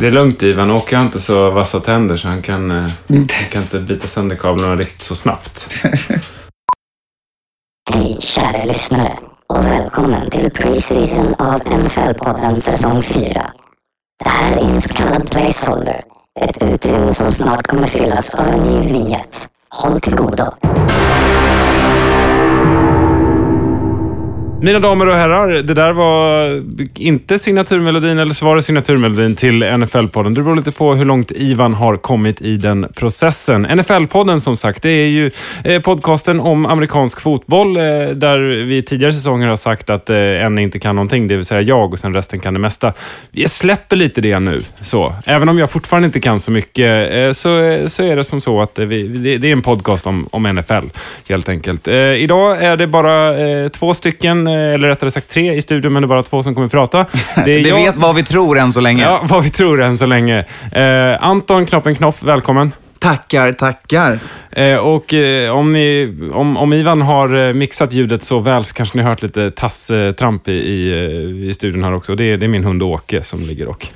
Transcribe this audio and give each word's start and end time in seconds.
Det 0.00 0.06
är 0.06 0.10
lugnt 0.10 0.42
Ivan, 0.42 0.70
Åke 0.70 0.96
har 0.96 1.04
inte 1.04 1.20
så 1.20 1.50
vassa 1.50 1.80
tänder 1.80 2.16
så 2.16 2.28
han 2.28 2.42
kan, 2.42 2.70
eh, 2.70 2.86
han 3.08 3.26
kan 3.50 3.62
inte 3.62 3.80
bita 3.80 4.06
sönder 4.06 4.36
kablarna 4.36 4.76
riktigt 4.76 5.02
så 5.02 5.14
snabbt. 5.14 5.70
Hej 7.90 8.16
kära 8.20 8.64
lyssnare 8.64 9.18
och 9.46 9.66
välkommen 9.66 10.30
till 10.30 10.50
pre-season 10.50 11.34
av 11.38 11.60
NFL-podden 11.60 12.54
säsong 12.54 13.02
4. 13.02 13.52
Det 14.24 14.30
här 14.30 14.56
är 14.56 14.60
en 14.60 14.80
så 14.80 14.94
kallad 14.94 15.30
placeholder, 15.30 16.04
ett 16.40 16.62
utrymme 16.62 17.14
som 17.14 17.32
snart 17.32 17.66
kommer 17.66 17.86
fyllas 17.86 18.34
av 18.34 18.46
en 18.46 18.60
ny 18.60 18.92
vignett. 18.92 19.48
Håll 19.68 20.00
till 20.00 20.14
godo. 20.16 20.52
Mina 24.62 24.78
damer 24.78 25.08
och 25.08 25.14
herrar, 25.14 25.48
det 25.48 25.74
där 25.74 25.92
var 25.92 26.62
inte 26.94 27.38
signaturmelodin 27.38 28.18
eller 28.18 28.34
så 28.34 28.44
var 28.44 28.56
det 28.56 28.62
signaturmelodin 28.62 29.36
till 29.36 29.64
NFL-podden. 29.64 30.34
Det 30.34 30.42
beror 30.42 30.56
lite 30.56 30.72
på 30.72 30.94
hur 30.94 31.04
långt 31.04 31.32
Ivan 31.32 31.74
har 31.74 31.96
kommit 31.96 32.40
i 32.40 32.56
den 32.56 32.86
processen. 32.96 33.66
NFL-podden 33.66 34.38
som 34.38 34.56
sagt, 34.56 34.82
det 34.82 34.88
är 34.88 35.06
ju 35.06 35.30
eh, 35.64 35.82
podcasten 35.82 36.40
om 36.40 36.66
amerikansk 36.66 37.20
fotboll 37.20 37.76
eh, 37.76 37.82
där 38.14 38.64
vi 38.64 38.82
tidigare 38.82 39.12
säsonger 39.12 39.48
har 39.48 39.56
sagt 39.56 39.90
att 39.90 40.10
eh, 40.10 40.16
en 40.16 40.58
inte 40.58 40.78
kan 40.78 40.96
någonting, 40.96 41.28
det 41.28 41.36
vill 41.36 41.44
säga 41.44 41.60
jag 41.60 41.92
och 41.92 41.98
sen 41.98 42.14
resten 42.14 42.40
kan 42.40 42.54
det 42.54 42.60
mesta. 42.60 42.92
Vi 43.30 43.48
släpper 43.48 43.96
lite 43.96 44.20
det 44.20 44.38
nu, 44.38 44.60
så. 44.80 45.14
Även 45.26 45.48
om 45.48 45.58
jag 45.58 45.70
fortfarande 45.70 46.06
inte 46.06 46.20
kan 46.20 46.40
så 46.40 46.50
mycket 46.50 47.36
så, 47.36 47.48
så 47.88 48.02
är 48.02 48.16
det 48.16 48.24
som 48.24 48.40
så 48.40 48.62
att 48.62 48.78
vi, 48.78 49.08
det, 49.38 49.48
är 49.48 49.52
en 49.52 49.62
podcast 49.62 50.06
om, 50.06 50.28
om 50.30 50.42
NFL 50.42 50.86
helt 51.28 51.48
enkelt. 51.48 51.88
Idag 51.88 52.64
är 52.64 52.76
det 52.76 52.86
bara 52.86 53.34
två 53.68 53.94
stycken 53.94 54.49
eller 54.50 54.88
rättare 54.88 55.10
sagt 55.10 55.30
tre 55.30 55.54
i 55.54 55.62
studion, 55.62 55.92
men 55.92 56.02
det 56.02 56.06
är 56.06 56.08
bara 56.08 56.22
två 56.22 56.42
som 56.42 56.54
kommer 56.54 56.66
att 56.66 56.72
prata. 56.72 57.06
Det, 57.44 57.54
är 57.54 57.64
det 57.64 57.72
vet 57.72 57.96
vad 57.96 58.14
vi 58.14 58.22
tror 58.22 58.58
än 58.58 58.72
så 58.72 58.80
länge. 58.80 59.02
Ja, 59.02 59.24
vad 59.28 59.42
vi 59.42 59.50
tror 59.50 59.82
än 59.82 59.98
så 59.98 60.06
länge. 60.06 60.44
Eh, 60.72 61.24
Anton 61.24 61.66
Knoppen 61.66 61.94
Knoff, 61.94 62.22
välkommen. 62.22 62.72
Tackar, 63.00 63.52
tackar. 63.52 64.18
Eh, 64.50 64.76
och 64.76 65.14
eh, 65.14 65.56
om, 65.56 65.72
ni, 65.72 66.16
om, 66.32 66.56
om 66.56 66.72
Ivan 66.72 67.02
har 67.02 67.48
eh, 67.48 67.52
mixat 67.52 67.92
ljudet 67.92 68.22
så 68.22 68.40
väl 68.40 68.64
så 68.64 68.74
kanske 68.74 68.98
ni 68.98 69.02
har 69.02 69.10
hört 69.10 69.22
lite 69.22 69.50
tasstramp 69.50 70.48
i, 70.48 70.52
i, 70.52 70.90
eh, 70.90 71.48
i 71.48 71.54
studion 71.54 71.84
här 71.84 71.94
också. 71.94 72.14
Det 72.14 72.24
är, 72.24 72.36
det 72.36 72.46
är 72.46 72.48
min 72.48 72.64
hund 72.64 72.82
Åke 72.82 73.22
som 73.22 73.40
ligger 73.40 73.68
och 73.68 73.86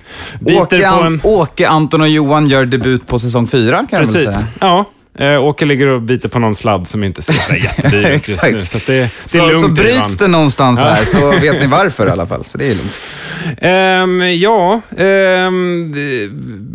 biter 0.40 0.62
Åke, 0.62 0.90
på 0.90 1.06
en... 1.06 1.20
Åke, 1.24 1.68
Anton 1.68 2.00
och 2.00 2.08
Johan 2.08 2.46
gör 2.46 2.64
debut 2.64 3.06
på 3.06 3.18
säsong 3.18 3.46
fyra 3.46 3.76
kan 3.76 3.86
Precis. 4.00 4.14
jag 4.14 4.22
väl 4.22 4.32
säga. 4.32 4.46
Ja, 4.60 4.84
Eh, 5.18 5.44
Åke 5.44 5.64
ligger 5.64 5.86
och 5.86 6.02
biter 6.02 6.28
på 6.28 6.38
någon 6.38 6.54
sladd 6.54 6.86
som 6.86 7.04
inte 7.04 7.22
ser 7.22 7.56
jättedyr 7.62 8.08
ut 8.08 8.28
just 8.28 8.44
nu. 8.44 8.60
Så 8.60 8.78
det, 8.86 8.92
det 8.92 9.02
är 9.02 9.08
så, 9.26 9.46
lugnt. 9.46 9.60
Så 9.60 9.68
bryts 9.68 10.16
det 10.16 10.28
någonstans 10.28 10.78
där 10.78 10.96
så 10.96 11.30
vet 11.40 11.60
ni 11.60 11.66
varför 11.66 12.06
i 12.06 12.10
alla 12.10 12.26
fall. 12.26 12.44
Så 12.48 12.58
det 12.58 12.64
är 12.64 12.74
lugnt. 12.74 12.92
Um, 13.62 14.22
ja, 14.40 14.80
um, 15.46 15.94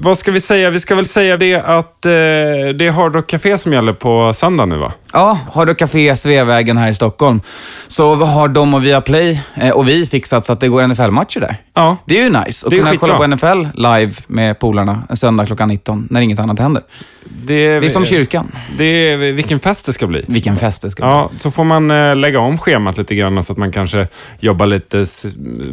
vad 0.02 0.18
ska 0.18 0.32
vi 0.32 0.40
säga? 0.40 0.70
Vi 0.70 0.80
ska 0.80 0.96
väl 0.96 1.06
säga 1.06 1.38
det 1.38 1.56
att 1.56 2.06
uh, 2.06 2.12
det 2.12 2.86
är 2.86 2.92
Hard 2.92 3.16
Rock 3.16 3.28
Café 3.28 3.58
som 3.58 3.74
gäller 3.74 3.94
på 3.94 4.34
söndag 4.34 4.66
nu 4.66 4.78
va? 4.78 4.94
Ja, 5.14 5.40
Hard 5.54 5.68
Rock 5.68 5.78
Café 5.78 6.16
Sveavägen 6.16 6.78
här 6.78 6.90
i 6.90 6.94
Stockholm. 6.94 7.42
Så 7.88 8.16
har 8.16 8.48
de 8.48 8.74
och 8.74 8.86
Viaplay 8.86 9.42
eh, 9.56 9.70
och 9.70 9.88
vi 9.88 10.08
fixat 10.08 10.46
så 10.46 10.54
att 10.54 10.60
det 10.60 10.68
går 10.68 10.88
NFL-matcher 10.88 11.40
där. 11.40 11.58
Ja. 11.74 11.98
Det 12.06 12.20
är 12.20 12.24
ju 12.24 12.30
nice 12.30 12.68
att 12.68 12.74
kunna 12.74 12.98
kolla 12.98 13.18
på 13.18 13.28
NFL 13.28 13.68
live 13.74 14.12
med 14.28 14.60
polarna 14.60 15.04
en 15.10 15.18
söndag 15.18 15.46
klockan 15.46 15.70
19 15.70 16.08
när 16.10 16.22
inget 16.22 16.40
annat 16.40 16.60
händer. 16.60 16.84
Det 17.30 17.54
är, 17.54 17.82
det 17.82 17.88
är 17.88 17.90
som 17.90 18.06
kyrkan. 18.06 18.52
Det 18.78 18.84
är, 18.84 19.18
vilken 19.18 19.60
fest 19.60 19.86
det 19.86 19.94
ska 19.94 20.08
bli. 20.08 20.26
Vilken 20.28 20.56
fest 20.56 20.82
det 20.82 20.92
ska 20.92 21.04
ja, 21.04 21.28
bli. 21.32 21.40
Så 21.40 21.52
får 21.52 21.64
man 21.64 21.92
äh, 21.92 22.16
lägga 22.16 22.40
om 22.40 22.58
schemat 22.58 22.98
lite 22.98 23.16
grann 23.16 23.44
så 23.44 23.54
att 23.54 23.58
man 23.58 23.72
kanske 23.72 24.08
jobbar 24.40 24.66
lite, 24.66 25.06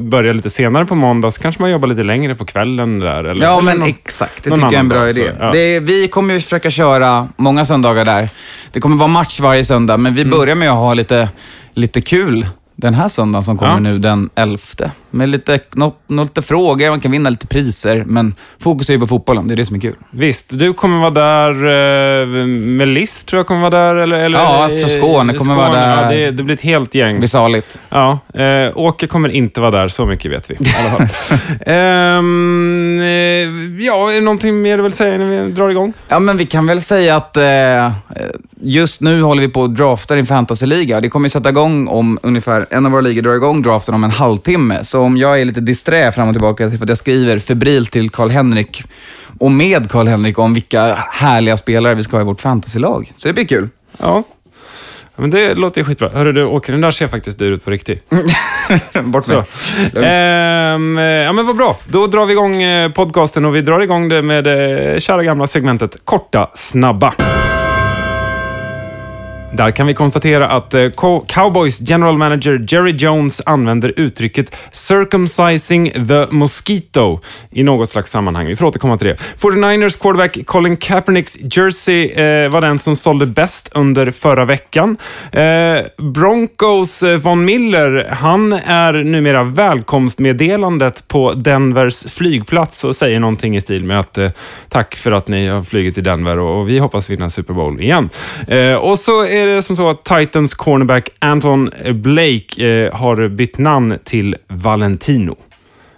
börjar 0.01 0.35
lite 0.35 0.51
senare 0.51 0.87
på 0.87 0.95
måndag, 0.95 1.31
så 1.31 1.41
kanske 1.43 1.63
man 1.63 1.71
jobbar 1.71 1.89
lite 1.89 2.03
längre 2.03 2.35
på 2.35 2.45
kvällen 2.45 2.99
där. 2.99 3.25
Eller, 3.25 3.45
ja, 3.45 3.53
eller 3.53 3.63
men 3.63 3.79
någon, 3.79 3.89
exakt. 3.89 4.45
Det 4.45 4.51
tycker 4.51 4.63
jag 4.63 4.73
är 4.73 4.79
en 4.79 4.89
bra 4.89 4.99
dag, 4.99 5.11
idé. 5.11 5.31
Så, 5.31 5.45
ja. 5.45 5.53
det, 5.53 5.81
vi 5.81 6.09
kommer 6.09 6.35
ju 6.35 6.41
försöka 6.41 6.71
köra 6.71 7.29
många 7.37 7.65
söndagar 7.65 8.05
där. 8.05 8.29
Det 8.73 8.81
kommer 8.81 8.97
vara 8.97 9.09
match 9.09 9.41
varje 9.41 9.65
söndag, 9.65 9.97
men 9.97 10.15
vi 10.15 10.21
mm. 10.21 10.39
börjar 10.39 10.55
med 10.55 10.71
att 10.71 10.77
ha 10.77 10.95
lite, 10.95 11.29
lite 11.75 12.01
kul 12.01 12.47
den 12.77 12.95
här 12.95 13.09
söndagen 13.09 13.45
som 13.45 13.59
kommer 13.59 13.73
ja. 13.73 13.79
nu 13.79 13.99
den 13.99 14.31
11. 14.35 14.59
Med 15.17 15.29
lite, 15.29 15.61
något, 15.73 16.01
något, 16.07 16.29
lite 16.29 16.43
frågor, 16.43 16.91
man 16.91 17.01
kan 17.01 17.11
vinna 17.11 17.31
lite 17.31 17.47
priser, 17.47 18.05
men 18.07 18.35
fokus 18.59 18.89
är 18.89 18.93
ju 18.93 19.01
på 19.01 19.07
fotbollen. 19.07 19.49
Det 19.49 19.55
är 19.55 19.57
det 19.57 19.67
som 19.67 19.77
är 19.77 19.81
kul. 19.81 19.95
Visst, 20.11 20.47
du 20.51 20.73
kommer 20.73 20.99
vara 20.99 21.11
där 21.11 21.51
eh, 22.21 22.47
med 22.47 22.89
Liss, 22.89 23.25
tror 23.25 23.39
jag 23.39 23.47
kommer 23.47 23.61
vara 23.61 23.71
där. 23.71 23.95
Eller, 23.95 24.17
eller, 24.17 24.39
ja, 24.39 24.65
Astro 24.65 24.89
Skåne 24.89 25.35
kommer 25.35 25.55
Skåne, 25.55 25.69
vara 25.69 25.81
där. 25.81 26.03
Ja, 26.03 26.09
det, 26.09 26.31
det, 26.31 26.43
blir 26.43 26.55
ett 26.55 26.61
helt 26.61 26.95
gäng. 26.95 27.15
Det 27.15 27.19
blir 27.19 27.29
saligt. 27.29 27.81
Ja, 27.89 28.19
eh, 28.35 28.79
Åke 28.79 29.07
kommer 29.07 29.29
inte 29.29 29.61
vara 29.61 29.71
där, 29.71 29.89
så 29.89 30.07
mycket 30.07 30.31
vet 30.31 30.51
vi. 30.51 30.55
um, 31.73 32.99
eh, 33.01 33.85
ja, 33.87 34.11
är 34.11 34.15
det 34.15 34.25
någonting 34.25 34.63
mer 34.63 34.77
du 34.77 34.83
vill 34.83 34.93
säga 34.93 35.19
när 35.19 35.45
vi 35.45 35.53
drar 35.53 35.69
igång? 35.71 35.93
Ja, 36.09 36.19
men 36.19 36.37
vi 36.37 36.47
kan 36.47 36.67
väl 36.67 36.83
säga 36.83 37.17
att 37.17 37.37
eh, 37.37 37.93
just 38.61 39.01
nu 39.01 39.23
håller 39.23 39.43
vi 39.43 39.49
på 39.49 39.65
att 39.65 39.77
drafta 39.77 40.15
din 40.15 40.27
fantasyliga. 40.27 41.01
Det 41.01 41.09
kommer 41.09 41.29
sätta 41.29 41.49
igång 41.49 41.89
om 41.89 42.19
ungefär, 42.23 42.67
en 42.71 42.87
av 42.87 42.93
våra 42.93 43.01
ligor 43.01 43.23
drar 43.23 43.35
igång 43.35 43.63
draften 43.63 43.95
om 43.95 44.05
en 44.05 44.11
halvtimme. 44.11 44.85
Så 44.85 45.06
om 45.07 45.17
jag 45.17 45.41
är 45.41 45.45
lite 45.45 45.61
disträ 45.61 46.13
fram 46.13 46.29
och 46.29 46.35
tillbaka 46.35 46.71
för 46.71 46.83
att 46.83 46.89
jag 46.89 46.99
skriver 46.99 47.39
febrilt 47.39 47.91
till 47.91 48.11
Karl-Henrik 48.11 48.83
och 49.39 49.51
med 49.51 49.91
Karl-Henrik 49.91 50.39
om 50.39 50.55
vilka 50.55 50.95
härliga 50.95 51.57
spelare 51.57 51.95
vi 51.95 52.03
ska 52.03 52.17
ha 52.17 52.23
i 52.23 52.27
vårt 52.27 52.41
fantasylag. 52.41 53.13
Så 53.19 53.29
det 53.29 53.35
blir 53.35 53.47
kul. 53.47 53.69
Ja. 53.99 54.23
Men 55.17 55.31
det 55.31 55.55
låter 55.55 55.85
skitbra. 55.85 56.11
Hörru 56.15 56.33
du, 56.33 56.45
Åke, 56.45 56.73
den 56.73 56.81
där 56.81 56.91
ser 56.91 57.09
faktiskt 57.09 57.39
dyr 57.39 57.51
ut 57.51 57.65
på 57.65 57.71
riktigt. 57.71 58.11
Bort 59.03 59.27
med. 59.27 59.45
Ehm, 59.95 60.99
ja, 60.99 61.33
men 61.33 61.47
vad 61.47 61.57
bra. 61.57 61.79
Då 61.89 62.07
drar 62.07 62.27
vi 62.27 62.33
igång 62.33 62.63
eh, 62.63 62.91
podcasten 62.91 63.45
och 63.45 63.57
vi 63.57 63.61
drar 63.61 63.81
igång 63.81 64.09
det 64.09 64.23
med 64.23 64.45
det 64.45 64.93
eh, 64.95 64.99
kära 64.99 65.23
gamla 65.23 65.47
segmentet 65.47 65.97
Korta, 66.05 66.51
snabba. 66.55 67.15
Där 69.57 69.71
kan 69.71 69.87
vi 69.87 69.95
konstatera 69.95 70.49
att 70.49 70.75
eh, 70.75 70.89
Cowboys 71.27 71.81
general 71.81 72.17
manager 72.17 72.65
Jerry 72.69 72.93
Jones 72.93 73.43
använder 73.47 73.93
uttrycket 73.97 74.57
“circumcising 74.73 75.91
the 75.91 76.27
mosquito” 76.31 77.21
i 77.51 77.63
något 77.63 77.89
slags 77.89 78.11
sammanhang. 78.11 78.47
Vi 78.47 78.57
får 78.57 78.67
återkomma 78.67 78.99
till 78.99 79.07
det. 79.07 79.17
49ers 79.41 80.01
quarterback 80.01 80.47
Colin 80.47 80.77
Kaepernicks 80.77 81.39
jersey 81.41 82.11
eh, 82.11 82.51
var 82.51 82.61
den 82.61 82.79
som 82.79 82.97
sålde 82.97 83.27
bäst 83.27 83.69
under 83.75 84.11
förra 84.11 84.45
veckan. 84.45 84.97
Eh, 85.33 86.05
Broncos 86.13 87.03
eh, 87.03 87.19
Von 87.19 87.45
Miller, 87.45 88.09
han 88.11 88.53
är 88.53 88.93
numera 88.93 89.43
välkomstmeddelandet 89.43 91.09
på 91.09 91.33
Denvers 91.33 92.07
flygplats 92.13 92.85
och 92.85 92.97
säger 92.97 93.21
någonting 93.21 93.57
i 93.57 93.61
stil 93.61 93.85
med 93.85 94.01
att 94.01 94.19
eh, 94.19 94.31
“Tack 94.69 94.95
för 94.95 95.13
att 95.13 95.29
ni 95.29 95.47
har 95.47 95.63
flugit 95.63 95.95
till 95.95 96.05
Denver 96.05 96.39
och, 96.39 96.61
och 96.61 96.69
vi 96.69 96.79
hoppas 96.79 97.11
vinna 97.11 97.29
Super 97.29 97.55
Bowl 97.55 97.81
igen”. 97.81 98.11
Eh, 98.49 98.75
och 98.75 98.99
så 98.99 99.25
är 99.51 99.55
det 99.55 99.63
som 99.63 99.77
så 99.77 99.91
att 99.91 100.05
Titans 100.05 100.55
cornerback 100.55 101.09
Anton 101.19 101.71
Blake 101.95 102.67
eh, 102.67 102.95
har 102.95 103.29
bytt 103.29 103.59
namn 103.59 103.99
till 104.05 104.37
Valentino. 104.49 105.37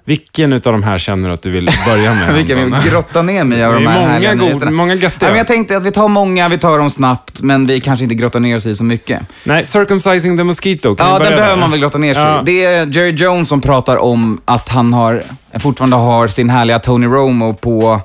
Vilken 0.08 0.52
av 0.52 0.60
de 0.60 0.82
här 0.82 0.98
känner 0.98 1.28
du 1.28 1.34
att 1.34 1.42
du 1.42 1.50
vill 1.50 1.70
börja 1.86 2.14
med? 2.14 2.34
Vilken 2.34 2.64
vill 2.64 2.90
grotta 2.90 3.22
ner 3.22 3.44
mig 3.44 3.64
av 3.64 3.74
de 3.74 3.86
här 3.86 4.00
många 4.00 4.08
härliga 4.12 4.34
god, 4.34 4.42
nyheterna. 4.42 4.70
Många 4.70 4.94
göttiga. 4.94 5.30
Ja, 5.30 5.36
jag 5.36 5.46
tänkte 5.46 5.76
att 5.76 5.82
vi 5.82 5.90
tar 5.90 6.08
många, 6.08 6.48
vi 6.48 6.58
tar 6.58 6.78
dem 6.78 6.90
snabbt, 6.90 7.42
men 7.42 7.66
vi 7.66 7.80
kanske 7.80 8.02
inte 8.02 8.14
grottar 8.14 8.40
ner 8.40 8.56
oss 8.56 8.66
i 8.66 8.74
så 8.74 8.84
mycket. 8.84 9.20
Nej, 9.44 9.64
circumcising 9.64 10.36
the 10.36 10.44
mosquito. 10.44 10.94
Kan 10.94 11.06
ja, 11.08 11.18
den 11.18 11.34
behöver 11.34 11.60
man 11.60 11.70
väl 11.70 11.80
grotta 11.80 11.98
ner 11.98 12.14
sig 12.14 12.22
ja. 12.22 12.42
Det 12.44 12.64
är 12.64 12.86
Jerry 12.86 13.10
Jones 13.10 13.48
som 13.48 13.60
pratar 13.60 13.96
om 13.96 14.40
att 14.44 14.68
han 14.68 14.92
har, 14.92 15.22
fortfarande 15.58 15.96
har 15.96 16.28
sin 16.28 16.50
härliga 16.50 16.78
Tony 16.78 17.06
Romo 17.06 17.54
på 17.54 18.00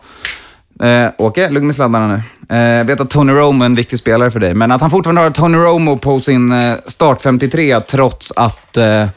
Eh, 0.84 1.12
Åke, 1.18 1.50
lugn 1.50 1.66
med 1.66 1.76
sladdarna 1.76 2.08
nu. 2.08 2.22
Eh, 2.56 2.78
jag 2.78 2.86
vet 2.86 3.00
att 3.00 3.10
Tony 3.10 3.34
Romo 3.34 3.64
är 3.64 3.66
en 3.66 3.76
viktig 3.76 4.00
spelare 4.00 4.32
för 4.32 4.40
dig, 4.40 4.54
men 4.54 4.72
att 4.72 4.82
han 4.82 4.90
fortfarande 4.90 5.22
har 5.22 5.32
Tony 5.32 5.58
Romo 5.58 5.98
på 5.98 6.20
sin 6.20 6.52
eh, 6.52 6.76
start 6.88 7.22
53 7.22 7.80
trots 7.80 8.34
att, 8.36 8.78
eh, 8.78 9.08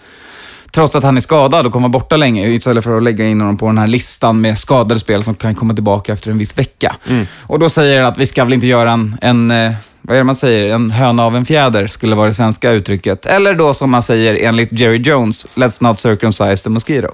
trots 0.71 0.97
att 0.97 1.04
han 1.04 1.16
är 1.16 1.21
skadad 1.21 1.66
och 1.66 1.72
kommer 1.72 1.89
borta 1.89 2.16
länge, 2.16 2.48
istället 2.48 2.84
för 2.84 2.97
att 2.97 3.03
lägga 3.03 3.27
in 3.27 3.41
honom 3.41 3.57
på 3.57 3.66
den 3.66 3.78
här 3.78 3.86
listan 3.86 4.41
med 4.41 4.59
skadade 4.59 5.01
spel 5.01 5.24
som 5.24 5.34
kan 5.34 5.54
komma 5.54 5.74
tillbaka 5.74 6.13
efter 6.13 6.30
en 6.30 6.39
viss 6.39 6.59
vecka. 6.59 6.97
Mm. 7.09 7.27
Och 7.42 7.59
då 7.59 7.69
säger 7.69 8.03
han 8.03 8.12
att 8.12 8.19
vi 8.19 8.27
ska 8.27 8.45
väl 8.45 8.53
inte 8.53 8.66
göra 8.66 8.91
en, 8.91 9.16
en 9.21 9.51
eh, 9.51 9.72
vad 10.03 10.16
är 10.16 10.21
det 10.21 10.24
man 10.24 10.36
säger? 10.36 10.74
En 10.74 10.91
höna 10.91 11.24
av 11.24 11.36
en 11.36 11.45
fjäder 11.45 11.86
skulle 11.86 12.16
vara 12.16 12.27
det 12.27 12.34
svenska 12.34 12.71
uttrycket. 12.71 13.27
Eller 13.27 13.54
då 13.54 13.74
som 13.74 13.91
man 13.91 14.03
säger 14.03 14.34
enligt 14.48 14.80
Jerry 14.80 14.98
Jones, 14.98 15.47
let's 15.54 15.83
not 15.83 16.01
circumcise 16.01 16.65
the 16.65 16.71
mosquito. 16.71 17.09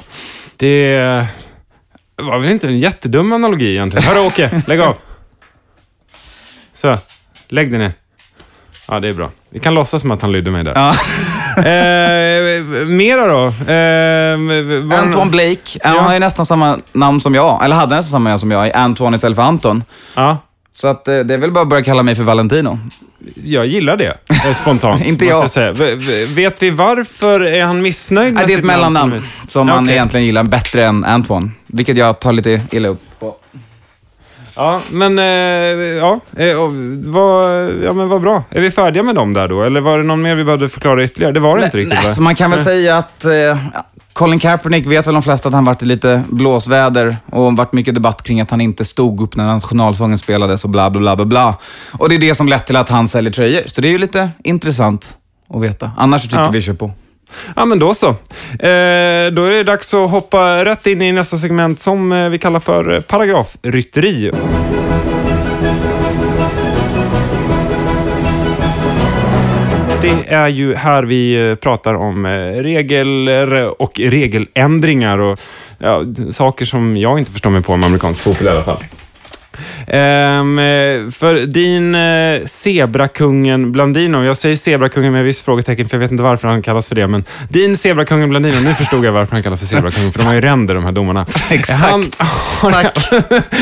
Det 0.57 1.27
det 2.17 2.23
var 2.23 2.39
väl 2.39 2.51
inte 2.51 2.67
en 2.67 2.79
jättedum 2.79 3.33
analogi 3.33 3.71
egentligen. 3.71 4.07
Hörru 4.09 4.27
Åke, 4.27 4.63
lägg 4.67 4.81
av. 4.81 4.97
Så, 6.75 6.99
lägg 7.49 7.71
dig 7.71 7.79
ner. 7.79 7.93
Ja, 8.89 9.01
det 9.01 9.09
är 9.09 9.13
bra. 9.13 9.31
Vi 9.51 9.59
kan 9.59 9.75
låtsas 9.75 10.03
som 10.03 10.11
att 10.11 10.23
han 10.23 10.33
lydde 10.33 10.51
mig 10.51 10.65
där. 10.65 10.73
Ja. 10.75 10.89
eh, 11.57 12.87
mera 12.87 13.27
då? 13.27 13.47
Eh, 13.73 14.99
Antoine 15.01 15.31
Blake. 15.31 15.79
Han 15.83 16.05
har 16.05 16.13
ju 16.13 16.19
nästan 16.19 16.47
samma 16.47 16.79
namn 16.93 17.21
som 17.21 17.35
jag. 17.35 17.65
Eller 17.65 17.77
hade 17.77 17.97
nästan 17.97 18.11
samma 18.11 18.29
namn 18.29 18.41
som 18.41 18.51
jag. 18.51 18.73
Antoine 18.73 19.15
istället 19.15 19.37
för 19.37 19.43
Anton. 19.43 19.85
Ja. 20.15 20.39
Så 20.75 20.89
att, 20.89 21.09
eh, 21.09 21.19
det 21.19 21.35
är 21.35 21.39
väl 21.39 21.53
bara 21.53 21.63
att 21.63 21.69
börja 21.69 21.85
kalla 21.85 22.03
mig 22.03 22.15
för 22.15 22.23
Valentino. 22.23 22.79
Jag 23.45 23.67
gillar 23.67 23.97
det, 23.97 24.19
eh, 24.29 24.53
spontant. 24.55 25.05
Inte 25.07 25.25
jag. 25.25 25.49
jag. 25.57 25.75
Vet 26.35 26.63
vi 26.63 26.71
varför 26.71 27.41
är 27.41 27.65
han 27.65 27.83
missnöjd 27.83 28.35
med 28.35 28.47
Det 28.47 28.55
är 28.55 28.59
ett 28.59 28.65
mellannamn 28.65 29.23
som 29.49 29.69
okay. 29.69 29.75
man 29.75 29.91
egentligen 29.91 30.27
gillar 30.27 30.45
bättre 30.45 30.85
än 30.85 31.05
Antoine, 31.05 31.53
vilket 31.67 31.97
jag 31.97 32.21
tar 32.21 32.33
lite 32.33 32.61
illa 32.71 32.89
upp. 32.89 33.01
på. 33.19 33.35
Ja, 34.55 34.81
men, 34.91 35.19
eh, 35.19 35.25
ja, 35.25 36.21
eh, 36.37 36.57
vad, 37.05 37.51
ja, 37.85 37.93
men 37.93 38.09
vad 38.09 38.21
bra. 38.21 38.45
Är 38.51 38.61
vi 38.61 38.71
färdiga 38.71 39.03
med 39.03 39.15
dem 39.15 39.33
där 39.33 39.49
då? 39.49 39.63
Eller 39.63 39.81
var 39.81 39.99
det 39.99 40.05
någon 40.05 40.23
mer 40.23 40.35
vi 40.35 40.45
behövde 40.45 40.69
förklara 40.69 41.05
ytterligare? 41.05 41.33
Det 41.33 41.41
var 41.41 41.59
det 41.59 41.65
inte 41.65 41.77
riktigt 41.77 41.95
Nej, 41.95 42.09
va? 42.09 42.15
så 42.15 42.23
man 42.23 42.35
kan 42.35 42.51
väl 42.51 42.65
säga 42.65 42.97
att 42.97 43.25
eh, 43.25 43.59
Colin 44.13 44.39
Kaepernick 44.41 44.87
vet 44.87 45.07
väl 45.07 45.15
de 45.15 45.23
flesta 45.23 45.49
att 45.49 45.55
han 45.55 45.65
varit 45.65 45.83
i 45.83 45.87
lite 45.87 46.23
blåsväder 46.31 47.17
och 47.33 47.57
varit 47.57 47.73
mycket 47.73 47.95
debatt 47.95 48.23
kring 48.23 48.41
att 48.41 48.51
han 48.51 48.61
inte 48.61 48.85
stod 48.85 49.21
upp 49.21 49.37
när 49.37 49.45
nationalsången 49.47 50.19
spelades 50.19 50.65
och 50.65 50.71
bla 50.71 50.91
bla 50.91 51.01
bla 51.01 51.17
bla 51.17 51.25
bla. 51.25 51.55
Och 51.99 52.09
det 52.09 52.15
är 52.15 52.19
det 52.19 52.35
som 52.35 52.49
lett 52.49 52.67
till 52.67 52.77
att 52.77 52.89
han 52.89 53.09
säljer 53.09 53.33
tröjor. 53.33 53.63
Så 53.67 53.81
det 53.81 53.89
är 53.89 53.93
ju 53.93 53.99
lite 53.99 54.31
intressant 54.45 55.17
att 55.55 55.63
veta. 55.63 55.91
Annars 55.99 56.23
tycker 56.23 56.37
Ja. 56.37 56.51
vi 56.51 56.63
kör 56.63 56.73
på. 56.75 56.91
Ja, 57.57 57.65
men 57.65 57.79
då 57.79 57.95
så. 57.95 58.09
Eh, 58.09 58.15
då 59.33 59.45
är 59.45 59.51
det 59.57 59.63
dags 59.63 59.95
att 59.95 60.11
hoppa 60.11 60.65
rätt 60.65 60.87
in 60.87 61.03
i 61.03 61.13
nästa 61.13 61.37
segment 61.37 61.81
som 61.81 62.13
eh, 62.13 62.29
vi 62.29 62.39
kallar 62.39 62.61
för 62.61 62.95
eh, 62.95 63.01
paragrafrytteri. 63.01 64.31
Det 70.03 70.35
är 70.35 70.49
ju 70.49 70.75
här 70.75 71.03
vi 71.03 71.51
eh, 71.51 71.55
pratar 71.55 71.95
om 71.95 72.27
eh, 72.27 72.31
regler 72.63 73.83
och 73.83 74.01
regeländringar 74.01 75.19
och 75.19 75.41
ja, 75.79 76.05
saker 76.31 76.65
som 76.65 76.97
jag 76.97 77.19
inte 77.19 77.33
förstår 77.33 77.51
mig 77.51 77.63
på 77.63 77.77
med 77.77 77.87
amerikansk 77.87 78.21
fotboll 78.21 78.47
i 78.47 78.51
alla 78.51 78.63
fall. 78.63 78.85
Ehm, 79.87 80.59
eh, 80.59 81.11
för 81.11 81.47
din 81.47 81.95
eh, 81.95 82.45
Zebrakungen 82.45 83.73
Blandino, 83.73 84.25
jag 84.25 84.37
säger 84.37 84.57
Zebrakungen 84.57 85.13
med 85.13 85.25
viss 85.25 85.43
frågetecken 85.43 85.89
för 85.89 85.97
jag 85.97 86.01
vet 86.01 86.11
inte 86.11 86.23
varför 86.23 86.49
han 86.49 86.63
kallas 86.63 86.89
för 86.89 86.95
det, 86.95 87.07
men 87.07 87.25
din 87.49 87.77
Zebrakungen 87.77 88.31
Blandino, 88.31 88.61
nu 88.61 88.75
förstod 88.75 89.05
jag 89.05 89.13
varför 89.13 89.33
han 89.33 89.43
kallas 89.43 89.61
för 89.61 89.67
Zebrakungen, 89.67 90.13
för 90.13 90.19
de 90.19 90.25
har 90.25 90.35
ju 90.35 90.41
ränder 90.41 90.75
de 90.75 90.85
här 90.85 90.93
domarna. 90.93 91.27
Exakt. 91.51 91.81
Han, 91.81 92.05
Tack. 92.73 93.11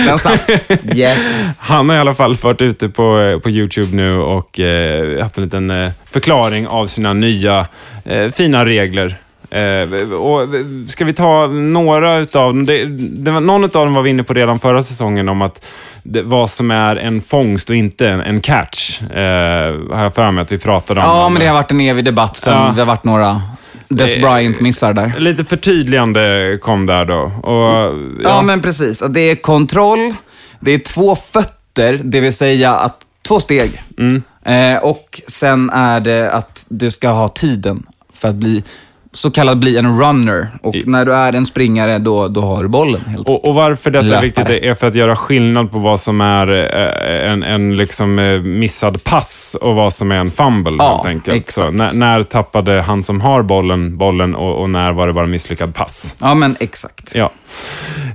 Den 0.06 0.19
satt. 0.19 0.50
Yes. 0.94 1.19
han 1.58 1.88
har 1.88 1.97
i 1.97 1.99
alla 1.99 2.14
fall 2.14 2.35
varit 2.35 2.62
ute 2.62 2.88
på, 2.88 3.20
eh, 3.20 3.38
på 3.38 3.50
YouTube 3.50 3.97
nu 3.97 4.19
och 4.19 4.61
eh, 4.61 5.23
haft 5.23 5.38
en 5.38 5.44
liten 5.44 5.70
eh, 5.70 5.91
förklaring 6.11 6.67
av 6.67 6.87
sina 6.87 7.12
nya 7.12 7.67
eh, 8.05 8.31
fina 8.31 8.64
regler. 8.64 9.17
Eh, 9.50 10.12
och, 10.12 10.43
eh, 10.43 10.49
ska 10.88 11.05
vi 11.05 11.12
ta 11.12 11.47
några 11.47 12.19
utav 12.19 12.47
dem? 12.47 12.67
Det, 12.67 12.85
det 13.25 13.31
var, 13.31 13.41
någon 13.41 13.64
av 13.64 13.70
dem 13.70 13.94
var 13.94 14.02
vi 14.02 14.11
inne 14.11 14.23
på 14.23 14.35
redan 14.35 14.58
förra 14.58 14.82
säsongen 14.82 15.29
om 15.29 15.43
att 15.43 15.67
det, 16.02 16.23
vad 16.23 16.50
som 16.50 16.70
är 16.70 16.97
en 16.97 17.20
fångst 17.20 17.70
och 17.70 17.76
inte 17.76 18.08
en, 18.08 18.20
en 18.20 18.41
catch. 18.41 19.02
Eh, 19.02 19.97
har 19.97 20.02
jag 20.02 20.14
för 20.14 20.31
mig 20.31 20.43
att 20.43 20.52
vi 20.52 20.58
pratade 20.58 21.00
om. 21.00 21.06
Ja, 21.06 21.29
men 21.29 21.41
det 21.41 21.47
har 21.47 21.55
varit 21.55 21.70
en 21.70 21.81
evig 21.81 22.05
debatt 22.05 22.37
sen. 22.37 22.52
Ja. 22.52 22.73
Det 22.75 22.81
har 22.81 22.87
varit 22.87 23.05
några 23.05 23.43
Des 23.88 24.14
Eh, 24.14 24.20
Bryant-missar 24.20 24.93
där. 24.93 25.14
Lite 25.19 25.44
förtydligande 25.44 26.58
kom 26.62 26.87
där 26.87 27.05
då. 27.05 27.32
Och, 27.43 27.94
Ja, 28.23 28.43
men 28.43 28.62
precis. 28.62 29.02
Det 29.08 29.20
är 29.20 29.37
kontroll, 29.37 30.14
det 30.61 30.70
är 30.70 30.79
två 30.79 31.17
fötter, 31.17 32.00
det 32.05 32.20
vill 32.20 32.37
säga 32.37 32.75
att 32.75 32.97
två 33.29 33.41
steg. 33.41 33.82
Mm. 33.99 34.23
Eh, 34.44 34.82
och 34.85 35.20
sen 35.26 35.70
är 35.70 36.00
det 36.00 36.32
att 36.32 36.67
du 36.69 36.91
ska 36.91 37.08
ha 37.08 37.29
tiden 37.29 37.87
för 38.14 38.29
att 38.29 38.35
bli 38.35 38.62
så 39.12 39.31
kallad 39.31 39.59
bli 39.59 39.77
en 39.77 40.01
runner. 40.01 40.49
Och 40.62 40.75
när 40.85 41.05
du 41.05 41.15
är 41.15 41.33
en 41.33 41.47
springare, 41.47 41.99
då, 41.99 42.29
då 42.29 42.41
har 42.41 42.62
du 42.62 42.69
bollen. 42.69 43.01
Helt 43.07 43.29
Och, 43.29 43.49
och 43.49 43.55
varför 43.55 43.91
detta 43.91 44.17
är 44.17 44.23
viktigt 44.23 44.49
är 44.51 44.75
för 44.75 44.87
att 44.87 44.95
göra 44.95 45.17
skillnad 45.17 45.71
på 45.71 45.79
vad 45.79 46.01
som 46.01 46.21
är 46.21 46.51
eh, 46.51 47.33
en, 47.33 47.43
en 47.43 47.77
liksom 47.77 48.19
eh, 48.19 48.41
missad 48.41 49.05
pass 49.05 49.57
och 49.61 49.75
vad 49.75 49.93
som 49.93 50.12
är 50.12 50.17
en 50.17 50.31
fumble. 50.31 50.75
Ja, 50.79 50.91
helt 50.93 51.07
enkelt. 51.07 51.37
exakt. 51.37 51.67
Så, 51.67 51.73
när, 51.73 51.93
när 51.93 52.23
tappade 52.23 52.83
han 52.83 53.03
som 53.03 53.21
har 53.21 53.43
bollen 53.43 53.99
bollen 53.99 54.35
och, 54.35 54.62
och 54.62 54.71
när 54.71 54.93
var 54.93 55.07
det 55.07 55.12
bara 55.12 55.27
misslyckad 55.27 55.75
pass? 55.75 56.17
Ja, 56.21 56.35
men 56.35 56.57
exakt. 56.61 57.15
Ja. 57.15 57.31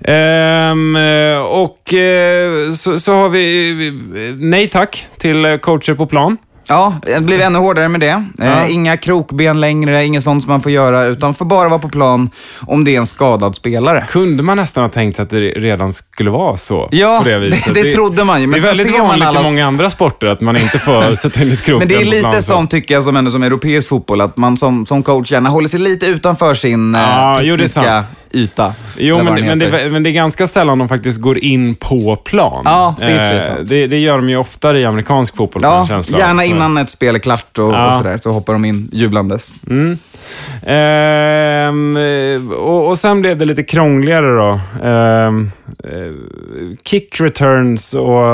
Ehm, 0.04 0.96
eh, 0.96 1.38
och 1.38 1.94
eh, 1.94 2.72
så, 2.72 3.00
så 3.00 3.14
har 3.14 3.30
vi 3.30 4.02
nej 4.40 4.68
tack 4.68 5.08
till 5.18 5.60
coacher 5.62 5.94
på 5.94 6.06
plan. 6.06 6.38
Ja, 6.68 6.96
det 7.02 7.22
blev 7.24 7.42
ännu 7.42 7.60
hårdare 7.60 7.90
med 7.90 8.00
det. 8.00 8.24
Ja. 8.38 8.44
Eh, 8.46 8.74
inga 8.74 8.98
krokben 8.98 9.60
längre, 9.62 10.06
inget 10.06 10.24
sånt 10.24 10.44
som 10.44 10.52
man 10.52 10.62
får 10.62 10.72
göra, 10.72 11.04
utan 11.06 11.34
får 11.34 11.46
bara 11.46 11.70
vara 11.70 11.80
på 11.80 11.90
plan 11.90 12.30
om 12.60 12.84
det 12.84 12.96
är 12.96 13.00
en 13.00 13.08
skadad 13.08 13.56
spelare. 13.56 14.06
Kunde 14.10 14.44
man 14.44 14.58
nästan 14.58 14.84
ha 14.84 14.90
tänkt 14.90 15.20
att 15.20 15.30
det 15.30 15.40
redan 15.40 15.94
skulle 15.94 16.30
vara 16.30 16.58
så? 16.58 16.90
Ja, 16.92 17.22
det, 17.26 17.40
det- 17.50 17.74
det 17.74 17.92
trodde 17.92 18.24
man 18.24 18.42
ju, 18.42 18.48
men 18.48 18.62
det 18.62 18.68
är 18.68 18.76
väldigt 18.76 19.00
vanligt 19.00 19.28
alla- 19.28 19.40
i 19.40 19.44
många 19.44 19.66
andra 19.68 19.90
sporter 19.90 20.28
att 20.28 20.42
man 20.42 20.58
inte 20.58 20.80
får 20.80 21.16
sätta 21.22 21.42
in 21.42 21.52
ett 21.52 21.62
krokben 21.64 21.88
Men 21.88 21.98
det 21.98 22.02
är 22.02 22.12
lite 22.12 22.42
så. 22.42 22.54
sånt, 22.54 22.72
tycker 22.72 22.94
jag, 22.94 23.04
som, 23.04 23.16
ändå, 23.18 23.32
som 23.32 23.44
europeisk 23.44 23.90
fotboll, 23.90 24.22
att 24.22 24.38
man 24.38 24.58
som, 24.58 24.86
som 24.86 25.04
coach 25.04 25.32
gärna 25.32 25.50
håller 25.50 25.68
sig 25.68 25.80
lite 25.80 26.06
utanför 26.06 26.56
sin 26.56 26.96
eh, 26.96 27.02
Ja, 27.02 27.40
jo, 27.42 27.56
det 27.56 27.64
är 27.64 27.68
tekniska 27.68 27.82
sant. 27.82 28.08
Yta. 28.36 28.74
Jo, 28.98 29.24
men, 29.24 29.46
men, 29.46 29.60
det, 29.60 29.90
men 29.92 30.04
det 30.04 30.10
är 30.10 30.12
ganska 30.12 30.48
sällan 30.48 30.80
de 30.80 30.88
faktiskt 30.90 31.22
går 31.22 31.38
in 31.38 31.76
på 31.76 32.16
plan. 32.16 32.62
Ja, 32.66 32.96
det 33.00 33.06
är 33.06 33.36
Eh, 33.36 33.64
det, 33.64 33.88
det 33.88 33.98
gör 33.98 34.18
de 34.18 34.30
ju 34.30 34.38
oftare 34.38 34.80
i 34.80 34.86
amerikansk 34.86 35.36
fotboll, 35.36 35.64
Ja, 35.64 35.88
gärna 36.10 36.44
innan 36.44 36.78
ett 36.78 36.90
spel 36.90 37.16
är 37.16 37.20
klart 37.20 37.58
och, 37.58 37.74
Ja. 37.74 37.88
och 37.88 37.94
sådär, 37.98 38.20
så 38.24 38.32
hoppar 38.32 38.54
de 38.54 38.66
in 38.66 38.90
jublandes. 38.94 39.54
Ehm, 40.66 41.98
eh, 41.98 42.52
och, 42.52 42.88
och 42.88 42.98
sen 42.98 43.22
blev 43.22 43.38
det 43.38 43.46
lite 43.46 43.64
krångligare 43.64 44.36
då. 44.36 44.60
Ehm, 44.84 45.52
eh, 45.84 46.78
kick 46.86 47.22
returns 47.22 47.94
och... 47.94 48.26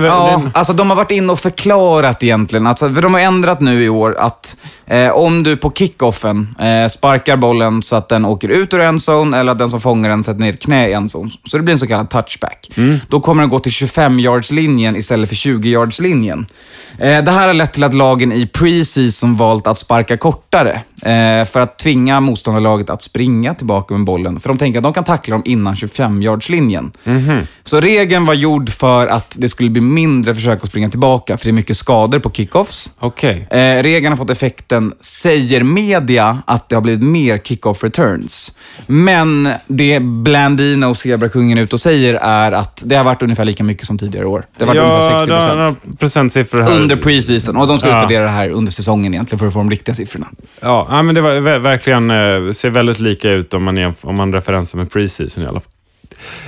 Ja, 0.04 0.42
alltså 0.54 0.72
de 0.72 0.90
har 0.90 0.96
varit 0.96 1.10
inne 1.10 1.32
och 1.32 1.40
förklarat 1.40 2.22
egentligen. 2.22 2.66
Alltså, 2.66 2.90
för 2.90 3.02
de 3.02 3.14
har 3.14 3.20
ändrat 3.20 3.60
nu 3.60 3.84
i 3.84 3.88
år 3.88 4.16
att 4.18 4.56
eh, 4.86 5.10
om 5.10 5.42
du 5.42 5.56
på 5.56 5.70
kickoffen 5.70 6.54
eh, 6.58 6.88
sparkar 6.88 7.36
bollen 7.36 7.82
så 7.82 7.96
att 7.96 8.08
den 8.08 8.24
åker 8.24 8.48
ut 8.48 8.74
ur 8.74 8.80
endzone 8.80 9.38
eller 9.38 9.52
att 9.52 9.58
den 9.58 9.70
som 9.70 9.80
fångar 9.80 10.10
den 10.10 10.24
sätter 10.24 10.40
ner 10.40 10.50
ett 10.50 10.62
knä 10.62 10.88
i 10.88 10.92
endzone, 10.92 11.30
så 11.46 11.56
det 11.56 11.62
blir 11.62 11.72
en 11.72 11.78
så 11.78 11.86
kallad 11.86 12.10
touchback. 12.10 12.70
Då 13.08 13.20
kommer 13.20 13.42
den 13.42 13.50
gå 13.50 13.58
till 13.58 13.72
25-yards-linjen 13.72 14.96
istället 14.96 15.28
för 15.28 15.36
20-yards-linjen. 15.36 16.46
Eh, 16.98 17.24
det 17.24 17.30
här 17.30 17.46
har 17.46 17.54
lett 17.54 17.72
till 17.72 17.84
att 17.84 17.94
lagen 17.94 18.32
i 18.32 18.46
preseason 18.46 19.36
valt 19.36 19.66
att 19.66 19.78
sparka 19.78 20.16
kortare 20.16 20.79
eh, 21.02 21.44
för 21.46 21.60
att 21.60 21.78
tvinga 21.78 22.20
motståndarlaget 22.20 22.90
att 22.90 23.02
springa 23.02 23.54
tillbaka 23.54 23.94
med 23.94 24.04
bollen. 24.04 24.40
För 24.40 24.48
de 24.48 24.58
tänker 24.58 24.78
att 24.78 24.82
de 24.82 24.92
kan 24.92 25.04
tackla 25.04 25.34
dem 25.34 25.42
innan 25.46 25.74
25-yards-linjen. 25.74 26.92
Så 27.64 27.80
regeln 27.80 28.26
var 28.26 28.34
gjord 28.34 28.70
för 28.70 29.06
att 29.06 29.36
det 29.38 29.48
skulle 29.48 29.70
bli 29.70 29.80
mindre 29.80 30.34
försök 30.34 30.64
att 30.64 30.68
springa 30.70 30.90
tillbaka, 30.90 31.36
för 31.36 31.44
det 31.44 31.50
är 31.50 31.52
mycket 31.52 31.76
skador 31.76 32.18
på 32.18 32.30
kickoffs. 32.30 32.90
Okej. 32.98 33.46
Eh, 33.50 33.82
regeln 33.82 34.12
har 34.12 34.16
fått 34.16 34.30
effekten, 34.30 34.92
säger 35.00 35.62
media, 35.62 36.42
att 36.46 36.68
det 36.68 36.74
har 36.76 36.82
blivit 36.82 37.02
mer 37.02 37.38
kickoff 37.38 37.84
returns. 37.84 38.52
Men 38.86 39.48
det 39.66 40.00
Blandino 40.02 40.86
och 40.86 40.96
Zebrakungen 40.96 41.58
ut 41.58 41.72
och 41.72 41.80
säger 41.80 42.14
är 42.14 42.52
att 42.52 42.82
det 42.86 42.96
har 42.96 43.04
varit 43.04 43.22
ungefär 43.22 43.44
lika 43.44 43.64
mycket 43.64 43.86
som 43.86 43.98
tidigare 43.98 44.26
år. 44.26 44.44
Det 44.58 44.64
har 44.64 44.74
varit 44.74 44.82
ungefär 44.90 45.18
60 45.18 45.26
det 45.26 45.32
har 45.34 45.40
procent. 45.40 45.58
några 45.58 45.96
procentsiffror 45.98 46.60
här. 46.62 46.76
Under 46.76 46.96
preseason. 46.96 47.56
Och 47.56 47.66
de 47.66 47.78
ska 47.78 47.88
Ja. 47.88 47.96
utvärdera 47.96 48.22
det 48.22 48.28
här 48.28 48.50
under 48.50 48.72
säsongen 48.72 49.14
egentligen 49.14 49.38
för 49.38 49.46
att 49.46 49.52
få 49.52 49.58
de 49.58 49.70
riktiga 49.70 49.94
siffrorna. 49.94 50.26
Ja, 50.60 50.69
ja, 50.90 51.02
men 51.02 51.14
det 51.14 51.20
var 51.20 51.30
ver- 51.30 51.58
verkligen, 51.58 52.10
eh, 52.10 52.50
ser 52.52 52.70
väldigt 52.70 52.98
lika 52.98 53.30
ut 53.30 53.54
om 53.54 53.64
man, 53.64 53.94
om 54.00 54.16
man 54.16 54.32
referensar 54.32 54.78
med 54.78 54.92
preseason 54.92 55.44
i 55.44 55.46
alla 55.46 55.60
fall. 55.60 55.70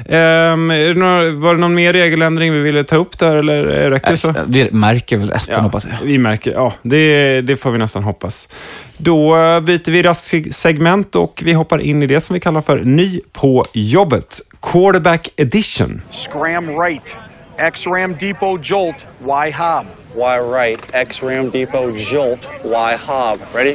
Är 0.07 0.89
det 0.89 0.95
några, 0.95 1.31
var 1.31 1.55
det 1.55 1.61
någon 1.61 1.75
mer 1.75 1.93
regeländring 1.93 2.53
vi 2.53 2.59
ville 2.61 2.85
ta 2.85 2.97
upp 2.97 3.19
där, 3.19 3.37
eller 3.37 3.91
räcker 3.91 4.11
det 4.11 4.17
så? 4.17 4.29
Äh, 4.29 4.35
Vi 4.47 4.71
märker 4.73 5.17
väl 5.17 5.31
resten 5.31 5.65
hoppas 5.65 5.87
jag. 5.87 6.07
Vi 6.07 6.19
märker, 6.19 6.53
ja, 6.53 6.73
det, 6.83 7.41
det 7.41 7.57
får 7.57 7.71
vi 7.71 7.79
nästan 7.79 8.03
hoppas. 8.03 8.49
Då 8.97 9.37
eh, 9.37 9.61
byter 9.61 9.91
vi 9.91 10.03
raskt 10.03 10.55
segment 10.55 11.17
och 11.17 11.43
vi 11.45 11.53
hoppar 11.53 11.79
in 11.79 12.03
i 12.03 12.07
det 12.07 12.21
som 12.21 12.35
vi 12.35 12.41
kallar 12.41 12.61
för 12.61 12.79
ny 12.79 13.21
på 13.33 13.65
jobbet. 13.73 14.41
Quarterback 14.63 15.29
edition. 15.37 16.03
Scram 16.11 16.81
right. 16.81 17.17
X 17.59 17.87
Ram 17.87 18.17
Depot 18.21 18.61
Jolt. 18.71 19.07
Y 19.21 19.51
Hob. 19.53 19.87
Y 20.17 20.59
right, 20.59 20.81
X 20.93 21.23
Ram 21.23 21.51
Depot 21.51 21.95
Jolt, 22.13 22.41
Y 22.65 22.97
Hob. 23.07 23.39
Ready? 23.55 23.75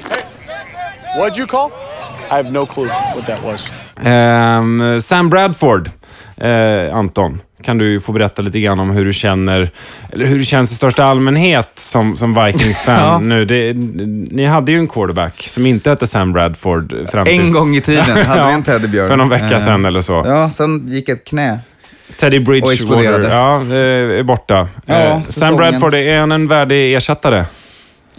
What'd 1.17 1.37
you 1.37 1.47
call? 1.47 1.69
I 2.31 2.33
have 2.33 2.51
no 2.51 2.65
clue 2.65 2.87
what 3.15 3.25
that 3.27 3.43
was. 3.43 3.71
Ehm, 4.05 5.01
Sam 5.01 5.29
Bradford, 5.29 5.89
eh, 6.37 6.95
Anton, 6.97 7.41
kan 7.63 7.77
du 7.77 7.99
få 7.99 8.11
berätta 8.11 8.41
lite 8.41 8.59
grann 8.59 8.79
om 8.79 8.89
hur 8.89 9.05
du 9.05 9.13
känner, 9.13 9.69
eller 10.13 10.25
hur 10.25 10.37
det 10.39 10.45
känns 10.45 10.71
i 10.71 10.75
största 10.75 11.03
allmänhet 11.03 11.69
som, 11.75 12.17
som 12.17 12.43
Vikings-fan 12.45 13.11
Ja. 13.11 13.19
nu. 13.19 13.45
Det, 13.45 13.73
ni 14.35 14.45
hade 14.45 14.71
ju 14.71 14.77
en 14.77 14.87
quarterback 14.87 15.41
som 15.47 15.65
inte 15.65 15.89
hette 15.89 16.07
Sam 16.07 16.33
Bradford 16.33 16.93
fram 17.11 17.25
tills... 17.25 17.47
En 17.47 17.53
gång 17.53 17.75
i 17.75 17.81
tiden 17.81 18.25
hade 18.25 18.47
vi 18.47 18.53
en 18.53 18.63
teddybjörn. 18.63 19.07
För 19.07 19.15
någon 19.15 19.29
vecka 19.29 19.45
Eh, 19.55 19.57
sedan 19.59 19.85
eller 19.85 20.01
så. 20.01 20.23
Ja, 20.25 20.49
sen 20.49 20.87
gick 20.87 21.09
ett 21.09 21.23
knä. 21.27 21.59
Teddy 22.19 22.37
Och 22.39 22.43
Bridgewater 22.43 22.73
exploderade. 22.73 23.27
ja, 23.27 23.55
eh, 23.61 24.19
är 24.19 24.23
borta. 24.23 24.67
Ja, 24.85 25.21
Sam. 25.29 25.55
Bradford, 25.55 25.93
är 25.93 26.19
han 26.19 26.31
en 26.31 26.47
värdig 26.47 26.95
ersättare? 26.95 27.45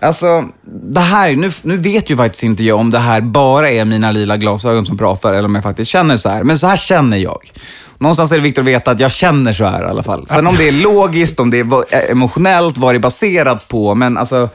Alltså, 0.01 0.45
det 0.83 1.01
här, 1.01 1.37
nu, 1.37 1.51
nu 1.63 1.77
vet 1.77 2.11
ju 2.11 2.17
faktiskt 2.17 2.45
inte 2.45 2.65
jag 2.65 2.79
om 2.79 2.91
det 2.91 2.99
här 2.99 3.21
bara 3.21 3.71
är 3.71 3.85
mina 3.85 4.11
lila 4.11 4.37
glasögon 4.37 4.87
som 4.87 4.99
pratar 4.99 5.35
eller 5.35 5.45
om 5.45 5.55
jag 5.55 5.65
faktiskt 5.65 5.91
känner 5.91 6.17
så 6.17 6.29
här. 6.29 6.43
Men 6.43 6.59
så 6.59 6.67
här 6.67 6.77
känner 6.77 7.17
jag. 7.17 7.53
Någonstans 7.99 8.33
är 8.33 8.37
det 8.37 8.43
viktigt 8.43 8.59
att 8.59 8.65
veta 8.65 8.91
att 8.91 9.01
jag 9.01 9.13
känner 9.13 9.53
så 9.53 9.65
här 9.65 9.83
i 9.83 9.87
alla 9.87 10.03
fall. 10.03 10.27
Sen 10.31 10.47
om 10.47 10.57
det 10.57 10.69
är 10.69 10.73
logiskt, 10.73 11.41
om 11.41 11.51
det 11.51 11.59
är 11.59 11.95
eh, 11.95 12.11
emotionellt, 12.11 12.79
vad 12.79 12.95
det 12.95 12.97
är 12.97 13.01
baserat 13.01 13.69
på. 13.69 13.95
Men 13.95 14.19
alltså, 14.19 14.49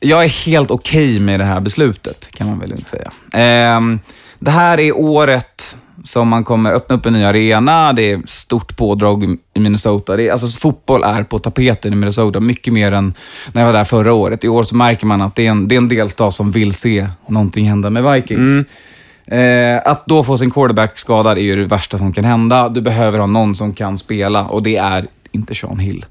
jag 0.00 0.24
är 0.24 0.28
helt 0.28 0.70
okej 0.70 1.20
med 1.20 1.40
det 1.40 1.44
här 1.44 1.60
beslutet, 1.60 2.30
kan 2.34 2.46
man 2.46 2.58
väl 2.58 2.72
inte 2.72 2.90
säga. 2.90 3.10
Eh, 3.32 3.80
det 4.38 4.50
här 4.50 4.80
är 4.80 4.96
året 4.96 5.76
som 6.04 6.28
man 6.28 6.44
kommer 6.44 6.72
öppna 6.72 6.96
upp 6.96 7.06
en 7.06 7.12
ny 7.12 7.24
arena. 7.24 7.92
Det 7.92 8.12
är 8.12 8.22
stort 8.26 8.76
pådrag 8.76 9.24
i- 9.24 9.60
Minnesota. 9.60 10.16
Det 10.16 10.28
är, 10.28 10.32
alltså, 10.32 10.46
fotboll 10.60 11.02
är 11.02 11.22
på 11.22 11.38
tapeten 11.38 11.92
i 11.92 11.96
Minnesota, 11.96 12.40
mycket 12.40 12.72
mer 12.72 12.92
än 12.92 13.14
när 13.52 13.62
jag 13.62 13.66
var 13.66 13.72
där 13.78 13.84
förra 13.84 14.12
året. 14.12 14.44
I 14.44 14.48
år 14.48 14.64
så 14.64 14.74
märker 14.74 15.06
man 15.06 15.22
att 15.22 15.34
det 15.36 15.46
är 15.46 15.50
en, 15.50 15.68
det 15.68 15.74
är 15.74 15.76
en 15.76 15.88
delstat 15.88 16.34
som 16.34 16.50
vill 16.50 16.72
se 16.74 17.08
någonting 17.26 17.68
hända 17.68 17.90
med 17.90 18.12
Vikings. 18.14 18.66
Eh, 19.28 19.80
att 19.84 20.06
då 20.06 20.24
få 20.24 20.38
sin 20.38 20.50
quarterback 20.50 20.98
skadad 20.98 21.38
är 21.38 21.42
ju 21.42 21.56
det 21.56 21.64
värsta 21.66 21.98
som 21.98 22.12
kan 22.12 22.24
hända. 22.24 22.68
Du 22.68 22.80
behöver 22.80 23.18
ha 23.18 23.26
någon 23.26 23.54
som 23.56 23.74
kan 23.74 23.98
spela 23.98 24.44
och 24.44 24.62
det 24.62 24.76
är 24.76 25.06
inte 25.32 25.54
Sean 25.54 25.78
Hill. 25.78 26.04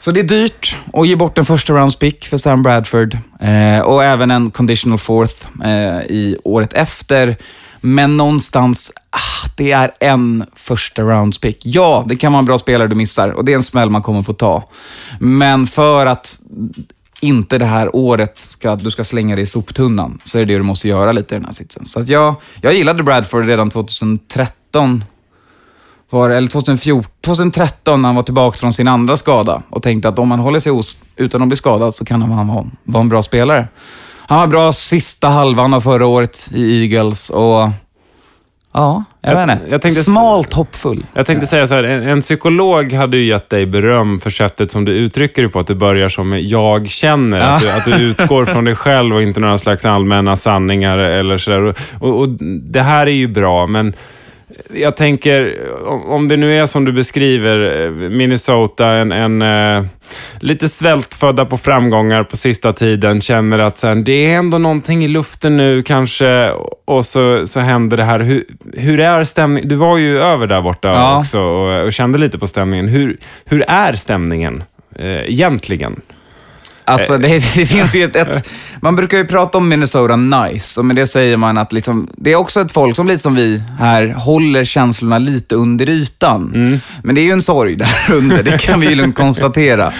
Så 0.00 0.10
det 0.12 0.20
är 0.20 0.24
dyrt 0.24 0.76
att 0.92 1.08
ge 1.08 1.16
bort 1.16 1.38
en 1.38 1.44
första 1.44 1.72
rounds 1.72 1.96
pick 1.96 2.26
för 2.26 2.38
Sam 2.38 2.62
Bradford 2.62 3.18
eh, 3.40 3.80
och 3.80 4.04
även 4.04 4.30
en 4.30 4.50
conditional 4.50 4.98
fourth 4.98 5.34
eh, 5.64 6.00
i 6.06 6.36
året 6.44 6.72
efter. 6.72 7.36
Men 7.80 8.16
någonstans, 8.16 8.92
ah, 9.10 9.48
det 9.56 9.72
är 9.72 9.92
en 10.00 10.44
första 10.54 11.02
rounds 11.02 11.38
pick. 11.38 11.60
Ja, 11.66 12.04
det 12.08 12.16
kan 12.16 12.32
vara 12.32 12.38
en 12.38 12.46
bra 12.46 12.58
spelare 12.58 12.88
du 12.88 12.94
missar 12.94 13.30
och 13.30 13.44
det 13.44 13.52
är 13.52 13.56
en 13.56 13.62
smäll 13.62 13.90
man 13.90 14.02
kommer 14.02 14.22
få 14.22 14.32
ta. 14.32 14.68
Men 15.20 15.66
för 15.66 16.06
att 16.06 16.40
inte 17.20 17.58
det 17.58 17.66
här 17.66 17.96
året 17.96 18.38
ska, 18.38 18.76
du 18.76 18.90
ska 18.90 19.04
slänga 19.04 19.36
det 19.36 19.42
i 19.42 19.46
soptunnan 19.46 20.20
så 20.24 20.38
är 20.38 20.44
det 20.44 20.52
det 20.52 20.58
du 20.58 20.62
måste 20.62 20.88
göra 20.88 21.12
lite 21.12 21.34
i 21.34 21.38
den 21.38 21.44
här 21.44 21.52
sitsen. 21.52 21.86
Så 21.86 22.00
att 22.00 22.08
jag, 22.08 22.34
jag 22.60 22.74
gillade 22.74 23.02
Bradford 23.02 23.44
redan 23.44 23.70
2013 23.70 25.04
var, 26.10 26.30
eller 26.30 26.48
2014, 26.48 27.10
2013 27.20 28.02
när 28.02 28.08
han 28.08 28.16
var 28.16 28.22
tillbaka 28.22 28.58
från 28.58 28.72
sin 28.72 28.88
andra 28.88 29.16
skada 29.16 29.62
och 29.70 29.82
tänkte 29.82 30.08
att 30.08 30.18
om 30.18 30.30
han 30.30 30.40
håller 30.40 30.60
sig 30.60 30.72
os, 30.72 30.96
utan 31.16 31.42
att 31.42 31.48
bli 31.48 31.56
skadad 31.56 31.94
så 31.94 32.04
kan 32.04 32.22
han 32.22 32.46
vara, 32.46 32.70
vara 32.84 33.00
en 33.00 33.08
bra 33.08 33.22
spelare. 33.22 33.68
Han 34.28 34.38
var 34.40 34.46
bra 34.46 34.72
sista 34.72 35.28
halvan 35.28 35.74
av 35.74 35.80
förra 35.80 36.06
året 36.06 36.48
i 36.54 36.82
Eagles 36.82 37.30
och 37.30 37.68
ja, 38.72 39.04
jag, 39.20 39.32
Jag- 39.32 39.46
vet 39.46 39.56
inte. 39.56 39.70
jag 39.70 39.82
tänkte- 39.82 40.02
Smalt 40.02 40.52
hoppfull. 40.52 41.04
Jag 41.14 41.26
tänkte 41.26 41.46
säga 41.46 41.66
så 41.66 41.74
här, 41.74 41.84
en, 41.84 42.02
en 42.08 42.20
psykolog 42.20 42.92
hade 42.92 43.16
ju 43.16 43.24
gett 43.28 43.50
dig 43.50 43.66
beröm 43.66 44.18
för 44.18 44.30
sättet 44.30 44.70
som 44.70 44.84
du 44.84 44.92
uttrycker 44.92 45.42
dig 45.42 45.50
på, 45.50 45.58
att 45.58 45.66
det 45.66 45.74
börjar 45.74 46.08
som 46.08 46.38
jag 46.46 46.90
känner. 46.90 47.40
Att, 47.40 47.60
du, 47.60 47.70
att 47.70 47.84
du 47.84 47.92
utgår 47.92 48.44
från 48.52 48.64
dig 48.64 48.74
själv 48.74 49.14
och 49.14 49.22
inte 49.22 49.40
några 49.40 49.58
slags 49.58 49.84
allmänna 49.84 50.36
sanningar 50.36 50.98
eller 50.98 51.38
sådär. 51.38 51.62
Och, 51.62 51.76
och, 52.00 52.20
och 52.20 52.28
det 52.62 52.82
här 52.82 53.06
är 53.06 53.10
ju 53.10 53.28
bra, 53.28 53.66
men 53.66 53.94
jag 54.74 54.96
tänker, 54.96 55.56
om- 55.86 56.28
det 56.28 56.36
nu 56.36 56.58
är 56.58 56.66
som 56.66 56.84
du 56.84 56.92
beskriver, 56.92 57.84
eh, 57.86 57.90
Minnesota, 57.90 58.86
en, 58.86 59.12
en 59.12 59.42
eh, 59.42 59.84
lite 60.40 60.68
svältfödda 60.68 61.44
på 61.44 61.56
framgångar 61.56 62.24
på 62.24 62.36
sista 62.36 62.72
tiden, 62.72 63.20
känner 63.20 63.58
att 63.58 63.82
här, 63.82 63.94
det 63.94 64.12
är 64.32 64.38
ändå 64.38 64.58
någonting 64.58 65.04
i 65.04 65.08
luften 65.08 65.56
nu 65.56 65.82
kanske, 65.82 66.50
och 66.84 67.04
så, 67.04 67.46
så 67.46 67.60
händer 67.60 67.96
det 67.96 68.04
här. 68.04 68.18
Hur, 68.20 68.44
hur 68.76 69.00
är 69.00 69.24
stämningen? 69.24 69.68
Du 69.68 69.74
var 69.76 69.98
ju 69.98 70.18
över 70.20 70.46
där 70.46 70.62
borta 70.62 70.88
Ja. 70.88 71.18
också 71.20 71.40
och, 71.40 71.84
och 71.84 71.92
kände 71.92 72.18
lite 72.18 72.38
på 72.38 72.46
stämningen. 72.46 72.88
Hur, 72.88 73.16
hur 73.44 73.64
är 73.68 73.92
stämningen 73.92 74.64
eh, 74.98 75.06
egentligen? 75.30 76.00
Alltså 76.84 77.18
det, 77.18 77.28
det 77.56 77.66
finns 77.66 77.94
ju 77.94 78.02
ett, 78.04 78.16
ett... 78.16 78.48
Man 78.80 78.96
brukar 78.96 79.18
ju 79.18 79.24
prata 79.24 79.58
om 79.58 79.68
Minnesota 79.68 80.16
nice 80.16 80.80
och 80.80 80.86
med 80.86 80.96
det 80.96 81.06
säger 81.06 81.36
man 81.36 81.58
att 81.58 81.72
liksom, 81.72 82.08
det 82.16 82.32
är 82.32 82.36
också 82.36 82.60
ett 82.60 82.72
folk 82.72 82.96
som 82.96 83.06
lite 83.08 83.18
som 83.22 83.34
vi 83.34 83.62
här 83.78 84.06
håller 84.08 84.64
känslorna 84.64 85.18
lite 85.18 85.54
under 85.54 85.88
ytan. 85.88 86.80
Men 87.02 87.14
det 87.14 87.20
är 87.20 87.24
ju 87.24 87.30
en 87.30 87.42
sorg 87.42 87.76
där 87.76 87.96
under, 88.14 88.42
det 88.42 88.62
kan 88.62 88.80
vi 88.80 88.88
ju 88.88 88.94
lugnt 88.94 89.16
konstatera. 89.16 89.92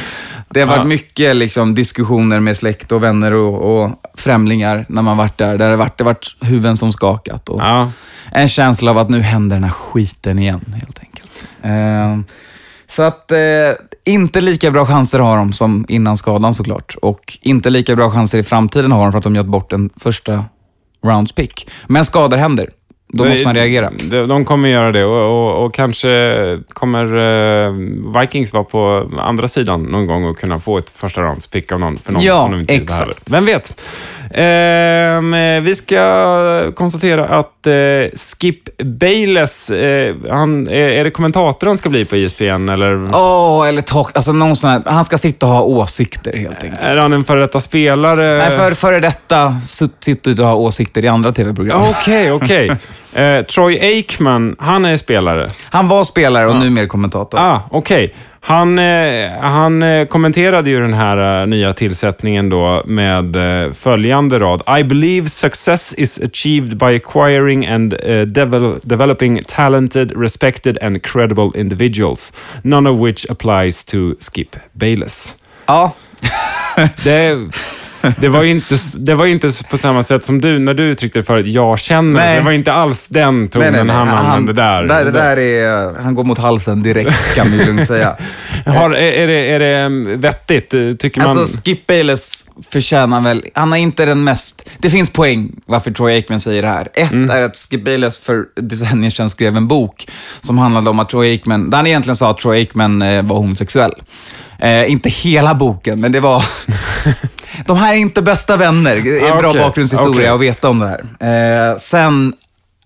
Det 0.49 0.61
har 0.61 0.67
varit 0.67 0.79
Ja. 0.79 0.85
mycket 0.85 1.37
liksom, 1.37 1.75
diskussioner 1.75 2.41
med 2.41 2.57
släkt 2.57 2.93
och 2.93 3.03
vänner 3.03 3.35
och, 3.35 3.83
och 3.85 3.91
främlingar 4.15 4.87
när 4.89 5.03
man 5.03 5.17
varit 5.17 5.39
där. 5.39 5.49
Där 5.49 5.59
det 5.59 5.65
har 5.65 5.77
varit, 5.77 5.99
det 5.99 6.05
varit 6.05 6.37
huvuden 6.41 6.77
som 6.77 6.93
skakat. 6.93 7.49
Och 7.49 7.61
Ja. 7.61 7.91
En 8.33 8.49
känsla 8.49 8.91
av 8.91 8.99
att 8.99 9.09
nu 9.11 9.21
händer 9.21 9.57
den 9.57 9.65
här 9.65 9.71
skiten 9.71 10.39
igen, 10.39 10.75
helt 10.75 10.99
enkelt. 10.99 11.47
Ehm, 11.63 12.25
så 12.91 13.03
att 13.03 13.31
eh, 13.31 13.39
inte 14.07 14.41
lika 14.41 14.71
bra 14.71 14.87
chanser 14.87 15.19
har 15.19 15.37
de 15.37 15.53
som 15.53 15.85
innan 15.89 16.17
skadan 16.17 16.55
såklart. 16.55 16.97
Och 17.03 17.39
inte 17.43 17.71
lika 17.71 17.97
bra 17.97 18.11
chanser 18.11 18.39
i 18.39 18.43
framtiden 18.43 18.93
har 18.93 19.03
de 19.03 19.13
för 19.13 19.19
att 19.19 19.25
de 19.25 19.35
gett 19.37 19.47
bort 19.47 19.73
en 19.73 19.91
första 19.97 20.45
rounds 21.05 21.33
pick. 21.33 21.69
Men 21.87 22.05
skador 22.05 22.37
händer. 22.37 22.71
Då 23.09 23.25
måste 23.25 23.45
man 23.45 23.55
reagera. 23.55 23.91
De, 24.11 24.27
de 24.27 24.45
kommer 24.45 24.69
göra 24.69 24.93
det 24.93 25.05
och, 25.05 25.31
och, 25.57 25.65
och 25.65 25.75
kanske 25.75 26.09
kommer 26.69 27.05
eh, 27.67 27.73
Vikings 28.21 28.53
vara 28.53 28.65
på 28.65 29.11
andra 29.19 29.49
sidan 29.49 29.83
någon 29.83 30.07
gång 30.07 30.25
och 30.25 30.39
kunna 30.39 30.59
få 30.61 30.79
ett 30.79 30.91
första 30.91 31.21
rounds 31.21 31.47
pick 31.47 31.73
av 31.73 31.81
någon 31.81 31.97
för 31.97 32.13
någon 32.13 32.23
Ja, 32.23 32.41
som 32.41 32.51
de 32.51 32.61
inte 32.61 32.75
exakt. 32.75 32.91
behöver. 32.99 33.15
Vem 33.31 33.45
vet? 33.45 33.81
Eh, 34.37 35.61
vi 35.63 35.75
ska 35.75 36.73
konstatera 36.75 37.29
att 37.29 37.67
eh, 37.67 37.75
Skip 38.15 38.79
Bayless, 38.79 39.71
eh, 39.71 40.15
han, 40.31 40.69
är, 40.69 40.89
är 40.89 41.05
det 41.05 41.11
kommentator 41.11 41.67
han 41.67 41.79
ska 41.79 41.89
bli 41.89 42.05
på 42.05 42.17
E 42.17 42.25
ESPN 42.25 42.69
eller 42.69 43.11
Åh, 43.15 43.69
eller 43.69 43.83
talk, 43.83 44.17
alltså 44.17 44.33
någon 44.33 44.57
sån 44.57 44.71
här, 44.71 44.83
han 44.87 45.05
ska 45.05 45.19
sitta 45.19 45.47
och 45.47 45.53
ha 45.53 45.63
åsikter 45.63 46.37
helt 46.37 46.63
enkelt. 46.63 46.85
är 46.85 46.97
han 46.97 47.13
en 47.13 47.25
före 47.25 47.41
detta 47.41 47.61
spelare? 47.61 48.39
Nej, 48.39 48.59
för, 48.59 48.75
före 48.75 49.01
detta 49.01 49.57
sitter 50.01 50.41
och 50.41 50.47
har 50.47 50.57
åsikter 50.57 51.05
i 51.05 51.09
andra 51.09 51.33
tv-program. 51.33 51.83
Okej, 51.83 52.33
okej. 52.33 52.71
Eh, 53.17 53.43
Troy 53.43 53.79
Aikman, 53.81 54.57
han 54.59 54.85
är 54.85 54.97
spelare. 54.97 55.51
Han 55.63 55.89
var 55.89 56.05
spelare 56.05 56.47
och 56.47 56.57
numera 56.57 56.87
kommentator. 56.87 57.39
Ah, 57.39 57.61
okej. 57.71 58.15
Han, 58.41 58.79
eh, 58.79 59.31
han 59.41 59.83
eh, 59.83 60.07
kommenterade 60.07 60.71
ju 60.71 60.81
den 60.81 60.95
här 60.95 61.41
eh, 61.43 61.47
nya 61.47 61.75
tillsättningen 61.75 62.49
då 62.49 62.83
med 62.87 63.37
eh, 63.67 63.73
följande 63.73 64.39
rad. 64.39 64.63
I 64.81 64.85
believe 64.85 65.27
success 65.29 65.95
is 65.95 66.21
achieved 66.23 66.77
by 66.79 66.97
acquiring 66.97 67.67
and 67.67 67.93
eh, 67.93 67.99
devel- 68.07 68.81
developing 68.83 69.43
talented, 69.49 70.13
respected 70.21 70.79
and 70.83 71.03
credible 71.03 71.51
individuals. 71.61 72.33
None 72.63 72.91
of 72.91 73.01
which 73.07 73.27
applies 73.31 73.85
to 73.85 73.99
Skip 74.21 74.57
Bayless. 74.73 75.35
Ja, 75.67 75.93
Det, 77.05 77.37
det, 78.19 78.29
var 78.29 78.43
ju 78.43 78.51
inte, 78.51 78.77
det 78.99 79.15
var 79.15 79.27
inte 79.27 79.51
på 79.71 79.77
samma 79.77 80.03
sätt 80.03 80.25
som 80.25 80.41
du, 80.41 80.59
när 80.59 80.75
du 80.75 80.85
uttryckte 80.85 81.19
det 81.19 81.23
förut, 81.23 81.47
jag 81.47 81.79
känner. 81.79 82.21
Nej. 82.21 82.39
Det 82.39 82.45
var 82.45 82.53
inte 82.53 82.73
alls 82.73 83.09
den 83.09 83.49
tonen 83.49 83.89
han 83.89 84.09
använde 84.09 84.53
där. 84.53 84.85
där. 84.85 85.05
Det 85.05 85.11
där 85.11 85.37
är, 85.37 86.03
han 86.03 86.15
går 86.15 86.25
mot 86.25 86.39
halsen 86.39 86.83
direkt 86.83 87.35
kan 87.35 87.51
vi 87.51 87.65
lugnt 87.65 87.87
säga. 87.87 88.17
Har, 88.67 88.91
är, 88.91 89.27
det, 89.27 89.51
är 89.51 89.59
det 89.59 89.77
mm, 89.77 90.21
vettigt? 90.21 90.71
Tycker 90.99 91.21
man... 91.21 91.39
Alltså 91.39 91.61
Skip 91.65 91.87
Bayless 91.87 92.47
förtjänar 92.71 93.21
väl, 93.21 93.45
han 93.55 93.73
är 93.73 93.77
inte 93.77 94.05
den 94.07 94.25
mest, 94.25 94.69
det 94.79 94.91
finns 94.91 95.11
poäng 95.11 95.51
varför 95.67 95.91
Troy 95.91 96.15
Aikman 96.15 96.41
säger 96.41 96.63
det 96.63 96.69
här. 96.69 96.89
Ett 96.95 97.17
Mm. 97.17 97.31
är 97.31 97.43
att 97.43 97.57
Skip 97.57 97.85
Bayless 97.85 98.21
för 98.21 98.45
decennier 98.55 99.11
sedan 99.11 99.31
skrev 99.31 99.57
en 99.57 99.69
bok 99.69 100.09
som 100.41 100.59
handlade 100.59 100.91
om 100.91 100.99
att 101.01 101.09
Troy 101.09 101.31
Aikman, 101.31 101.71
där 101.71 101.77
han 101.77 101.87
egentligen 101.87 102.17
sa 102.17 102.31
att 102.31 102.39
Troy 102.39 102.59
Aikman 102.59 103.03
eh, 103.03 103.23
var 103.23 103.37
homosexuell. 103.37 103.93
Eh, 104.59 104.91
inte 104.91 105.09
hela 105.09 105.55
boken, 105.55 106.01
men 106.01 106.13
det 106.13 106.21
var... 106.21 106.45
De 107.67 107.77
här 107.77 107.95
är 107.95 107.99
inte 107.99 108.23
bästa 108.23 108.57
vänner. 108.57 108.97
Det 108.97 109.19
är 109.21 109.27
en 109.27 109.33
Ah, 109.33 109.39
bra 109.41 109.49
okej. 109.51 109.63
bakgrundshistoria 109.63 110.13
Okej. 110.13 110.29
att 110.29 110.41
veta 110.41 110.69
om 110.71 110.79
det 110.79 110.87
här. 111.21 111.71
Eh, 111.71 111.77
sen 111.79 112.33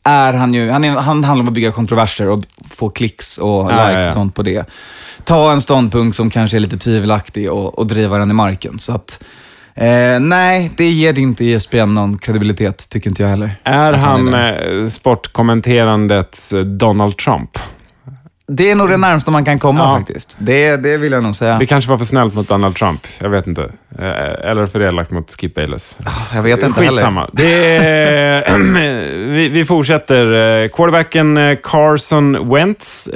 är 0.04 0.32
han 0.32 0.54
ju, 0.54 0.70
han, 0.70 0.84
är, 0.84 0.90
han 0.90 1.24
handlar 1.24 1.42
om 1.42 1.48
att 1.48 1.54
bygga 1.54 1.72
kontroverser 1.72 2.28
och 2.28 2.44
få 2.70 2.88
klicks 2.90 3.38
och 3.38 3.48
Ja, 3.50 3.64
likes 3.68 3.94
ja, 3.94 4.00
ja. 4.00 4.08
och 4.08 4.12
sånt 4.14 4.34
på 4.34 4.42
det. 4.42 4.64
Ta 5.24 5.52
en 5.52 5.60
ståndpunkt 5.60 6.16
som 6.16 6.30
kanske 6.30 6.56
är 6.56 6.60
lite 6.60 6.76
tvivelaktig 6.78 7.52
och, 7.52 7.78
och 7.78 7.86
driva 7.86 8.18
den 8.18 8.30
i 8.30 8.34
marken. 8.34 8.78
Så 8.78 8.92
att, 8.92 9.22
eh, 9.74 10.20
nej, 10.20 10.70
det 10.76 10.84
ger 10.90 11.18
inte 11.18 11.44
ESPN 11.44 11.94
någon 11.94 12.18
kredibilitet, 12.18 12.88
tycker 12.90 13.10
inte 13.10 13.22
jag 13.22 13.28
heller. 13.30 13.60
Är 13.64 13.92
han 13.92 14.34
är 14.34 14.80
eh, 14.80 14.86
sportkommenterandets 14.86 16.52
eh, 16.52 16.60
Donald 16.60 17.16
Trump? 17.16 17.58
Det 18.52 18.71
är 18.71 18.75
nog 18.75 18.88
det 18.88 18.97
närmsta 18.97 19.30
man 19.30 19.45
kan 19.45 19.59
komma 19.59 19.80
Ja. 19.80 19.97
faktiskt. 19.99 20.37
Det, 20.38 20.76
det 20.76 20.97
vill 20.97 21.12
jag 21.12 21.23
nog 21.23 21.37
säga. 21.37 21.59
Det 21.59 21.66
kanske 21.66 21.90
var 21.90 21.99
för 21.99 22.04
snällt 22.04 22.35
mot 22.35 22.49
Donald 22.49 22.76
Trump. 22.76 23.07
Jag 23.21 23.28
vet 23.30 23.47
inte. 23.47 23.62
Eh, 23.99 24.50
Eller 24.50 24.66
för 24.66 24.80
elakt 24.83 25.11
mot 25.11 25.30
Skip 25.40 25.54
Bayless. 25.54 25.99
jag 26.35 26.42
vet 26.42 26.62
inte 26.62 26.80
heller. 26.80 26.90
Skitsamma. 26.92 27.30
Det 27.33 27.76
är, 27.76 28.59
vi, 29.33 29.49
vi 29.49 29.64
fortsätter. 29.64 30.23
Eh, 30.62 30.69
Quarterbacken 30.69 31.37
eh, 31.37 31.59
Carson 31.62 32.50
Wentz 32.54 33.09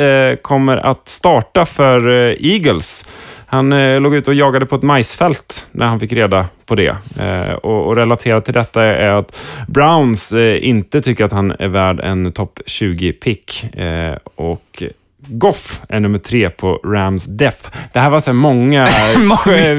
kommer 0.42 0.76
att 0.76 1.08
starta 1.08 1.64
för 1.64 2.08
Eagles. 2.46 3.08
Han 3.46 3.72
eh, 3.72 4.00
låg 4.00 4.14
ute 4.14 4.30
och 4.30 4.34
jagade 4.34 4.66
på 4.66 4.74
ett 4.74 4.82
majsfält 4.82 5.66
när 5.72 5.86
han 5.86 6.00
fick 6.00 6.12
reda 6.12 6.46
på 6.66 6.74
det. 6.74 6.96
Eh, 7.20 7.52
och, 7.52 7.86
och 7.86 7.96
relaterat 7.96 8.44
till 8.44 8.54
detta 8.54 8.82
är 8.84 9.08
att 9.08 9.40
Browns 9.68 10.32
eh, 10.32 10.68
inte 10.68 11.00
tycker 11.00 11.24
att 11.24 11.32
han 11.32 11.50
är 11.58 11.68
värd 11.68 12.00
en 12.00 12.32
topp 12.32 12.60
20-pick. 12.66 13.74
Eh, 13.78 14.16
och 14.34 14.82
Goff 15.26 15.80
är 15.88 16.00
nummer 16.00 16.18
tre 16.18 16.50
på 16.50 16.80
Rams 16.84 17.26
Death. 17.26 17.68
Det 17.92 18.00
här 18.00 18.10
var 18.10 18.20
så 18.20 18.32
många... 18.32 18.88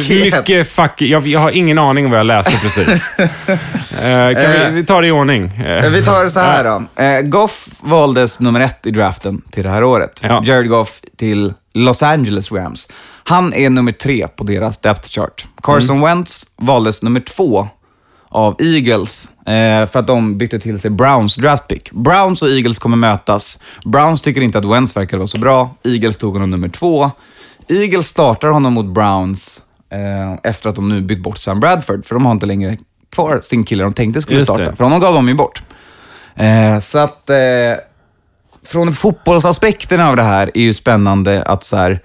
Mycket. 0.10 0.70
fuck... 0.70 1.02
Jag, 1.02 1.28
jag 1.28 1.40
har 1.40 1.52
ingen 1.52 1.78
aning 1.80 2.06
om 2.06 2.12
vad 2.12 2.20
jag 2.20 2.26
läste 2.28 2.52
precis. 2.52 3.14
Eh, 4.02 4.34
kan 4.42 4.52
vi, 4.52 4.70
vi 4.72 4.86
tar 4.86 5.02
det 5.02 5.08
i 5.08 5.12
ordning? 5.12 5.46
Eh, 5.46 5.66
Eh, 5.86 5.90
Vi 5.92 6.04
tar 6.04 6.24
det 6.24 6.32
så 6.32 6.40
här 6.40 6.64
då. 6.64 7.04
Eh, 7.04 7.22
Goff 7.22 7.68
valdes 7.82 8.40
nummer 8.40 8.60
ett 8.60 8.86
i 8.86 8.92
draften 8.92 9.42
till 9.52 9.64
det 9.64 9.70
här 9.70 9.84
året. 9.84 10.20
Ja. 10.24 10.42
Jared 10.46 10.70
Goff 10.70 11.02
till 11.18 11.54
Los 11.74 12.04
Angeles 12.04 12.52
Rams. 12.52 12.88
Han 13.24 13.54
är 13.54 13.70
nummer 13.70 13.92
tre 13.92 14.28
på 14.28 14.44
deras 14.44 14.78
depth 14.78 15.10
chart. 15.10 15.46
Carson 15.64 15.98
Mm. 15.98 16.02
Wentz 16.02 16.44
valdes 16.58 17.04
nummer 17.04 17.20
två 17.20 17.68
av 18.30 18.56
Eagles 18.62 19.30
eh, 19.30 19.35
för 19.92 19.98
att 19.98 20.08
de 20.08 20.38
bytte 20.38 20.60
till 20.60 20.80
sig 20.80 20.92
Browns 20.92 21.36
draftpick. 21.36 21.92
Browns 21.92 22.42
och 22.42 22.50
Eagles 22.50 22.80
kommer 22.80 22.98
mötas. 22.98 23.60
Browns 23.86 24.22
tycker 24.22 24.42
inte 24.42 24.58
att 24.58 24.66
Wentz 24.66 24.98
verkar 24.98 25.18
vara 25.18 25.28
så 25.28 25.38
bra. 25.38 25.76
Eagles 25.84 26.18
tog 26.18 26.34
honom 26.34 26.50
nummer 26.50 26.68
två. 26.68 27.12
Eagles 27.68 28.08
startar 28.08 28.48
honom 28.48 28.74
mot 28.74 28.86
Browns 28.86 29.62
eh, 29.90 30.52
efter 30.52 30.70
att 30.70 30.76
de 30.76 30.90
nu 30.90 31.02
bytt 31.02 31.24
bort 31.24 31.38
Sam 31.38 31.60
Bradford, 31.60 32.06
för 32.06 32.16
de 32.16 32.26
har 32.26 32.32
inte 32.32 32.46
längre 32.46 32.78
kvar 33.12 33.40
sin 33.44 33.64
kille 33.64 33.84
de 33.84 33.94
tänkte 33.94 34.22
skulle 34.22 34.40
Just 34.40 34.52
starta. 34.52 34.64
det. 34.64 34.76
För 34.76 34.84
honom 34.84 35.00
gav 35.00 35.14
de 35.14 35.28
ju 35.28 35.34
bort. 35.34 35.62
Eh, 36.36 36.80
så 36.80 36.98
att 36.98 37.30
eh, 37.30 37.38
från 38.66 38.94
fotbollsaspekten 38.94 40.02
av 40.02 40.16
det 40.16 40.24
här 40.24 40.52
är 40.54 40.62
ju 40.62 40.74
spännande 40.74 41.44
att 41.44 41.64
så 41.64 41.78
här, 41.78 42.00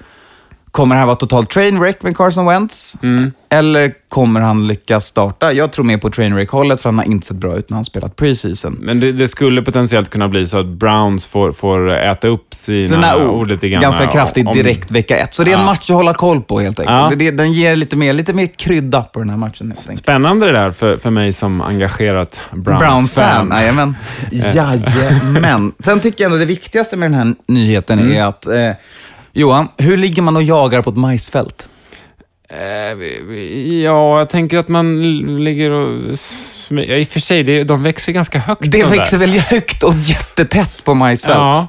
kommer 0.71 0.95
det 0.95 0.99
här 0.99 1.07
vara 1.07 1.17
totalt 1.17 1.51
trainwreck 1.51 2.03
med 2.03 2.17
Carson 2.17 2.47
Wentz? 2.47 2.97
Mm. 3.03 3.33
Eller 3.53 3.93
kommer 4.09 4.41
han 4.41 4.67
lyckas 4.67 5.07
starta? 5.07 5.53
Jag 5.53 5.73
tror 5.73 5.85
mer 5.85 5.99
på 5.99 6.11
trainwreck-hållet 6.11 6.81
för 6.81 6.89
han 6.89 6.99
har 6.99 7.05
inte 7.05 7.27
sett 7.27 7.37
bra 7.37 7.57
ut 7.57 7.71
när 7.71 7.75
han 7.75 7.85
spelat 7.85 8.17
preseason. 8.17 8.77
Men 8.81 9.01
det, 9.01 9.13
det 9.13 9.29
skulle 9.29 9.63
potentiellt 9.63 10.11
kunna 10.11 10.29
bli 10.29 10.47
så 10.47 10.59
att 10.59 10.67
Browns 10.67 11.27
får, 11.27 11.53
får 11.53 11.91
äta 11.93 12.29
upp 12.29 12.55
sina, 12.55 12.87
Sina 12.87 13.17
ord 13.17 13.49
lite 13.49 13.69
grann. 13.69 13.83
ganska 13.83 14.07
kraftigt 14.07 14.47
om- 14.47 14.53
direkt 14.53 14.91
vecka 14.91 15.17
ett. 15.17 15.35
Så 15.35 15.45
det 15.45 15.51
är 15.51 15.55
en 15.55 15.61
Ja. 15.61 15.67
match 15.67 15.91
att 15.91 15.97
hålla 15.97 16.15
koll 16.15 16.43
på 16.43 16.61
helt 16.61 16.81
enkelt. 16.81 16.97
Ja. 16.99 17.13
Det, 17.17 17.31
den 17.31 17.53
ger 17.53 17.77
lite 17.77 17.97
mer, 17.97 18.13
lite 18.13 18.33
mer 18.33 18.47
krydda 18.47 19.03
på 19.03 19.19
den 19.21 19.31
här 19.31 19.37
matchen. 19.37 19.67
Helt 19.69 19.81
enkelt. 19.81 19.99
Spännande 20.01 20.47
det 20.47 20.53
där 20.53 20.71
för, 20.71 20.97
för 20.97 21.11
mig 21.11 21.33
som 21.33 21.61
engagerat 21.61 22.41
Browns-fan. 22.53 22.79
Browns-fan. 22.79 23.51
Jajamän. 23.53 23.97
Jajamän. 24.55 25.73
Sen 25.85 26.01
tycker 26.01 26.25
jag 26.25 26.29
ändå 26.33 26.39
det 26.39 26.45
viktigaste 26.45 26.97
med 26.97 27.11
den 27.11 27.19
här 27.19 27.35
nyheten 27.47 27.99
Mm. 27.99 28.13
är 28.17 28.25
att 28.25 28.47
eh, 28.47 28.71
Johan, 29.33 29.69
hur 29.79 29.97
ligger 29.97 30.23
man 30.23 30.37
och 30.37 30.43
jagar 30.43 30.83
på 30.83 30.91
ett 30.91 30.97
majsfält? 30.97 31.69
Eh, 32.49 32.59
Ja, 33.85 34.19
jag 34.19 34.31
tänker 34.31 34.59
att 34.59 34.69
man 34.69 35.03
ligger 35.45 35.71
och... 35.71 36.01
I 36.71 37.05
och 37.05 37.09
för 37.09 37.21
sig, 37.21 37.65
de 37.65 37.83
växer 37.83 38.13
ganska 38.13 38.39
högt. 38.39 38.73
Det 38.73 38.83
de 38.83 38.91
växer 38.91 39.19
där. 39.19 39.27
väl 39.27 39.39
högt 39.39 39.83
och 39.83 39.95
jättetätt 39.97 40.85
på 40.85 40.95
majsfält? 40.95 41.35
Ja. 41.37 41.69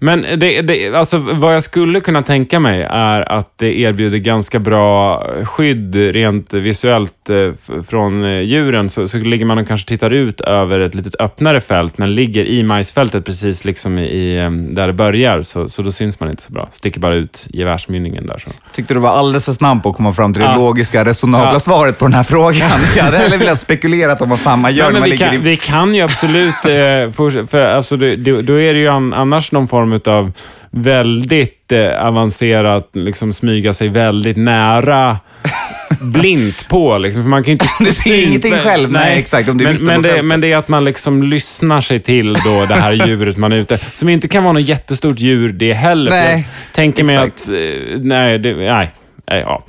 Men 0.00 0.22
det, 0.36 0.62
det, 0.62 0.94
alltså, 0.94 1.18
vad 1.18 1.54
jag 1.54 1.62
skulle 1.62 2.00
kunna 2.00 2.22
tänka 2.22 2.60
mig 2.60 2.82
är 2.90 3.32
att 3.32 3.52
det 3.58 3.78
erbjuder 3.78 4.18
ganska 4.18 4.58
bra 4.58 5.22
skydd 5.44 5.94
rent 5.94 6.52
visuellt 6.54 7.30
eh, 7.30 7.82
från 7.88 8.24
eh, 8.24 8.40
djuren. 8.40 8.90
Så, 8.90 9.08
så 9.08 9.18
ligger 9.18 9.44
man 9.46 9.58
och 9.58 9.68
kanske 9.68 9.88
tittar 9.88 10.10
ut 10.12 10.40
över 10.40 10.80
ett 10.80 10.94
lite 10.94 11.10
öppnare 11.18 11.60
fält, 11.60 11.98
men 11.98 12.12
ligger 12.12 12.44
i 12.44 12.62
majsfältet 12.62 13.24
precis 13.24 13.64
liksom 13.64 13.98
i, 13.98 14.36
eh, 14.38 14.50
där 14.50 14.86
det 14.86 14.92
börjar. 14.92 15.42
Så, 15.42 15.68
så 15.68 15.82
då 15.82 15.90
syns 15.90 16.20
man 16.20 16.28
inte 16.30 16.42
så 16.42 16.52
bra. 16.52 16.68
Sticker 16.70 17.00
bara 17.00 17.14
ut 17.14 17.46
gevärsmynningen 17.50 18.26
där. 18.26 18.38
Så. 18.38 18.50
Tyckte 18.74 18.94
du 18.94 19.00
var 19.00 19.10
alldeles 19.10 19.44
för 19.44 19.52
snabb 19.52 19.82
på 19.82 19.88
att 19.90 19.96
komma 19.96 20.12
fram 20.12 20.32
till 20.32 20.42
det 20.42 20.48
Ja. 20.48 20.56
logiska, 20.56 21.04
resonabla 21.04 21.52
Ja. 21.52 21.60
svaret 21.60 21.98
på 21.98 22.04
den 22.04 22.14
här 22.14 22.22
frågan. 22.22 22.68
Jag 22.96 23.04
hade 23.04 23.16
hellre 23.16 23.36
velat 23.36 23.58
spekulera 23.58 24.14
om 24.14 24.28
vad 24.30 24.38
fan 24.40 24.60
man 24.60 24.74
gör 24.74 24.84
Ja, 24.84 24.90
när 24.90 25.00
man 25.00 25.04
vi, 25.04 25.10
ligger 25.10 25.26
kan, 25.26 25.34
i... 25.34 25.38
vi 25.38 25.56
kan 25.56 25.94
ju 25.94 26.00
absolut, 26.02 26.54
för, 26.62 27.46
för, 27.46 27.64
alltså, 27.64 27.96
det, 27.96 28.16
då 28.42 28.60
är 28.60 28.74
det 28.74 28.80
ju 28.80 28.88
an, 28.88 29.12
annars 29.12 29.52
någon 29.52 29.68
form 29.68 29.85
av 30.06 30.32
väldigt 30.70 31.72
eh, 31.72 32.06
avancerat, 32.06 32.90
liksom 32.92 33.32
smyga 33.32 33.72
sig 33.72 33.88
väldigt 33.88 34.36
nära 34.36 35.18
blint 36.00 36.68
på. 36.68 36.98
Liksom, 36.98 37.22
för 37.22 37.30
man 37.30 37.42
kan 37.42 37.46
ju 37.46 37.52
inte 37.52 37.66
Du 37.84 37.92
ser 37.92 38.26
ingenting 38.28 38.52
själv. 38.52 38.92
Nej, 38.92 39.18
exakt, 39.18 39.48
om 39.48 39.58
du 39.58 39.66
är 39.66 39.72
men, 39.72 39.84
men, 39.84 40.02
det, 40.02 40.22
men 40.22 40.40
det 40.40 40.52
är 40.52 40.56
att 40.56 40.68
man 40.68 40.84
liksom 40.84 41.22
lyssnar 41.22 41.80
sig 41.80 41.98
till 42.00 42.32
då 42.32 42.66
det 42.68 42.74
här 42.74 42.92
djuret 43.06 43.36
man 43.36 43.52
är 43.52 43.56
ute 43.56 43.78
Som 43.92 44.08
inte 44.08 44.28
kan 44.28 44.44
vara 44.44 44.52
något 44.52 44.68
jättestort 44.68 45.20
djur 45.20 45.52
det 45.52 45.72
heller. 45.72 46.10
Nej, 46.10 46.48
tänker 46.72 47.04
mig 47.04 47.16
att... 47.16 47.48
eh, 47.48 47.54
Nej, 48.00 48.38
det, 48.38 48.54
nej, 48.54 48.90
nej 49.30 49.40
ja. 49.40 49.64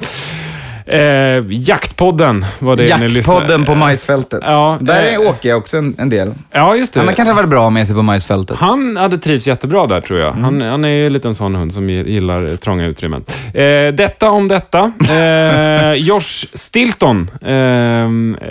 Eh, 0.87 1.43
jaktpodden 1.49 2.45
var 2.59 2.75
det 2.75 2.97
ni 2.99 3.07
lyssnade 3.07 3.39
Jaktpodden 3.39 3.65
på 3.65 3.75
majsfältet. 3.75 4.39
Ja, 4.43 4.77
Där 4.81 5.03
är 5.03 5.13
eh, 5.23 5.29
Åke 5.29 5.53
också 5.53 5.77
en, 5.77 5.95
en 5.97 6.09
del. 6.09 6.33
Ja, 6.51 6.75
just 6.75 6.93
det. 6.93 6.99
Han 6.99 7.07
har 7.07 7.15
kanske 7.15 7.33
varit 7.33 7.49
bra 7.49 7.69
med 7.69 7.87
sig 7.87 7.95
på 7.95 8.01
majsfältet. 8.01 8.57
Han 8.59 8.97
hade 8.97 9.17
trivts 9.17 9.47
jättebra 9.47 9.87
där 9.87 10.01
tror 10.01 10.19
jag. 10.19 10.31
Mm. 10.31 10.43
Han, 10.43 10.61
han 10.61 10.85
är 10.85 10.89
ju 10.89 11.09
lite 11.09 11.27
en 11.27 11.35
sån 11.35 11.55
hund 11.55 11.73
som 11.73 11.89
gillar 11.89 12.55
trånga 12.55 12.85
utrymmen. 12.85 13.25
Eh, 13.53 13.93
detta 13.93 14.29
om 14.29 14.47
detta. 14.47 14.91
Eh, 15.09 15.93
Josh 15.97 16.45
Stilton, 16.53 17.31
eh, 17.41 17.49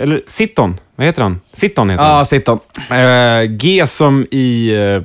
eller 0.01 0.21
Sitton, 0.27 0.79
vad 0.95 1.07
heter 1.07 1.21
han? 1.21 1.41
Sitton 1.53 1.89
heter 1.89 2.03
Ja, 2.03 2.25
Sitton. 2.25 2.59
han. 2.89 2.99
Eh, 2.99 3.43
G 3.43 3.87
som 3.87 4.25
i 4.31 4.75
eh, 4.75 5.01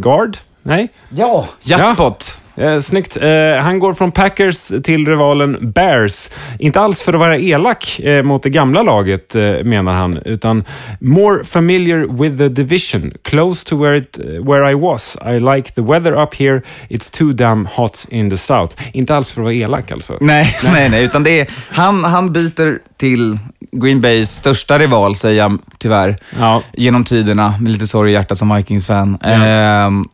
guard? 0.00 0.36
Nej? 0.62 0.88
Ja, 1.08 1.46
jackpot. 1.62 2.41
Eh, 2.56 2.80
snyggt. 2.80 3.16
Eh, 3.20 3.62
han 3.62 3.78
går 3.78 3.94
från 3.94 4.12
Packers 4.12 4.72
till 4.84 5.08
rivalen 5.08 5.72
Bears. 5.72 6.30
Inte 6.58 6.80
alls 6.80 7.02
för 7.02 7.12
att 7.12 7.20
vara 7.20 7.38
elak 7.38 8.00
eh, 8.00 8.22
mot 8.22 8.42
det 8.42 8.50
gamla 8.50 8.82
laget, 8.82 9.34
eh, 9.34 9.42
menar 9.64 9.92
han, 9.92 10.18
utan 10.24 10.64
more 11.00 11.44
familiar 11.44 12.22
with 12.22 12.38
the 12.38 12.48
division. 12.48 13.12
Close 13.22 13.68
to 13.68 13.76
where, 13.82 13.96
it, 13.98 14.18
where 14.48 14.70
I 14.70 14.74
was. 14.74 15.16
I 15.26 15.40
like 15.56 15.72
the 15.74 15.80
weather 15.82 16.22
up 16.22 16.34
here. 16.34 16.62
It's 16.88 17.18
too 17.18 17.32
damn 17.32 17.66
hot 17.66 18.06
in 18.10 18.30
the 18.30 18.36
south. 18.36 18.76
Inte 18.92 19.14
alls 19.16 19.32
för 19.32 19.40
att 19.40 19.44
vara 19.44 19.54
elak 19.54 19.90
alltså. 19.90 20.16
Nej, 20.20 20.56
nej, 20.72 20.90
nej, 20.90 21.04
utan 21.04 21.22
det 21.24 21.40
är, 21.40 21.46
han, 21.70 22.04
han 22.04 22.32
byter 22.32 22.78
till 22.96 23.38
Green 23.72 24.00
Bays 24.00 24.30
största 24.30 24.78
rival, 24.78 25.16
säger 25.16 25.38
jag 25.42 25.58
tyvärr, 25.78 26.16
Ja. 26.38 26.62
genom 26.72 27.04
tiderna, 27.04 27.54
med 27.60 27.72
lite 27.72 27.86
sorg 27.86 28.10
i 28.10 28.14
hjärtat 28.14 28.38
som 28.38 28.56
Vikings-fan. 28.56 29.18
Ehm, 29.22 30.04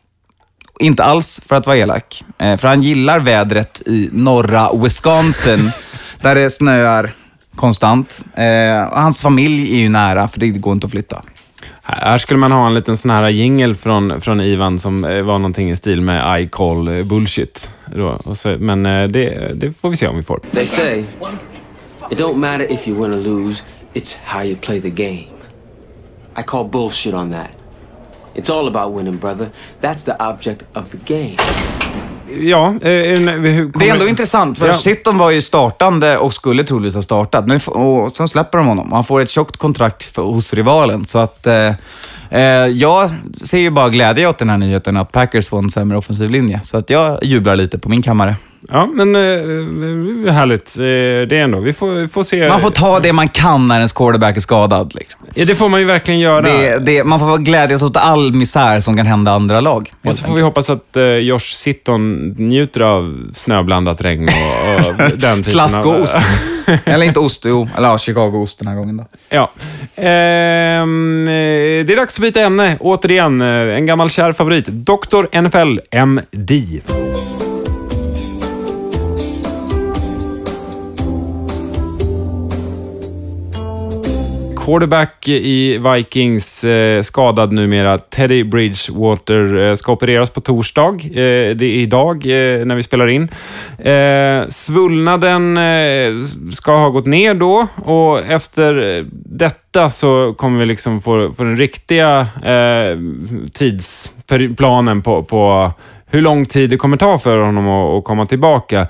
inte 0.78 1.04
alls 1.04 1.40
för 1.46 1.56
att 1.56 1.66
vara 1.66 1.76
elak, 1.76 2.24
eh, 2.38 2.56
för 2.56 2.68
han 2.68 2.82
gillar 2.82 3.20
vädret 3.20 3.82
i 3.86 4.08
norra 4.12 4.72
Wisconsin, 4.82 5.70
där 6.20 6.34
det 6.34 6.50
snöar 6.50 7.14
konstant. 7.56 8.24
Eh, 8.34 8.92
och 8.92 9.00
hans 9.00 9.20
familj 9.20 9.74
är 9.74 9.78
ju 9.78 9.88
nära, 9.88 10.28
för 10.28 10.40
det 10.40 10.48
går 10.48 10.72
inte 10.72 10.86
att 10.86 10.90
flytta. 10.90 11.22
Här 11.82 12.18
skulle 12.18 12.38
man 12.38 12.52
ha 12.52 12.66
en 12.66 12.74
liten 12.74 12.96
sån 12.96 13.10
här 13.10 13.28
jingle 13.28 13.74
från, 13.74 14.20
från 14.20 14.40
Ivan 14.40 14.78
som 14.78 15.04
eh, 15.04 15.22
var 15.22 15.38
någonting 15.38 15.70
i 15.70 15.76
stil 15.76 16.00
med 16.00 16.42
I 16.42 16.48
call 16.48 17.04
bullshit. 17.04 17.70
Så, 18.34 18.56
men 18.58 18.82
det, 18.82 19.52
det 19.54 19.72
får 19.72 19.90
vi 19.90 19.96
se 19.96 20.08
om 20.08 20.16
vi 20.16 20.22
får. 20.22 20.40
They 20.52 20.66
say 20.66 21.04
it 22.10 22.18
don't 22.18 22.36
matter 22.36 22.72
if 22.72 22.88
you 22.88 23.02
win 23.02 23.14
or 23.14 23.22
lose, 23.22 23.64
it's 23.94 24.16
how 24.24 24.44
you 24.44 24.56
play 24.56 24.80
the 24.80 24.90
game. 24.90 25.28
I 26.38 26.42
call 26.42 26.64
bullshit 26.64 27.14
on 27.14 27.32
that. 27.32 27.57
It's 28.34 28.52
all 28.52 28.76
about 28.76 28.96
winning, 28.98 29.16
brother. 29.18 29.46
That's 29.80 30.04
the 30.04 30.12
object 30.24 30.62
of 30.74 30.84
the 30.90 30.98
game. 31.14 31.36
Ja, 32.40 32.66
eh, 32.82 32.90
en- 32.90 33.28
hur 33.28 33.42
Det 33.42 33.48
är 33.48 33.62
ändå 33.64 33.94
kommer- 33.98 34.08
intressant, 34.08 34.58
för 34.58 34.66
Ja. 34.66 34.72
Sitton 34.72 35.18
var 35.18 35.30
ju 35.30 35.42
startande 35.42 36.18
och 36.18 36.32
skulle 36.34 36.64
troligtvis 36.64 36.94
ha 36.94 37.02
startat. 37.02 37.46
Nu, 37.46 37.60
och 37.66 38.16
sen 38.16 38.28
släpper 38.28 38.58
de 38.58 38.66
honom. 38.66 38.92
Han 38.92 39.04
får 39.04 39.20
ett 39.20 39.30
tjockt 39.30 39.56
kontrakt 39.56 40.02
för, 40.02 40.22
hos 40.22 40.54
rivalen. 40.54 41.04
Så 41.04 41.18
att, 41.18 41.46
eh, 41.46 41.72
eh, 42.30 42.42
jag 42.66 43.10
ser 43.44 43.58
ju 43.58 43.70
bara 43.70 43.88
glädje 43.88 44.26
åt 44.28 44.38
den 44.38 44.50
här 44.50 44.56
nyheten 44.58 44.96
att 44.96 45.12
Packers 45.12 45.48
får 45.48 45.58
en 45.58 45.70
sämre 45.70 45.98
offensiv 45.98 46.30
linje. 46.30 46.60
Så 46.64 46.76
att 46.76 46.90
jag 46.90 47.24
jublar 47.24 47.56
lite 47.56 47.78
på 47.78 47.88
min 47.88 48.02
kammare. 48.02 48.36
Ja, 48.68 48.86
men 48.86 49.14
eh, 49.14 50.32
härligt. 50.32 50.78
Eh, 50.78 50.82
det 51.28 51.38
är 51.38 51.42
ändå, 51.42 51.60
vi 51.60 51.72
får, 51.72 51.90
vi 51.90 52.08
får 52.08 52.22
se. 52.22 52.48
Man 52.48 52.60
får 52.60 52.70
ta 52.70 53.00
det 53.00 53.12
man 53.12 53.28
kan 53.28 53.68
när 53.68 53.76
ens 53.76 53.92
quarterback 53.92 54.36
är 54.36 54.40
skadad. 54.40 54.94
Liksom. 54.94 55.20
Ja, 55.34 55.44
det 55.44 55.54
får 55.54 55.68
man 55.68 55.80
ju 55.80 55.86
verkligen 55.86 56.20
göra. 56.20 56.40
Det, 56.40 56.78
det, 56.78 57.04
man 57.04 57.20
får 57.20 57.38
glädjas 57.38 57.82
åt 57.82 57.96
all 57.96 58.32
misär 58.32 58.80
som 58.80 58.96
kan 58.96 59.06
hända 59.06 59.32
andra 59.32 59.60
lag. 59.60 59.92
och 60.04 60.14
så 60.14 60.24
får 60.24 60.34
vi 60.34 60.42
hoppas 60.42 60.70
att 60.70 60.96
eh, 60.96 61.04
Josh 61.04 61.38
Sitton 61.38 62.28
njuter 62.38 62.80
av 62.80 63.30
snöblandat 63.34 64.00
regn 64.00 64.28
och, 64.28 64.86
och 64.86 64.94
den 64.98 65.18
typen 65.18 65.44
Slask 65.44 65.78
av... 65.78 65.86
och 65.86 66.02
ost. 66.02 66.16
Eller 66.84 67.06
inte 67.06 67.20
ost, 67.20 67.44
jo. 67.44 67.68
Eller 67.76 67.88
ja, 67.88 67.98
Chicago-ost 67.98 68.58
den 68.58 68.68
här 68.68 68.76
gången 68.76 68.96
då. 68.96 69.06
Ja. 69.28 69.50
Ehm, 69.96 71.28
eh, 71.28 71.84
det 71.84 71.92
är 71.92 71.96
dags 71.96 72.16
att 72.16 72.22
byta 72.22 72.40
ämne. 72.40 72.76
Återigen, 72.80 73.40
eh, 73.40 73.76
en 73.76 73.86
gammal 73.86 74.10
kär 74.10 74.32
favorit. 74.32 74.66
Dr. 74.66 75.40
NFL 75.40 75.80
MD. 75.90 76.80
Quarterback 84.68 85.28
i 85.28 85.78
Vikings, 85.78 86.64
eh, 86.64 87.02
skadad 87.02 87.52
numera. 87.52 87.98
Teddy 87.98 88.44
Bridgewater 88.44 89.56
eh, 89.56 89.74
ska 89.74 89.92
opereras 89.92 90.30
på 90.30 90.40
torsdag. 90.40 90.94
Eh, 91.04 91.56
det 91.56 91.64
är 91.64 91.80
idag 91.80 92.16
eh, 92.16 92.64
när 92.64 92.74
vi 92.74 92.82
spelar 92.82 93.06
in. 93.06 93.28
Eh, 93.78 94.48
svullnaden 94.48 95.56
eh, 95.56 96.12
ska 96.52 96.76
ha 96.76 96.88
gått 96.88 97.06
ner 97.06 97.34
då 97.34 97.66
och 97.84 98.18
efter 98.18 99.04
detta 99.12 99.90
så 99.90 100.34
kommer 100.38 100.58
vi 100.60 100.66
liksom 100.66 101.00
få, 101.00 101.32
få 101.32 101.44
den 101.44 101.56
riktiga 101.56 102.26
eh, 102.44 102.98
tidsplanen 103.52 105.02
på, 105.02 105.22
på 105.22 105.72
hur 106.10 106.22
lång 106.22 106.46
tid 106.46 106.70
det 106.70 106.76
kommer 106.76 106.96
ta 106.96 107.18
för 107.18 107.38
honom 107.38 107.68
att, 107.68 108.04
komma 108.04 108.26
tillbaka. 108.26 108.86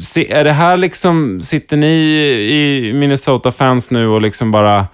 Se, 0.00 0.32
är 0.32 0.44
det 0.44 0.52
här 0.52 0.76
liksom, 0.76 1.40
sitter 1.40 1.76
ni 1.76 1.94
i 2.50 2.92
Minnesota-fans 2.94 3.90
nu 3.90 4.08
och 4.08 4.22
liksom 4.22 4.50
bara... 4.50 4.86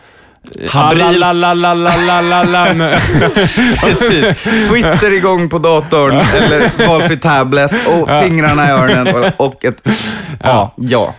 Habrilt. 0.69 1.25
Precis. 3.81 4.43
Twitter 4.69 5.13
igång 5.13 5.49
på 5.49 5.59
datorn 5.59 6.13
eller 6.13 6.89
valfri 6.89 7.17
tablet 7.17 7.71
och 7.89 8.09
fingrarna 8.23 8.69
i 8.69 8.71
öronen 8.71 9.33
och, 9.37 9.65
ett... 9.65 9.89
Ja, 10.43 10.75
ja. 10.77 11.15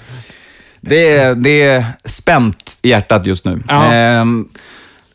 Det 0.81 1.17
är, 1.17 1.35
det 1.35 1.63
är 1.63 1.85
spänt 2.05 2.77
i 2.81 2.89
hjärtat 2.89 3.25
just 3.25 3.45
nu. 3.45 3.59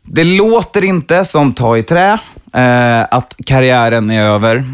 Det 0.02 0.24
låter 0.24 0.85
inte 0.85 1.24
som 1.24 1.55
ta 1.55 1.76
i 1.76 1.83
trä, 1.83 2.18
eh, 2.57 3.07
att 3.11 3.35
karriären 3.47 4.11
är 4.11 4.23
över. 4.23 4.64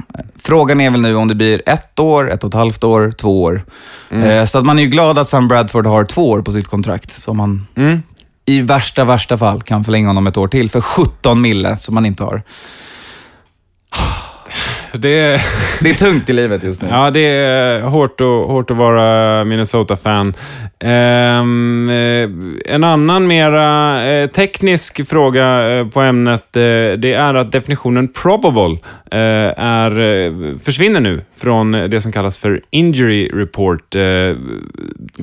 Frågan 0.42 0.80
är 0.80 0.90
väl 0.90 1.00
nu 1.00 1.14
om 1.16 1.28
det 1.28 1.34
blir 1.34 1.62
ett 1.66 1.98
år, 1.98 2.30
ett 2.30 2.44
och 2.44 2.48
ett 2.48 2.54
halvt 2.54 2.84
år, 2.84 3.12
två 3.18 3.42
år. 3.42 3.64
Eh, 4.10 4.44
så 4.44 4.58
att 4.58 4.64
man 4.64 4.78
är 4.78 4.82
ju 4.82 4.88
glad 4.88 5.18
att 5.18 5.28
Sam 5.28 5.48
Bradford 5.48 5.86
har 5.86 6.04
två 6.04 6.30
år 6.30 6.42
på 6.42 6.52
sitt 6.52 6.66
kontrakt, 6.66 7.10
som 7.10 7.36
man 7.36 7.66
i 8.46 8.60
värsta, 8.60 9.04
värsta 9.04 9.38
fall 9.38 9.62
kan 9.62 9.84
förlänga 9.84 10.08
honom 10.08 10.26
ett 10.26 10.36
år 10.36 10.48
till 10.48 10.70
för 10.70 10.80
17 10.80 11.40
mille 11.40 11.76
som 11.76 11.94
man 11.94 12.06
inte 12.06 12.24
har. 12.24 12.42
Det, 14.92 15.40
Det 15.80 15.90
är 15.90 15.94
tungt 15.94 16.28
i 16.28 16.32
livet 16.32 16.62
just 16.62 16.82
nu. 16.82 16.88
ja, 16.90 17.10
det 17.10 17.20
är 17.20 17.80
hårt 17.80 18.20
att, 18.20 18.26
hårt 18.26 18.70
att 18.70 18.76
vara 18.76 19.44
Minnesota-fan. 19.44 20.34
Eh, 20.84 21.38
en 22.74 22.84
annan 22.84 23.26
mera 23.26 24.04
eh, 24.10 24.30
teknisk 24.30 25.08
fråga 25.08 25.70
eh, 25.70 25.86
på 25.86 26.00
ämnet, 26.00 26.46
det 26.52 27.12
är 27.12 27.34
att 27.34 27.52
definitionen 27.52 28.08
probable 28.08 28.78
är, 29.10 30.58
försvinner 30.58 31.00
nu 31.00 31.20
från 31.36 31.72
det 31.72 32.00
som 32.00 32.12
kallas 32.12 32.38
för 32.38 32.60
injury 32.70 33.28
report. 33.28 33.96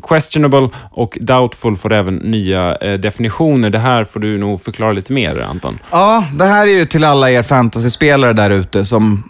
Questionable 0.03 0.69
och 0.91 1.17
doubtful 1.21 1.75
får 1.75 1.93
även 1.93 2.15
nya 2.15 2.77
definitioner. 2.97 3.69
Det 3.69 3.79
här 3.79 4.05
får 4.05 4.19
du 4.19 4.37
nog 4.37 4.61
förklara 4.61 4.91
lite 4.91 5.13
mer, 5.13 5.39
Anton. 5.49 5.79
Ja, 5.91 6.25
det 6.33 6.45
här 6.45 6.67
är 6.67 6.71
ju 6.71 6.85
till 6.85 7.03
alla 7.03 7.31
er 7.31 7.43
fantasyspelare 7.43 8.33
där 8.33 8.49
ute 8.49 8.85
som... 8.85 9.23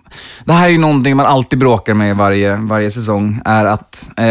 Det 0.46 0.54
här 0.54 0.66
är 0.66 0.72
ju 0.72 0.78
någonting 0.78 1.18
man 1.18 1.26
alltid 1.26 1.60
bråkar 1.60 1.94
med 1.94 2.18
varje, 2.18 2.56
varje 2.58 2.92
säsong. 2.92 3.42
Är 3.46 3.66
att 3.66 4.10
eh, 4.18 4.24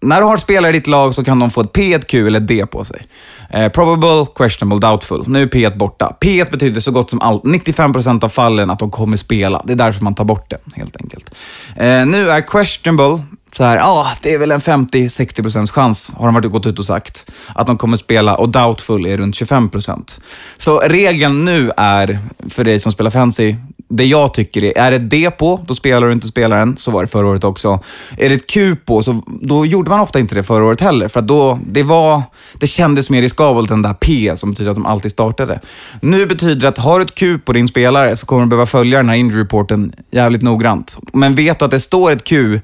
när 0.00 0.20
du 0.20 0.22
har 0.22 0.36
spelare 0.36 0.70
i 0.70 0.72
ditt 0.72 0.86
lag 0.86 1.14
så 1.14 1.24
kan 1.24 1.38
de 1.38 1.50
få 1.50 1.60
ett 1.60 1.72
P, 1.72 1.94
ett 1.94 2.06
Q 2.06 2.26
eller 2.26 2.40
ett 2.40 2.48
D 2.48 2.66
på 2.66 2.84
sig. 2.84 3.06
Eh, 3.50 3.68
probable, 3.68 4.26
questionable, 4.34 4.88
doubtful. 4.88 5.24
Nu 5.26 5.42
är 5.42 5.46
P 5.46 5.70
borta. 5.70 6.16
P 6.20 6.44
betyder 6.50 6.80
så 6.80 6.90
gott 6.90 7.10
som 7.10 7.20
allt, 7.20 7.42
95% 7.42 8.24
av 8.24 8.28
fallen 8.28 8.70
att 8.70 8.78
de 8.78 8.90
kommer 8.90 9.16
spela. 9.16 9.62
Det 9.64 9.72
är 9.72 9.76
därför 9.76 10.04
man 10.04 10.14
tar 10.14 10.24
bort 10.24 10.50
det, 10.50 10.58
helt 10.76 10.96
enkelt. 10.96 11.30
Eh, 11.76 12.06
nu 12.06 12.30
är 12.30 12.40
questionable 12.40 13.22
så 13.56 13.64
här, 13.64 13.76
ja, 13.76 14.12
det 14.22 14.32
är 14.34 14.38
väl 14.38 14.50
en 14.50 14.60
50-60% 14.60 15.66
chans, 15.66 16.14
har 16.16 16.24
de 16.24 16.34
varit 16.34 16.50
gått 16.50 16.66
ut 16.66 16.78
och 16.78 16.84
sagt, 16.84 17.30
att 17.54 17.66
de 17.66 17.78
kommer 17.78 17.96
spela 17.96 18.34
och 18.34 18.48
doubtful 18.48 19.06
är 19.06 19.16
runt 19.16 19.34
25%. 19.34 20.20
Så 20.56 20.78
regeln 20.78 21.44
nu 21.44 21.72
är, 21.76 22.18
för 22.48 22.64
dig 22.64 22.80
som 22.80 22.92
spelar 22.92 23.10
fancy, 23.10 23.56
det 23.96 24.04
jag 24.04 24.34
tycker 24.34 24.64
är, 24.64 24.72
är 24.76 24.90
det 24.90 24.98
D 24.98 25.30
på, 25.30 25.60
då 25.66 25.74
spelar 25.74 26.06
du 26.06 26.12
inte 26.12 26.28
spelaren. 26.28 26.76
Så 26.76 26.90
var 26.90 27.02
det 27.02 27.08
förra 27.08 27.26
året 27.26 27.44
också. 27.44 27.80
Är 28.16 28.28
det 28.28 28.34
ett 28.34 28.46
Q 28.46 28.76
på, 28.76 29.02
så 29.02 29.22
då 29.26 29.66
gjorde 29.66 29.90
man 29.90 30.00
ofta 30.00 30.18
inte 30.18 30.34
det 30.34 30.42
förra 30.42 30.64
året 30.64 30.80
heller. 30.80 31.08
För 31.08 31.20
att 31.20 31.26
då, 31.26 31.58
det, 31.66 31.82
var, 31.82 32.22
det 32.54 32.66
kändes 32.66 33.10
mer 33.10 33.22
riskabelt 33.22 33.70
än 33.70 33.82
det 33.82 33.88
där 33.88 33.94
P 33.94 34.36
som 34.36 34.50
betyder 34.50 34.70
att 34.70 34.76
de 34.76 34.86
alltid 34.86 35.10
startade. 35.10 35.60
Nu 36.00 36.26
betyder 36.26 36.60
det 36.60 36.68
att 36.68 36.78
har 36.78 36.98
du 36.98 37.04
ett 37.04 37.14
Q 37.14 37.38
på 37.38 37.52
din 37.52 37.68
spelare 37.68 38.16
så 38.16 38.26
kommer 38.26 38.42
du 38.42 38.48
behöva 38.48 38.66
följa 38.66 38.98
den 38.98 39.08
här 39.08 39.16
injury 39.16 39.42
reporten 39.42 39.92
jävligt 40.10 40.42
noggrant. 40.42 40.98
Men 41.12 41.34
vet 41.34 41.58
du 41.58 41.64
att 41.64 41.70
det 41.70 41.80
står 41.80 42.10
ett 42.10 42.24
Q 42.24 42.60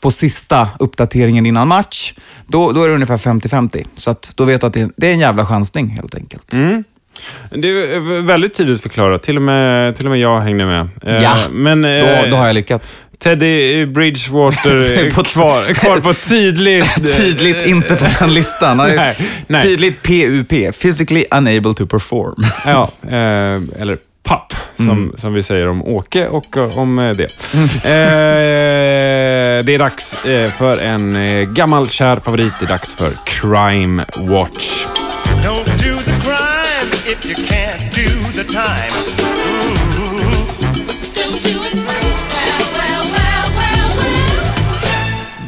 på 0.00 0.10
sista 0.10 0.68
uppdateringen 0.78 1.46
innan 1.46 1.68
match, 1.68 2.14
då, 2.46 2.72
då 2.72 2.82
är 2.82 2.88
det 2.88 2.94
ungefär 2.94 3.18
50-50. 3.18 3.86
Så 3.96 4.10
att 4.10 4.32
då 4.34 4.44
vet 4.44 4.60
du 4.60 4.66
att 4.66 4.72
det, 4.72 4.90
det 4.96 5.06
är 5.08 5.12
en 5.12 5.18
jävla 5.18 5.46
chansning 5.46 5.88
helt 5.88 6.14
enkelt. 6.14 6.52
Mm. 6.52 6.84
Det 7.50 7.68
är 7.68 8.22
väldigt 8.22 8.54
tydligt 8.54 8.82
förklarat. 8.82 9.22
Till 9.22 9.36
och 9.36 9.42
med, 9.42 9.96
till 9.96 10.06
och 10.06 10.10
med 10.10 10.20
jag 10.20 10.40
hängde 10.40 10.66
med. 10.66 10.88
Eh, 11.06 11.22
Ja, 11.22 11.36
men, 11.50 11.82
Då, 11.82 11.88
eh, 11.88 12.30
då 12.30 12.36
har 12.36 12.46
jag 12.46 12.54
lyckats. 12.54 12.96
Teddy 13.18 13.86
Bridgewater 13.86 14.76
är 14.76 15.10
På- 15.14 15.22
kvar, 15.24 15.74
kvar 15.74 15.98
på 16.00 16.14
tydligt... 16.14 16.94
Tydligt 17.18 17.66
inte 17.66 17.96
på 17.96 18.04
den 18.20 18.34
listan. 18.34 18.76
Nej, 18.96 19.16
nej. 19.46 19.62
Tydligt 19.62 20.02
PUP, 20.02 20.48
physically 20.82 21.24
unable 21.30 21.74
to 21.74 21.86
perform. 21.86 22.44
Ja, 22.66 22.90
eh, 23.02 23.80
eller 23.82 23.98
papp, 24.22 24.54
som, 24.76 24.90
Mm. 24.90 25.12
som 25.16 25.34
vi 25.34 25.42
säger 25.42 25.68
om 25.68 25.82
Åke 25.82 26.26
och 26.28 26.56
eh, 26.56 26.78
om 26.78 26.98
eh, 26.98 27.10
det. 27.16 27.24
Eh, 28.44 29.64
det 29.64 29.74
är 29.74 29.78
dags 29.78 30.26
eh, 30.26 30.50
för 30.50 30.82
en 30.82 31.16
eh, 31.16 31.48
gammal 31.52 31.88
kär 31.88 32.16
favorit. 32.16 32.52
Det 32.60 32.66
är 32.66 32.68
dags 32.68 32.94
för 32.94 33.10
Crime 33.26 34.04
Watch. 34.30 34.84
If 37.10 37.26
you 37.26 37.34
can't 37.34 37.92
do 37.92 38.06
the 38.40 38.44
time. 38.52 39.29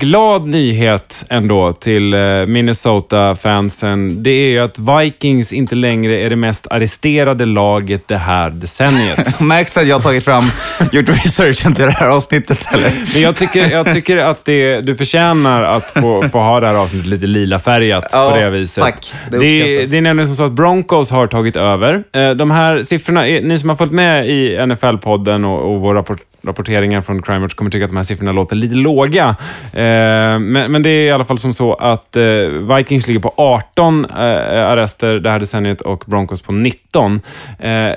Glad 0.07 0.47
nyhet 0.47 1.27
ändå 1.31 1.73
till 1.73 2.15
eh, 2.15 2.19
Minnesota-fansen. 2.47 4.23
Det 4.23 4.31
är 4.31 4.49
ju 4.51 4.59
att 4.59 4.79
Vikings 4.79 5.53
inte 5.53 5.75
längre 5.75 6.21
är 6.21 6.31
det 6.31 6.37
mest 6.37 6.67
arresterade 6.71 7.45
laget 7.45 8.09
det 8.09 8.17
här 8.17 8.51
decenniet. 8.51 9.41
Märks 9.41 9.77
att 9.77 9.87
jag 9.87 9.97
har 9.97 10.03
tagit 10.03 10.25
fram, 10.25 10.45
gjort 10.93 11.09
researchen 11.09 11.75
till 11.75 11.85
det 11.85 11.91
här 11.91 12.09
avsnittet 12.09 12.67
eller? 12.73 12.93
Men 13.12 13.23
jag 13.23 13.37
tycker, 13.37 13.71
jag 13.71 13.93
tycker 13.95 14.17
att 14.19 14.45
det, 14.45 14.81
du 14.81 14.97
förtjänar 14.97 15.62
att 15.62 15.91
få, 15.91 16.29
få 16.33 16.38
ha 16.41 16.61
det 16.61 16.67
här 16.67 16.75
avsnittet 16.75 17.07
lite 17.09 17.27
lila 17.27 17.59
färgat 17.59 18.09
Ja, 18.12 18.31
på 18.31 18.37
det 18.37 18.51
viset. 18.51 18.85
tack. 18.85 19.12
Det 19.31 19.38
Det, 19.38 19.87
det 19.87 19.97
är 19.97 20.01
nämligen 20.01 20.29
som 20.29 20.37
så 20.37 20.45
att 20.45 20.53
Broncos 20.53 21.11
har 21.11 21.27
tagit 21.27 21.57
över. 21.57 22.03
Eh, 22.12 22.31
De 22.31 22.51
här 22.51 22.83
siffrorna, 22.83 23.23
ni 23.23 23.59
som 23.59 23.69
har 23.69 23.77
följt 23.77 23.93
med 23.93 24.29
i 24.29 24.57
NFL-podden 24.59 25.45
och, 25.45 25.75
och 25.75 25.81
våra 25.81 25.99
rapport, 25.99 26.21
rapporteringar 26.44 27.00
från 27.00 27.22
Crime 27.22 27.38
Watch 27.38 27.55
kommer 27.55 27.70
tycka 27.70 27.85
att 27.85 27.90
de 27.90 27.96
här 27.96 28.05
siffrorna 28.05 28.33
låter 28.33 28.57
lite 28.57 28.74
låga. 28.74 29.28
Eh, 29.72 30.38
Men, 30.38 30.72
men 30.72 30.83
det 30.83 30.90
är 30.90 31.07
i 31.07 31.11
alla 31.11 31.24
fall 31.24 31.38
som 31.38 31.55
så 31.55 31.74
att 31.74 32.16
eh, 32.16 32.22
Vikings 32.76 33.07
ligger 33.07 33.20
på 33.20 33.35
18 33.37 34.05
eh, 34.05 34.16
arrester 34.68 35.14
det 35.20 35.31
här 35.31 35.38
decenniet 35.40 35.81
och 35.81 36.05
Broncos 36.07 36.42
på 36.42 36.52
19. 36.52 37.20
Eh, 37.59 37.90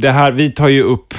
Det 0.00 0.10
här, 0.10 0.32
vi 0.32 0.50
tar 0.52 0.68
ju 0.68 0.82
upp 0.82 1.14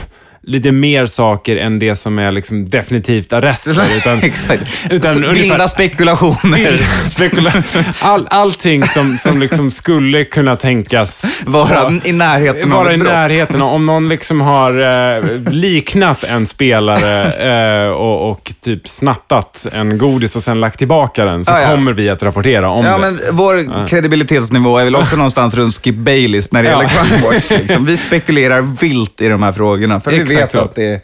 lite 0.48 0.72
mer 0.72 1.06
saker 1.06 1.58
än 1.58 1.80
det 1.80 1.96
som 1.96 2.20
är 2.20 2.32
liksom 2.32 2.70
definitivt 2.70 3.34
arrester. 3.34 3.72
Utan, 3.98 4.24
Exakt. 4.24 4.64
utan 4.90 5.14
Så 5.14 5.20
ungefär- 5.24 5.68
spekulationer. 5.68 6.78
Spekula 7.10 7.54
All, 8.02 8.28
allting 8.32 8.84
som, 8.88 9.18
som 9.18 9.40
liksom 9.40 9.72
skulle 9.72 10.26
kunna 10.26 10.56
tänkas 10.56 11.26
Vara 11.46 11.92
i 12.04 12.12
närheten 12.12 12.72
av 12.72 12.78
vara 12.84 12.92
i 12.92 12.96
ett 12.96 13.02
brott. 13.02 13.14
närheten. 13.14 13.62
Om 13.62 13.86
någon 13.86 14.10
liksom 14.10 14.42
har 14.42 14.82
eh, 15.18 15.24
liknat 15.52 16.24
en 16.24 16.46
spelare 16.46 17.86
eh, 17.86 17.92
och, 17.92 18.30
och 18.32 18.54
typ 18.62 18.88
snattat 18.88 19.68
en 19.74 19.98
godis 19.98 20.36
och 20.36 20.44
sen 20.44 20.60
lagt 20.60 20.78
tillbaka 20.78 21.26
den, 21.26 21.46
så 21.46 21.52
Ja, 21.52 21.62
ja. 21.62 21.68
kommer 21.76 21.94
vi 21.94 22.10
att 22.10 22.24
rapportera 22.24 22.70
om 22.70 22.86
Ja, 22.86 22.92
det. 22.92 22.98
men 22.98 23.20
vår 23.32 23.88
kredibilitetsnivå 23.88 24.78
är 24.78 24.84
väl 24.84 24.96
också 24.96 25.16
någonstans 25.16 25.54
runt 25.56 25.76
Skip 25.84 25.96
Bayless 25.96 26.52
när 26.52 26.64
det 26.64 26.70
Ja. 26.70 26.76
gäller 26.84 26.90
Crime 27.06 27.22
Watch. 27.28 27.50
Liksom. 27.50 27.86
Vi 27.96 27.98
spekulerar 27.98 28.62
vilt 28.82 29.22
i 29.22 29.28
de 29.28 29.44
här 29.44 29.52
frågorna, 29.52 30.00
för 30.02 30.12
vi 30.12 30.35
vet 30.42 30.52
så. 30.52 30.60
att 30.60 30.76
det, 30.76 31.02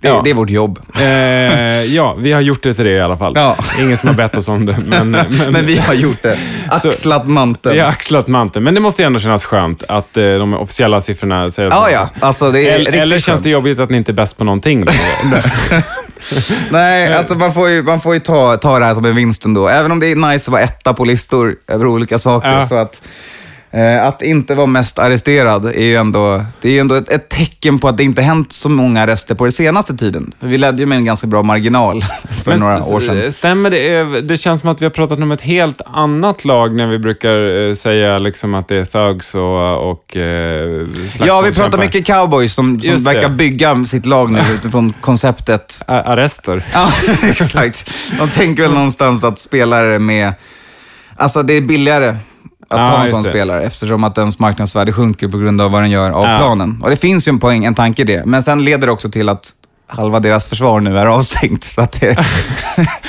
det, 0.00 0.08
Ja. 0.08 0.20
det 0.24 0.30
är 0.30 0.34
vårt 0.34 0.50
jobb. 0.50 0.78
Eh, 1.00 1.04
ja, 1.94 2.14
vi 2.18 2.32
har 2.32 2.40
gjort 2.40 2.62
det 2.62 2.74
till 2.74 2.84
det 2.84 2.90
i 2.90 3.00
alla 3.00 3.16
fall. 3.16 3.32
Ja. 3.36 3.56
Ingen 3.80 3.96
som 3.96 4.08
har 4.08 4.16
bett 4.16 4.36
oss 4.36 4.48
om 4.48 4.66
det. 4.66 4.76
Men, 4.86 5.10
men, 5.10 5.26
Men 5.52 5.66
vi 5.66 5.76
har 5.78 5.94
gjort 5.94 6.22
det. 6.22 6.38
Axlat 6.68 7.28
manteln. 7.28 7.74
vi 7.74 7.80
har 7.80 7.88
axlat 7.88 8.26
manteln. 8.28 8.64
Men 8.64 8.74
det 8.74 8.80
måste 8.80 9.02
ju 9.02 9.06
ändå 9.06 9.18
kännas 9.18 9.44
skönt 9.44 9.82
att 9.88 10.16
eh, 10.16 10.22
de 10.24 10.54
officiella 10.54 11.00
siffrorna 11.00 11.50
säger 11.50 11.68
att 11.68 11.74
Ja, 11.74 11.90
ja. 11.90 12.26
Alltså, 12.26 12.50
det 12.50 12.70
är 12.70 12.74
Eller, 12.74 12.92
eller 12.92 13.18
känns 13.18 13.24
skönt. 13.38 13.44
det 13.44 13.50
jobbigt 13.50 13.78
att 13.78 13.90
ni 13.90 13.96
inte 13.96 14.10
är 14.10 14.14
bäst 14.14 14.36
på 14.36 14.44
någonting? 14.44 14.84
Nej, 16.70 17.14
alltså 17.14 17.34
man 17.34 17.52
får 17.54 17.68
ju, 17.68 17.82
man 17.82 18.00
får 18.00 18.14
ju 18.14 18.20
ta, 18.20 18.56
ta 18.56 18.78
det 18.78 18.84
här 18.84 18.94
som 18.94 19.04
en 19.04 19.14
vinst 19.16 19.44
ändå. 19.44 19.68
Även 19.68 19.92
om 19.92 20.00
det 20.00 20.06
är 20.06 20.16
nice 20.16 20.48
att 20.48 20.52
vara 20.52 20.62
etta 20.62 20.94
på 20.94 21.04
listor 21.04 21.56
över 21.68 21.86
olika 21.86 22.18
saker. 22.18 22.52
Ja. 22.52 22.66
Så 22.66 22.74
att, 22.74 23.02
eh, 23.04 23.08
att 24.06 24.22
inte 24.22 24.54
vara 24.54 24.66
mest 24.66 24.98
arresterad 24.98 25.64
är 25.66 25.82
ju 25.82 25.96
ändå, 25.96 26.44
det 26.60 26.68
är 26.68 26.72
ju 26.72 26.78
ändå 26.78 26.94
ett, 26.94 27.10
ett 27.10 27.28
tecken 27.28 27.78
på 27.78 27.88
att 27.88 27.96
det 27.96 28.04
inte 28.04 28.22
hänt 28.22 28.52
så 28.52 28.68
många 28.68 29.02
arrester 29.02 29.34
på 29.34 29.44
den 29.44 29.52
senaste 29.52 29.96
tiden. 29.96 30.34
För 30.40 30.46
vi 30.48 30.58
ledde 30.58 30.78
ju 30.82 30.86
med 30.86 30.98
en 30.98 31.04
ganska 31.04 31.26
bra 31.26 31.42
marginal 31.42 32.04
för 32.44 32.50
Men 32.50 32.60
några 32.60 32.76
år 32.76 33.00
sedan. 33.00 33.32
Stämmer 33.32 33.70
det? 33.70 33.94
Eh, 33.98 34.06
Det 34.08 34.36
känns 34.36 34.60
som 34.60 34.70
att 34.70 34.80
vi 34.80 34.84
har 34.84 34.90
pratat 34.90 35.18
om 35.18 35.32
ett 35.32 35.40
helt 35.40 35.80
annat 35.86 36.44
lag 36.44 36.74
när 36.74 36.86
vi 36.86 36.98
brukar 36.98 37.68
eh, 37.68 37.74
säga 37.74 38.18
liksom 38.18 38.54
att 38.54 38.68
det 38.68 38.76
är 38.76 38.84
thugs 38.84 39.34
och, 39.34 39.90
och 39.90 40.16
eh, 40.16 40.86
Ja, 41.26 41.40
vi 41.40 41.52
pratar 41.52 41.78
mycket 41.78 42.06
cowboys 42.06 42.54
som, 42.54 42.80
som 42.80 42.90
Just 42.90 43.04
det. 43.06 43.14
verkar 43.14 43.28
bygga 43.28 43.84
sitt 43.84 44.06
lag 44.06 44.32
nu 44.32 44.40
utifrån 44.54 44.92
konceptet. 45.00 45.82
A- 45.86 46.02
Arrester. 46.06 46.64
Ja, 46.72 46.88
exakt. 47.28 47.90
De 48.18 48.28
tänker 48.28 48.62
väl 48.62 48.72
någonstans 48.72 49.24
att 49.24 49.40
spelare 49.40 49.98
med... 49.98 50.32
Alltså 51.16 51.42
det 51.42 51.54
är 51.54 51.60
billigare 51.60 52.16
att 52.72 52.78
Ja, 52.78 52.86
ta 52.96 53.04
en 53.04 53.10
sån 53.10 53.22
det. 53.22 53.30
spelare 53.30 53.62
eftersom 53.62 54.04
att 54.04 54.18
ens 54.18 54.38
marknadsvärde 54.38 54.92
sjunker 54.92 55.28
på 55.28 55.38
grund 55.38 55.60
av 55.60 55.70
vad 55.70 55.82
den 55.82 55.90
gör 55.90 56.10
av 56.10 56.24
Ja. 56.24 56.36
planen. 56.38 56.80
Och 56.82 56.90
det 56.90 56.96
finns 56.96 57.28
ju 57.28 57.30
en 57.30 57.38
poäng, 57.38 57.64
en 57.64 57.74
tanke 57.74 58.02
i 58.02 58.04
det. 58.04 58.22
Men 58.26 58.42
sen 58.42 58.64
leder 58.64 58.86
det 58.86 58.92
också 58.92 59.10
till 59.10 59.28
att 59.28 59.50
halva 59.86 60.20
deras 60.20 60.46
försvar 60.46 60.80
nu 60.80 60.98
är 60.98 61.06
avstängt. 61.06 61.64
Så 61.64 61.80
att 61.80 62.00
det 62.00 62.18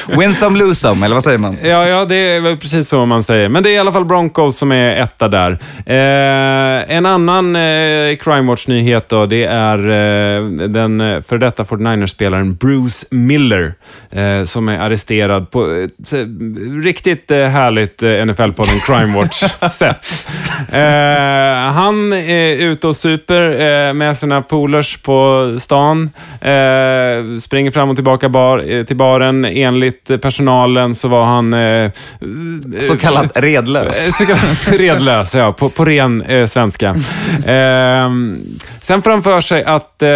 win 0.18 0.34
some, 0.34 0.60
lose 0.60 0.76
some, 0.76 1.06
eller 1.06 1.16
vad 1.16 1.24
säger 1.24 1.38
man? 1.38 1.58
Ja, 1.64 1.88
ja, 1.88 2.06
det 2.06 2.16
är 2.16 2.42
väl 2.42 2.58
precis 2.58 2.88
så 2.88 3.06
man 3.06 3.24
säger. 3.24 3.50
Men 3.50 3.64
det 3.64 3.70
är 3.70 3.74
i 3.74 3.78
alla 3.78 3.92
fall 3.92 4.06
Broncos 4.06 4.58
som 4.58 4.72
är 4.72 4.96
etta 4.96 5.28
där. 5.28 5.52
Eh, 5.86 6.96
en 6.98 7.06
annan 7.06 7.56
eh, 7.56 8.16
Crime 8.16 8.42
Watch-nyhet 8.42 9.10
då, 9.10 9.26
det 9.26 9.44
är 9.44 9.78
eh, 9.78 10.44
den 10.68 11.02
eh, 11.02 11.22
för 11.22 11.38
detta 11.38 11.64
49ers-spelaren 11.64 12.56
Bruce 12.56 13.06
Miller, 13.12 13.74
eh, 14.12 14.44
som 14.46 14.70
är 14.70 14.80
arresterad 14.80 15.52
på 15.52 15.72
eh, 15.72 16.18
riktigt 16.84 17.32
eh, 17.32 17.38
härligt 17.38 18.02
NFL-podden 18.02 18.86
Crime 18.86 19.18
Watch-sätt. 19.18 20.28
Han 21.74 22.14
är 22.14 22.56
ute 22.56 22.88
och 22.88 22.96
super 22.96 23.94
med 23.94 24.18
sina 24.18 24.42
polers 24.42 24.98
på 24.98 25.56
stan. 25.60 26.10
Eh, 26.74 27.38
springer 27.38 27.72
fram 27.72 27.90
och 27.90 27.96
tillbaka 27.96 28.30
bar, 28.30 28.64
eh, 28.72 28.84
till 28.84 28.96
baren. 28.96 29.46
Enligt 29.46 30.22
personalen 30.22 30.96
så 30.96 31.08
var 31.08 31.26
han... 31.26 31.54
Eh, 31.54 31.92
Så 32.82 32.98
kallad 32.98 33.32
redlös. 33.36 34.08
Eh, 34.08 34.14
Så 34.14 34.26
kallad 34.26 34.80
redlös, 34.82 35.36
ja. 35.36 35.54
På, 35.54 35.70
på 35.70 35.86
ren 35.86 36.22
eh, 36.22 36.46
svenska. 36.46 36.90
Eh, 37.46 38.10
sen 38.80 39.02
får 39.02 39.10
han 39.10 39.24
för 39.24 39.42
sig 39.42 39.64
att 39.64 40.02
eh, 40.02 40.08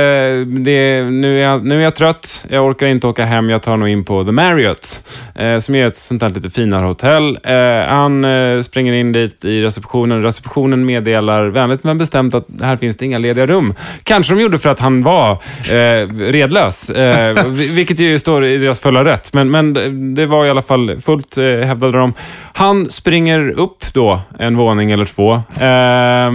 det, 0.48 1.04
nu, 1.04 1.40
är 1.40 1.44
jag, 1.44 1.66
nu 1.66 1.80
är 1.80 1.84
jag 1.84 1.96
trött, 1.96 2.46
jag 2.50 2.66
orkar 2.66 2.88
inte 2.88 3.08
åka 3.08 3.26
hem, 3.26 3.50
jag 3.50 3.62
tar 3.62 3.78
nog 3.78 3.90
in 3.90 4.04
på 4.06 4.24
The 4.24 4.32
Marriott, 4.32 5.08
eh, 5.36 5.58
som 5.60 5.76
är 5.76 5.88
ett 5.88 5.98
sånt 5.98 6.22
där 6.22 6.30
lite 6.30 6.50
finare 6.50 6.86
hotell. 6.86 7.40
Eh, 7.44 7.88
han 7.96 8.26
eh, 8.26 8.62
springer 8.62 8.94
in 8.94 9.12
dit 9.12 9.46
i 9.46 9.62
receptionen. 9.62 10.24
Receptionen 10.24 10.86
meddelar 10.86 11.48
vänligt 11.48 11.84
men 11.84 11.98
bestämt 11.98 12.34
att 12.34 12.48
här 12.62 12.78
finns 12.78 12.98
det 12.98 13.06
inga 13.06 13.18
lediga 13.18 13.46
rum. 13.46 13.74
Kanske 14.04 14.34
de 14.36 14.42
gjorde 14.42 14.60
för 14.60 14.70
att 14.70 14.80
han 14.80 15.04
var 15.04 15.32
eh, 15.72 16.08
redlös, 16.38 16.90
eh, 16.90 17.46
vilket 17.48 18.00
ju 18.00 18.20
står 18.20 18.46
i 18.46 18.58
deras 18.58 18.80
fulla 18.80 19.06
rätt. 19.06 19.34
Men, 19.34 19.52
men 19.52 19.74
det 20.16 20.26
var 20.26 20.46
i 20.46 20.50
alla 20.50 20.62
fall 20.62 21.02
fullt, 21.02 21.38
eh, 21.38 21.44
hävdade 21.44 21.98
de. 21.98 22.14
Han 22.54 22.92
springer 22.92 23.60
upp 23.60 23.94
då 23.94 24.22
en 24.40 24.58
våning 24.58 24.92
eller 24.92 25.06
två. 25.06 25.34
Eh, 25.60 26.32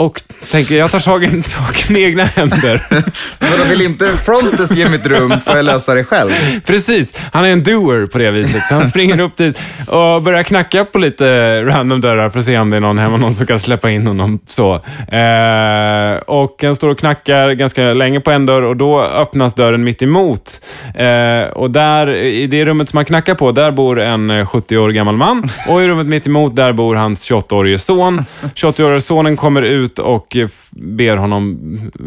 och 0.00 0.22
tänker, 0.50 0.76
jag 0.76 0.90
tar 0.90 0.98
saken, 0.98 1.42
saken 1.42 1.96
i 1.96 2.02
egna 2.02 2.24
händer. 2.24 2.82
Men 3.38 3.68
vill 3.70 3.82
inte 3.82 4.06
Frontes 4.06 4.70
ge 4.70 4.88
mitt 4.88 5.06
rum, 5.06 5.40
får 5.40 5.56
jag 5.56 5.64
lösa 5.64 5.94
det 5.94 6.04
själv. 6.04 6.30
Precis, 6.66 7.12
han 7.32 7.44
är 7.44 7.52
en 7.52 7.62
doer 7.62 8.06
på 8.06 8.18
det 8.18 8.30
viset. 8.30 8.66
Så 8.66 8.74
han 8.74 8.84
springer 8.84 9.20
upp 9.20 9.36
dit 9.36 9.60
och 9.86 10.22
börjar 10.22 10.42
knacka 10.42 10.84
på 10.84 10.98
lite 10.98 11.62
random 11.62 12.00
dörrar 12.00 12.30
för 12.30 12.38
att 12.38 12.44
se 12.44 12.58
om 12.58 12.70
det 12.70 12.76
är 12.76 12.80
någon 12.80 12.98
hemma, 12.98 13.16
någon 13.16 13.34
som 13.34 13.46
kan 13.46 13.58
släppa 13.58 13.90
in 13.90 14.06
honom. 14.06 14.38
Så. 14.48 14.74
Eh, 15.16 16.16
och 16.26 16.62
han 16.62 16.74
står 16.74 16.88
och 16.88 16.98
knackar 16.98 17.50
ganska 17.52 17.82
länge 17.82 18.20
på 18.20 18.30
en 18.30 18.46
dörr 18.46 18.62
och 18.62 18.76
då 18.76 19.02
öppnas 19.02 19.54
dörren 19.54 19.84
mitt 19.84 20.02
emot. 20.02 20.60
Eh, 20.94 21.52
och 21.52 21.70
där, 21.70 22.14
i 22.14 22.46
det 22.46 22.64
rummet 22.64 22.88
som 22.88 22.96
han 22.96 23.04
knackar 23.04 23.34
på, 23.34 23.52
där 23.52 23.72
bor 23.72 24.00
en 24.00 24.30
eh, 24.30 24.46
70 24.46 24.78
år 24.78 24.90
gammal 24.90 25.16
man. 25.16 25.50
Och 25.68 25.82
i 25.82 25.88
rummet 25.88 26.06
mitt 26.06 26.26
emot, 26.26 26.56
där 26.56 26.72
bor 26.72 26.94
hans 26.94 27.30
28-årige 27.30 27.78
son. 27.78 28.24
28-årige 28.54 29.00
sonen 29.00 29.36
kommer 29.36 29.62
ut 29.62 29.89
och 29.98 30.36
eh, 30.36 30.48
ber 30.70 31.16
honom 31.16 31.58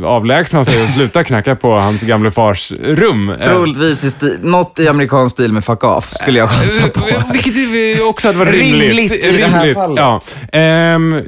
avlägsna 0.06 0.66
sig 0.66 0.84
och 0.84 0.90
sluta 0.90 1.24
knacka 1.24 1.56
på 1.56 1.72
hans 1.80 2.02
gamle 2.02 2.32
fars 2.32 2.72
rum. 2.82 3.30
Eh, 3.30 3.48
Troligtvis 3.48 4.04
i 4.04 4.10
stil, 4.12 4.38
något 4.42 4.80
i 4.80 4.88
amerikansk 4.88 5.36
stil 5.36 5.54
med 5.54 5.66
fuck 5.66 5.84
off, 5.84 6.14
skulle 6.14 6.40
jag 6.40 6.50
chansa 6.50 6.88
på. 7.00 7.00
Eh, 7.00 7.32
Vilket 7.34 7.56
ju 7.56 8.04
också 8.10 8.28
hade 8.28 8.40
varit 8.40 8.54
rimligt. 8.54 8.90
Rimligt 8.90 9.24
i 9.26 9.38
det 9.38 9.48
här 9.48 9.74
fallet. 9.74 10.00
Ja. 10.00 10.22
Ehm, 10.60 11.22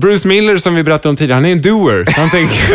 Bruce 0.00 0.28
Miller, 0.28 0.56
som 0.56 0.74
vi 0.74 0.82
berättade 0.82 1.08
om 1.08 1.16
tidigare, 1.16 1.36
han 1.36 1.44
är 1.44 1.52
en 1.52 1.62
doer. 1.62 2.04
Han 2.16 2.30
tänker... 2.30 2.74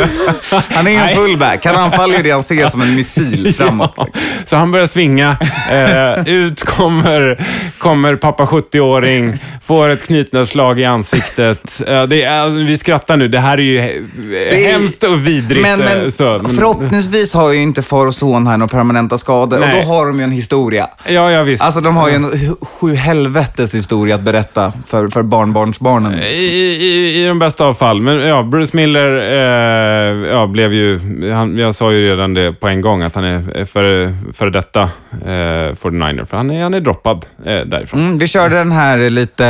Han 0.75 0.87
är 0.87 0.97
Nej. 0.97 1.15
fullback. 1.15 1.65
Han 1.65 1.75
anfaller 1.75 2.17
ju 2.17 2.23
det 2.23 2.31
han 2.31 2.43
ser 2.43 2.67
som 2.67 2.81
en 2.81 2.95
missil 2.95 3.53
framåt. 3.57 3.93
Ja, 3.97 4.07
så 4.45 4.55
han 4.57 4.71
börjar 4.71 4.85
svinga. 4.85 5.37
Eh, 5.71 6.33
ut 6.33 6.63
kommer, 6.63 7.45
kommer 7.77 8.15
pappa 8.15 8.45
70-åring, 8.45 9.37
får 9.63 9.89
ett 9.89 10.07
knytnävsslag 10.07 10.79
i 10.79 10.85
ansiktet. 10.85 11.81
Eh, 11.87 12.03
det 12.03 12.23
är, 12.23 12.47
vi 12.49 12.77
skrattar 12.77 13.17
nu. 13.17 13.27
Det 13.27 13.39
här 13.39 13.57
är 13.57 13.61
ju 13.61 13.79
he- 13.79 14.33
är- 14.35 14.71
hemskt 14.71 15.03
och 15.03 15.27
vidrigt. 15.27 15.61
Men, 15.61 15.81
eh, 15.81 15.85
men 16.01 16.11
så, 16.11 16.39
men- 16.43 16.55
förhoppningsvis 16.55 17.33
har 17.33 17.51
ju 17.53 17.61
inte 17.61 17.81
far 17.81 18.05
och 18.07 18.15
son 18.15 18.47
här 18.47 18.57
några 18.57 18.69
permanenta 18.77 19.17
skador 19.17 19.59
Nej. 19.59 19.69
och 19.79 19.85
då 19.85 19.93
har 19.93 20.05
de 20.07 20.17
ju 20.19 20.23
en 20.23 20.31
historia. 20.31 20.87
Ja, 21.07 21.31
ja 21.31 21.43
visst. 21.43 21.63
Alltså 21.63 21.81
de 21.81 21.95
har 21.97 22.09
ju 22.09 22.15
en 22.15 22.55
sju 22.61 22.95
helvetes 22.95 23.75
historia 23.75 24.15
att 24.15 24.21
berätta 24.21 24.73
för, 24.87 25.09
för 25.09 25.23
barnbarnsbarnen. 25.23 26.13
I, 26.23 26.25
i, 26.25 27.06
i 27.07 27.27
de 27.27 27.39
bästa 27.39 27.65
av 27.65 27.73
fall. 27.73 28.01
Men 28.01 28.19
ja, 28.19 28.43
Bruce 28.43 28.77
Miller 28.77 29.17
eh, 29.17 30.29
ja, 30.29 30.47
blev 30.47 30.73
ju... 30.73 30.99
Han, 31.31 31.57
jag 31.57 31.75
sa 31.75 31.91
ju 31.91 32.09
redan 32.09 32.33
det 32.33 32.53
på 32.53 32.67
en 32.67 32.81
gång, 32.81 33.03
att 33.03 33.15
han 33.15 33.23
är 33.23 33.57
eh, 33.57 33.65
före 33.65 34.13
för 34.33 34.49
detta 34.49 34.81
eh, 35.25 35.73
49er. 35.73 36.25
För 36.25 36.37
han 36.37 36.51
är, 36.51 36.63
han 36.63 36.73
är 36.73 36.79
droppad 36.79 37.25
eh, 37.45 37.61
därifrån. 37.65 37.99
Mm, 37.99 38.17
vi 38.17 38.27
körde 38.27 38.55
den 38.55 38.71
här 38.71 39.09
lite 39.09 39.45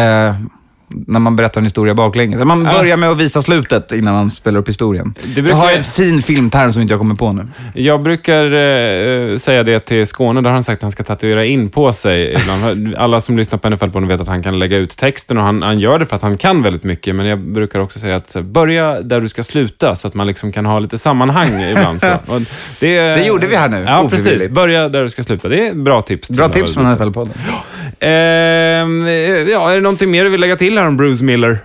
när 0.90 1.20
man 1.20 1.36
berättar 1.36 1.62
en 1.62 1.66
historia 1.66 1.94
baklänges. 1.94 2.44
Man 2.44 2.66
Ja. 2.66 2.72
börjar 2.80 2.98
med 2.98 3.10
att 3.10 3.18
visa 3.18 3.42
slutet 3.42 3.92
innan 3.92 4.14
man 4.14 4.32
spelar 4.32 4.60
upp 4.60 4.70
historien. 4.70 5.14
Brukar- 5.36 5.50
Jag 5.50 5.56
har 5.56 5.72
en 5.72 5.84
fin 5.84 6.22
filmterm 6.22 6.74
som 6.74 6.82
inte 6.82 6.94
jag 6.94 7.00
kommer 7.00 7.16
på 7.16 7.32
nu. 7.32 7.48
Jag 7.74 8.02
brukar 8.04 8.44
eh, 8.46 9.38
säga 9.38 9.64
det 9.64 9.80
till 9.80 10.08
Skåne, 10.08 10.42
där 10.42 10.50
har 10.50 10.54
han 10.54 10.64
sagt 10.64 10.78
att 10.80 10.82
han 10.82 10.92
ska 10.92 11.04
tatuera 11.04 11.46
in 11.46 11.70
på 11.70 11.94
sig. 11.94 12.34
ibland. 12.42 12.96
Alla 12.98 13.22
som 13.22 13.38
lyssnar 13.38 13.58
på 13.60 13.70
NFL 13.70 13.88
på 13.90 14.00
vet 14.00 14.22
att 14.22 14.28
han 14.28 14.44
kan 14.44 14.60
lägga 14.60 14.78
ut 14.78 14.98
texten 14.98 15.38
och 15.38 15.44
han, 15.44 15.62
han 15.62 15.80
gör 15.80 16.00
det 16.00 16.06
för 16.06 16.16
att 16.16 16.22
han 16.22 16.38
kan 16.38 16.64
väldigt 16.64 16.84
mycket. 16.84 17.16
Men 17.16 17.26
jag 17.26 17.40
brukar 17.40 17.80
också 17.80 18.00
säga 18.00 18.16
att 18.16 18.36
börja 18.42 19.02
där 19.02 19.22
du 19.22 19.30
ska 19.30 19.44
sluta 19.44 19.96
så 19.96 20.08
att 20.08 20.14
man 20.14 20.28
liksom 20.28 20.52
kan 20.52 20.66
ha 20.66 20.80
lite 20.80 20.98
sammanhang 20.98 21.62
ibland. 21.72 22.00
Det, 22.80 23.00
Det 23.00 23.26
gjorde 23.26 23.48
vi 23.48 23.56
här 23.56 23.70
nu, 23.70 23.84
Ja, 23.88 24.08
precis. 24.10 24.50
Börja 24.50 24.90
där 24.90 25.04
du 25.04 25.10
ska 25.10 25.24
sluta. 25.24 25.50
Det 25.50 25.68
är 25.68 25.74
bra 25.74 26.02
tips. 26.02 26.30
Bra 26.30 26.50
tips 26.50 26.74
från. 26.74 26.86
NFL-podden. 26.88 27.30
Ehm, 28.00 29.08
ja, 29.52 29.72
är 29.72 29.76
det 29.76 29.82
någonting 29.82 30.12
mer 30.12 30.24
du 30.24 30.30
vill 30.30 30.42
lägga 30.42 30.56
till 30.56 30.77
här 30.80 30.88
om 30.88 30.98
Bruce 30.98 31.24
Miller? 31.24 31.60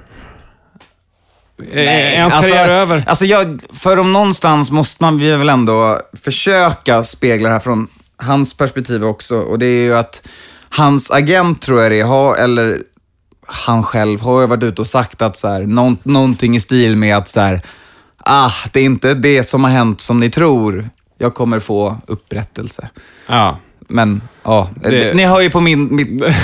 Nej, 1.74 2.14
är 2.16 2.22
hans 2.22 2.34
karriär 2.34 2.70
över? 2.70 3.04
Alltså 3.06 3.24
jag, 3.24 3.60
för 3.72 3.96
om 3.96 4.12
någonstans 4.12 4.70
måste 4.70 5.02
man 5.04 5.18
väl 5.18 5.48
ändå 5.48 6.00
försöka 6.24 7.04
spegla 7.04 7.48
det 7.48 7.52
här 7.52 7.60
från 7.60 7.88
hans 8.16 8.56
perspektiv 8.56 9.04
också. 9.04 9.36
Och 9.38 9.58
det 9.58 9.66
är 9.66 9.82
ju 9.84 9.94
att 9.94 10.28
hans 10.68 11.10
agent, 11.10 11.62
tror 11.62 11.82
jag 11.82 11.92
det 11.92 12.00
är, 12.00 12.04
har, 12.04 12.36
eller 12.36 12.82
han 13.46 13.82
själv 13.82 14.20
har 14.20 14.40
ju 14.40 14.46
varit 14.46 14.62
ute 14.62 14.80
och 14.80 14.86
sagt 14.86 15.22
att 15.22 15.36
så 15.38 15.48
här, 15.48 15.60
någon, 15.62 15.96
någonting 16.02 16.56
i 16.56 16.60
stil 16.60 16.96
med 16.96 17.16
att 17.16 17.28
så 17.28 17.40
här, 17.40 17.60
ah, 18.18 18.52
det 18.72 18.80
är 18.80 18.84
inte 18.84 19.14
det 19.14 19.44
som 19.44 19.64
har 19.64 19.70
hänt 19.70 20.00
som 20.00 20.20
ni 20.20 20.30
tror. 20.30 20.90
Jag 21.18 21.34
kommer 21.34 21.60
få 21.60 21.96
upprättelse. 22.06 22.88
Ja. 23.26 23.58
Men 23.88 24.22
ja, 24.42 24.70
Det- 24.74 25.14
ni 25.16 25.24
hör 25.24 25.40
ju 25.40 25.50
på 25.50 25.60
min, 25.60 25.96
min, 25.96 26.24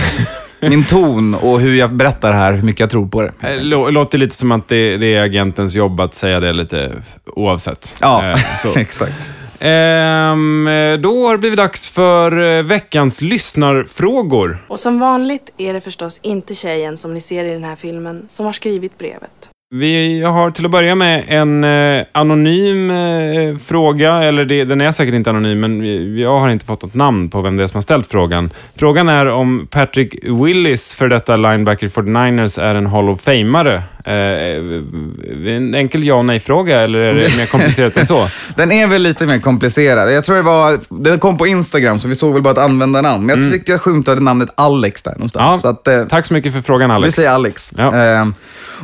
min 0.60 0.84
ton 0.84 1.34
och 1.34 1.60
hur 1.60 1.74
jag 1.74 1.92
berättar 1.92 2.32
här, 2.32 2.52
hur 2.52 2.62
mycket 2.62 2.80
jag 2.80 2.90
tror 2.90 3.06
på 3.08 3.22
det. 3.22 3.32
Eh, 3.42 3.60
lå- 3.60 3.90
Låter 3.90 4.18
lite 4.18 4.34
som 4.36 4.52
att 4.52 4.68
det, 4.68 4.96
det 4.96 5.14
är 5.14 5.22
agentens 5.22 5.74
jobb 5.74 6.00
att 6.00 6.14
säga 6.14 6.40
det 6.40 6.52
lite 6.52 6.92
oavsett. 7.26 7.96
Ja, 8.00 8.24
Eh, 8.30 8.38
så. 8.62 8.72
exakt. 8.78 9.28
Ehm, 9.60 10.66
eh, 10.66 10.94
då 10.98 11.26
har 11.26 11.32
det 11.32 11.38
blivit 11.38 11.56
dags 11.56 11.88
för 11.88 12.56
eh, 12.58 12.62
veckans 12.62 13.20
lyssnarfrågor. 13.20 14.58
Och 14.68 14.80
som 14.80 14.98
vanligt 15.00 15.50
är 15.58 15.72
det 15.72 15.80
förstås 15.80 16.20
inte 16.22 16.54
tjejen 16.54 16.96
som 16.96 17.14
ni 17.14 17.20
ser 17.20 17.44
i 17.44 17.50
den 17.52 17.64
här 17.64 17.76
filmen 17.76 18.24
som 18.28 18.46
har 18.46 18.52
skrivit 18.52 18.98
brevet. 18.98 19.50
Vi 19.78 20.22
har 20.22 20.50
till 20.50 20.64
att 20.64 20.70
börja 20.70 20.94
med 20.94 21.24
en 21.28 21.64
eh, 21.64 22.04
anonym 22.12 22.90
eh, 22.90 23.56
fråga, 23.56 24.12
eller 24.22 24.44
det, 24.44 24.64
den 24.64 24.80
är 24.80 24.92
säkert 24.92 25.14
inte 25.14 25.30
anonym, 25.30 25.60
men 25.60 25.82
vi- 25.82 26.22
jag 26.22 26.38
har 26.38 26.50
inte 26.50 26.64
fått 26.64 26.82
något 26.82 26.94
namn 26.94 27.28
på 27.30 27.40
vem 27.40 27.56
det 27.56 27.62
är 27.62 27.66
som 27.66 27.76
har 27.76 27.82
ställt 27.82 28.06
frågan. 28.06 28.50
Frågan 28.76 29.08
är 29.08 29.26
om 29.26 29.66
Patrick 29.70 30.14
Willis, 30.22 30.94
för 30.94 31.08
detta 31.08 31.36
Linebacker49ers, 31.36 32.60
är 32.62 32.74
en 32.74 32.86
Hall 32.86 33.10
of 33.10 33.20
Famare. 33.20 33.82
Eh, 34.08 35.54
en 35.56 35.74
enkel 35.74 36.04
ja 36.04 36.14
och 36.14 36.24
nej-fråga, 36.24 36.80
eller 36.80 36.98
är 36.98 37.14
det 37.14 37.20
mer 37.36 37.46
komplicerat 37.46 37.96
än 37.96 38.06
så? 38.06 38.28
Den 38.56 38.72
är 38.72 38.86
väl 38.86 39.02
lite 39.02 39.26
mer 39.26 39.38
komplicerad. 39.38 40.12
Jag 40.12 40.24
tror 40.24 40.36
det 40.36 40.42
var, 40.42 40.78
det 41.02 41.18
kom 41.18 41.38
på 41.38 41.46
Instagram, 41.46 42.00
så 42.00 42.08
vi 42.08 42.14
såg 42.14 42.32
väl 42.32 42.42
bara 42.42 42.50
ett 42.50 42.58
användarnamn. 42.58 43.26
Men 43.26 43.42
jag 43.42 43.52
tycker 43.52 43.72
jag 43.72 43.80
skymtade 43.80 44.20
namnet 44.20 44.48
Alex 44.54 45.02
där 45.02 45.12
någonstans. 45.12 45.42
Mm. 45.42 45.52
Ja, 45.52 45.58
så 45.58 45.68
att, 45.68 45.88
eh, 45.88 46.04
Tack 46.04 46.26
så 46.26 46.34
mycket 46.34 46.52
för 46.52 46.60
frågan, 46.60 46.90
Alex. 46.90 47.08
Vi 47.08 47.22
säger 47.22 47.34
Alex. 47.34 47.72
Ja. 47.76 47.94
Ehm, 47.94 48.34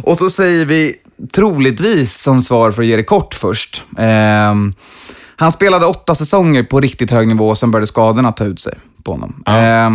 och 0.02 0.18
så 0.18 0.30
säger 0.30 0.66
vi 0.66 0.94
troligtvis 1.32 2.22
som 2.22 2.42
svar 2.42 2.72
för 2.72 2.82
att 2.82 2.88
ge 2.88 2.96
det 2.96 3.02
kort 3.02 3.34
först. 3.34 3.82
Ehm, 3.98 4.74
han 5.36 5.52
spelade 5.52 5.86
åtta 5.86 6.14
säsonger 6.14 6.62
på 6.62 6.80
riktigt 6.80 7.10
hög 7.10 7.28
nivå 7.28 7.48
och 7.48 7.58
sen 7.58 7.70
började 7.70 7.86
skadorna 7.86 8.32
ta 8.32 8.44
ut 8.44 8.60
sig 8.60 8.74
på 9.04 9.12
honom. 9.12 9.42
Ja. 9.46 9.86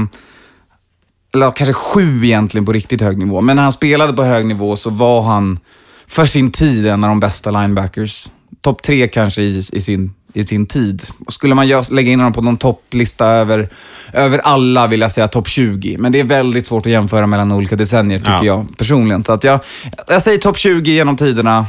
Eller 1.34 1.52
kanske 1.52 1.74
sju 1.74 2.26
egentligen 2.26 2.66
på 2.66 2.74
riktigt 2.74 3.02
hög 3.02 3.18
nivå. 3.18 3.42
Men 3.42 3.56
när 3.56 3.64
han 3.64 3.74
spelade 3.74 4.14
på 4.14 4.24
hög 4.24 4.46
nivå 4.46 4.76
så 4.76 4.90
var 4.90 5.22
han 5.22 5.60
för 6.08 6.26
sin 6.26 6.52
tid 6.52 6.88
en 6.88 7.04
av 7.04 7.10
de 7.10 7.20
bästa 7.20 7.52
linebackers. 7.52 8.28
Topp 8.62 8.84
tre 8.84 9.08
kanske 9.08 9.42
i, 9.42 9.64
i 9.74 9.82
sin 9.82 10.14
i 10.34 10.44
sin 10.44 10.66
tid. 10.66 11.04
Skulle 11.28 11.56
man 11.56 11.68
gö- 11.68 11.94
lägga 11.94 12.12
in 12.12 12.20
honom 12.20 12.34
på 12.34 12.42
någon 12.42 12.58
topplista 12.58 13.26
över, 13.28 13.70
över 14.14 14.40
alla 14.40 14.88
vill 14.88 15.02
jag 15.02 15.12
säga 15.12 15.28
topp 15.28 15.48
20. 15.48 15.98
Men 15.98 16.12
det 16.12 16.20
är 16.20 16.24
väldigt 16.24 16.66
svårt 16.66 16.86
att 16.86 16.92
jämföra 16.92 17.28
mellan 17.28 17.52
olika 17.52 17.76
decennier 17.76 18.20
tycker 18.20 18.32
Ja. 18.32 18.44
jag 18.46 18.78
personligen. 18.78 19.24
Så 19.24 19.32
att 19.32 19.44
jag, 19.44 19.60
jag 20.08 20.22
säger 20.22 20.38
topp 20.38 20.58
20 20.58 20.92
genom 20.92 21.18
tiderna. 21.18 21.66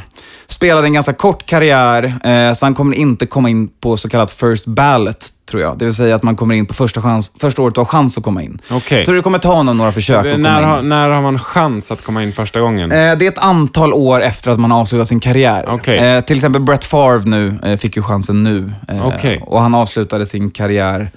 Spelade 0.47 0.87
en 0.87 0.93
ganska 0.93 1.13
kort 1.13 1.45
karriär, 1.45 2.03
eh, 2.23 2.53
så 2.53 2.65
han 2.65 2.73
kommer 2.73 2.95
inte 2.95 3.25
komma 3.25 3.49
in 3.49 3.67
på 3.67 3.97
så 3.97 4.09
kallat 4.09 4.31
first 4.31 4.65
ballot, 4.65 5.25
tror 5.51 5.63
jag. 5.63 5.77
Det 5.77 5.85
vill 5.85 5.93
säga 5.93 6.15
att 6.15 6.23
man 6.23 6.35
kommer 6.35 6.55
in 6.55 6.65
på 6.65 6.73
första, 6.73 7.01
chans, 7.01 7.31
första 7.39 7.61
året 7.61 7.75
du 7.75 7.81
har 7.81 7.85
chans 7.85 8.17
att 8.17 8.23
komma 8.23 8.43
in. 8.43 8.61
Tror 9.05 9.13
du 9.13 9.19
det 9.19 9.23
kommer 9.23 9.39
ta 9.39 9.53
honom 9.53 9.77
några 9.77 9.91
försök 9.91 10.25
att 10.25 10.31
komma 10.31 10.37
När 10.49 10.59
in? 10.61 10.67
har, 10.67 10.81
när 10.81 11.09
har 11.09 11.21
man 11.21 11.39
chans 11.39 11.91
att 11.91 12.03
komma 12.03 12.23
in 12.23 12.33
första 12.33 12.59
gången? 12.59 12.91
Eh, 12.91 13.17
Det 13.17 13.25
är 13.25 13.31
ett 13.31 13.37
antal 13.37 13.93
år 13.93 14.21
efter 14.23 14.51
att 14.51 14.59
man 14.59 14.71
har 14.71 14.79
avslutat 14.79 15.07
sin 15.07 15.19
karriär. 15.19 15.65
Okej. 15.67 15.97
Eh, 15.97 16.21
till 16.21 16.35
exempel 16.35 16.61
Brett 16.61 16.85
Favre 16.85 17.23
nu 17.29 17.59
eh, 17.63 17.77
fick 17.77 17.95
ju 17.95 18.03
chansen 18.03 18.43
nu. 18.43 18.71
Eh, 18.87 19.07
Okej. 19.07 19.43
Och 19.45 19.61
han 19.61 19.75
avslutade 19.75 20.25
sin 20.25 20.51
karriär 20.51 21.11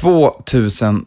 2010. 0.00 1.04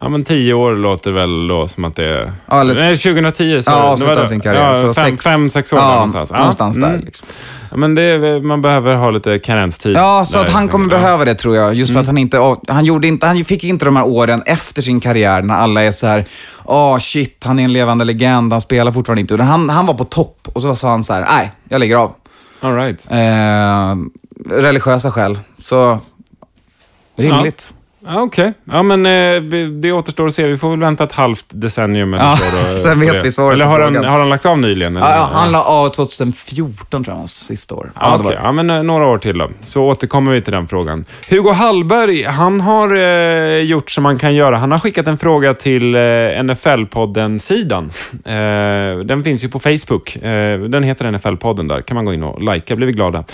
Ja, 0.00 0.08
men 0.08 0.24
tio 0.24 0.54
år 0.54 0.76
låter 0.76 1.10
väl 1.10 1.46
då 1.48 1.68
som 1.68 1.84
att 1.84 1.96
det 1.96 2.04
är... 2.04 2.32
Ja, 2.46 2.60
eller- 2.60 2.74
Nej, 2.74 2.96
2010 2.96 3.62
så 3.62 3.70
Ja, 3.70 3.82
avslutade 3.82 4.28
sin 4.28 4.40
karriär. 4.40 4.62
Ja, 4.68 4.74
så 4.74 4.94
fem, 4.94 5.10
sex, 5.10 5.24
fem, 5.24 5.50
sex 5.50 5.72
år 5.72 5.78
ja, 5.78 5.94
någonstans. 5.94 6.30
Ja, 6.30 6.38
någonstans 6.38 6.76
där. 6.76 6.88
mm. 6.88 7.00
Liksom. 7.00 7.28
Ja, 7.70 7.76
men 7.76 7.98
är- 7.98 8.40
man 8.42 8.62
behöver 8.62 8.94
ha 8.94 9.10
lite 9.10 9.38
karenstid. 9.38 9.96
Ja, 9.96 10.24
så 10.26 10.38
att 10.38 10.46
där. 10.46 10.52
han 10.52 10.68
kommer 10.68 10.84
Ja. 10.94 11.00
behöva 11.00 11.24
det 11.24 11.34
tror 11.34 11.56
jag. 11.56 11.74
Just 11.74 11.92
för 11.92 12.00
att 12.00 12.06
han 12.06 12.18
inte, 12.18 12.56
han 12.68 12.84
gjorde 12.84 13.08
inte, 13.08 13.26
han 13.26 13.44
fick 13.44 13.64
inte 13.64 13.84
de 13.84 13.96
här 13.96 14.06
åren 14.06 14.42
efter 14.46 14.82
sin 14.82 15.00
karriär 15.00 15.42
när 15.42 15.54
alla 15.54 15.82
är 15.82 15.92
så 15.92 16.06
här, 16.06 16.24
åh 16.64 16.98
shit, 16.98 17.42
han 17.44 17.58
är 17.58 17.64
en 17.64 17.72
levande 17.72 18.04
legend, 18.04 18.52
han 18.52 18.60
spelar 18.62 18.92
fortfarande 18.92 19.20
inte. 19.20 19.42
Han, 19.42 19.68
han 19.68 19.86
var 19.86 19.94
på 19.94 20.04
topp 20.04 20.48
och 20.52 20.62
så 20.62 20.76
sa 20.76 20.90
han 20.90 21.04
så 21.04 21.12
här, 21.12 21.20
nej, 21.30 21.50
jag 21.68 21.78
lägger 21.80 21.96
av. 21.96 22.12
All 22.60 22.74
right. 22.76 23.08
Eh, 23.10 23.96
religiösa 24.62 25.10
skäl. 25.10 25.38
Så, 25.64 25.98
rimligt. 27.16 27.66
Ja, 27.70 27.76
Okej. 28.08 28.52
Ja, 28.64 28.82
men 28.82 29.06
eh, 29.06 29.42
det 29.70 29.92
återstår 29.92 30.26
att 30.26 30.34
se. 30.34 30.46
Vi 30.46 30.58
får 30.58 30.70
väl 30.70 30.80
vänta 30.80 31.04
ett 31.04 31.12
halvt 31.12 31.44
decennium 31.48 32.14
eller 32.14 32.24
Ja, 32.24 32.36
så. 32.36 32.72
Då, 32.72 32.76
sen 32.82 33.00
vet 33.00 33.12
det. 33.12 33.20
vi 33.20 33.32
svaret 33.32 33.52
Eller 33.54 33.64
har 33.64 33.80
han, 33.80 33.96
har 33.96 34.18
han 34.18 34.28
lagt 34.28 34.46
av 34.46 34.58
nyligen? 34.58 34.96
Eller? 34.96 35.06
Ja, 35.06 35.28
han 35.32 35.52
la 35.52 35.62
av 35.64 35.88
2014 35.88 37.04
tror 37.04 37.12
jag, 37.14 37.18
hans 37.18 37.46
sista 37.46 37.74
år. 37.74 37.92
Ja, 38.00 38.16
okej. 38.20 38.30
det. 38.30 38.40
ja, 38.42 38.52
men 38.52 38.70
eh, 38.70 38.82
några 38.82 39.06
år 39.06 39.18
till 39.18 39.38
då. 39.38 39.50
Så 39.64 39.82
återkommer 39.84 40.32
vi 40.32 40.40
till 40.40 40.52
den 40.52 40.66
frågan. 40.68 41.04
Hugo 41.30 41.50
Hallberg, 41.52 42.22
han 42.24 42.60
har 42.60 42.96
eh, 42.96 43.60
gjort 43.62 43.90
som 43.90 44.02
man 44.02 44.18
kan 44.18 44.34
göra. 44.34 44.56
Han 44.56 44.72
har 44.72 44.78
skickat 44.78 45.06
en 45.06 45.18
fråga 45.18 45.54
till 45.54 45.94
eh, 45.94 46.00
NFL-podden-sidan. 46.42 47.90
Eh, 48.26 48.98
den 48.98 49.24
finns 49.24 49.44
ju 49.44 49.48
på 49.48 49.58
Facebook. 49.58 50.16
Den 50.68 50.82
heter 50.82 51.04
NFL-podden 51.12 51.68
där. 51.68 51.82
kan 51.82 51.94
man 51.94 52.04
gå 52.04 52.14
in 52.14 52.22
och 52.22 52.42
likea. 52.54 52.76
blir 52.76 52.86
vi 52.86 52.92
glada. 52.92 53.24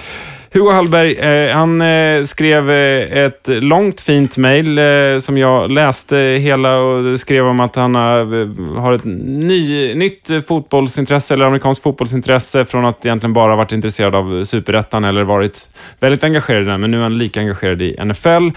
Hugo 0.55 0.71
Hallberg, 0.71 1.13
eh, 1.13 1.55
han 1.57 1.81
eh, 1.81 2.25
skrev 2.25 2.71
eh, 2.71 3.25
ett 3.25 3.49
långt 3.49 4.01
fint 4.01 4.37
mejl 4.37 4.79
eh, 4.79 5.19
som 5.21 5.39
jag 5.39 5.71
läste 5.71 6.17
hela 6.17 6.79
och 6.79 7.21
skrev 7.21 7.47
om 7.47 7.61
att 7.61 7.77
han 7.77 7.95
har, 7.95 8.41
eh, 8.41 8.81
har 8.81 8.93
ett 8.93 9.05
ny, 9.05 9.95
nytt 9.95 10.31
fotbollsintresse, 10.47 11.35
eller 11.35 11.45
amerikanskt 11.45 11.83
fotbollsintresse, 11.83 12.65
från 12.65 12.85
att 12.85 13.07
egentligen 13.07 13.33
bara 13.33 13.57
varit 13.57 13.73
intresserad 13.73 14.15
av 14.15 14.45
superettan 14.45 15.05
eller 15.05 15.25
varit 15.25 15.69
väldigt 16.01 16.25
engagerad 16.25 16.63
i 16.63 16.67
den, 16.67 16.81
men 16.81 16.91
nu 16.91 16.99
är 16.99 17.03
han 17.03 17.19
lika 17.19 17.41
engagerad 17.41 17.83
i 17.83 17.97
NFL 18.05 18.49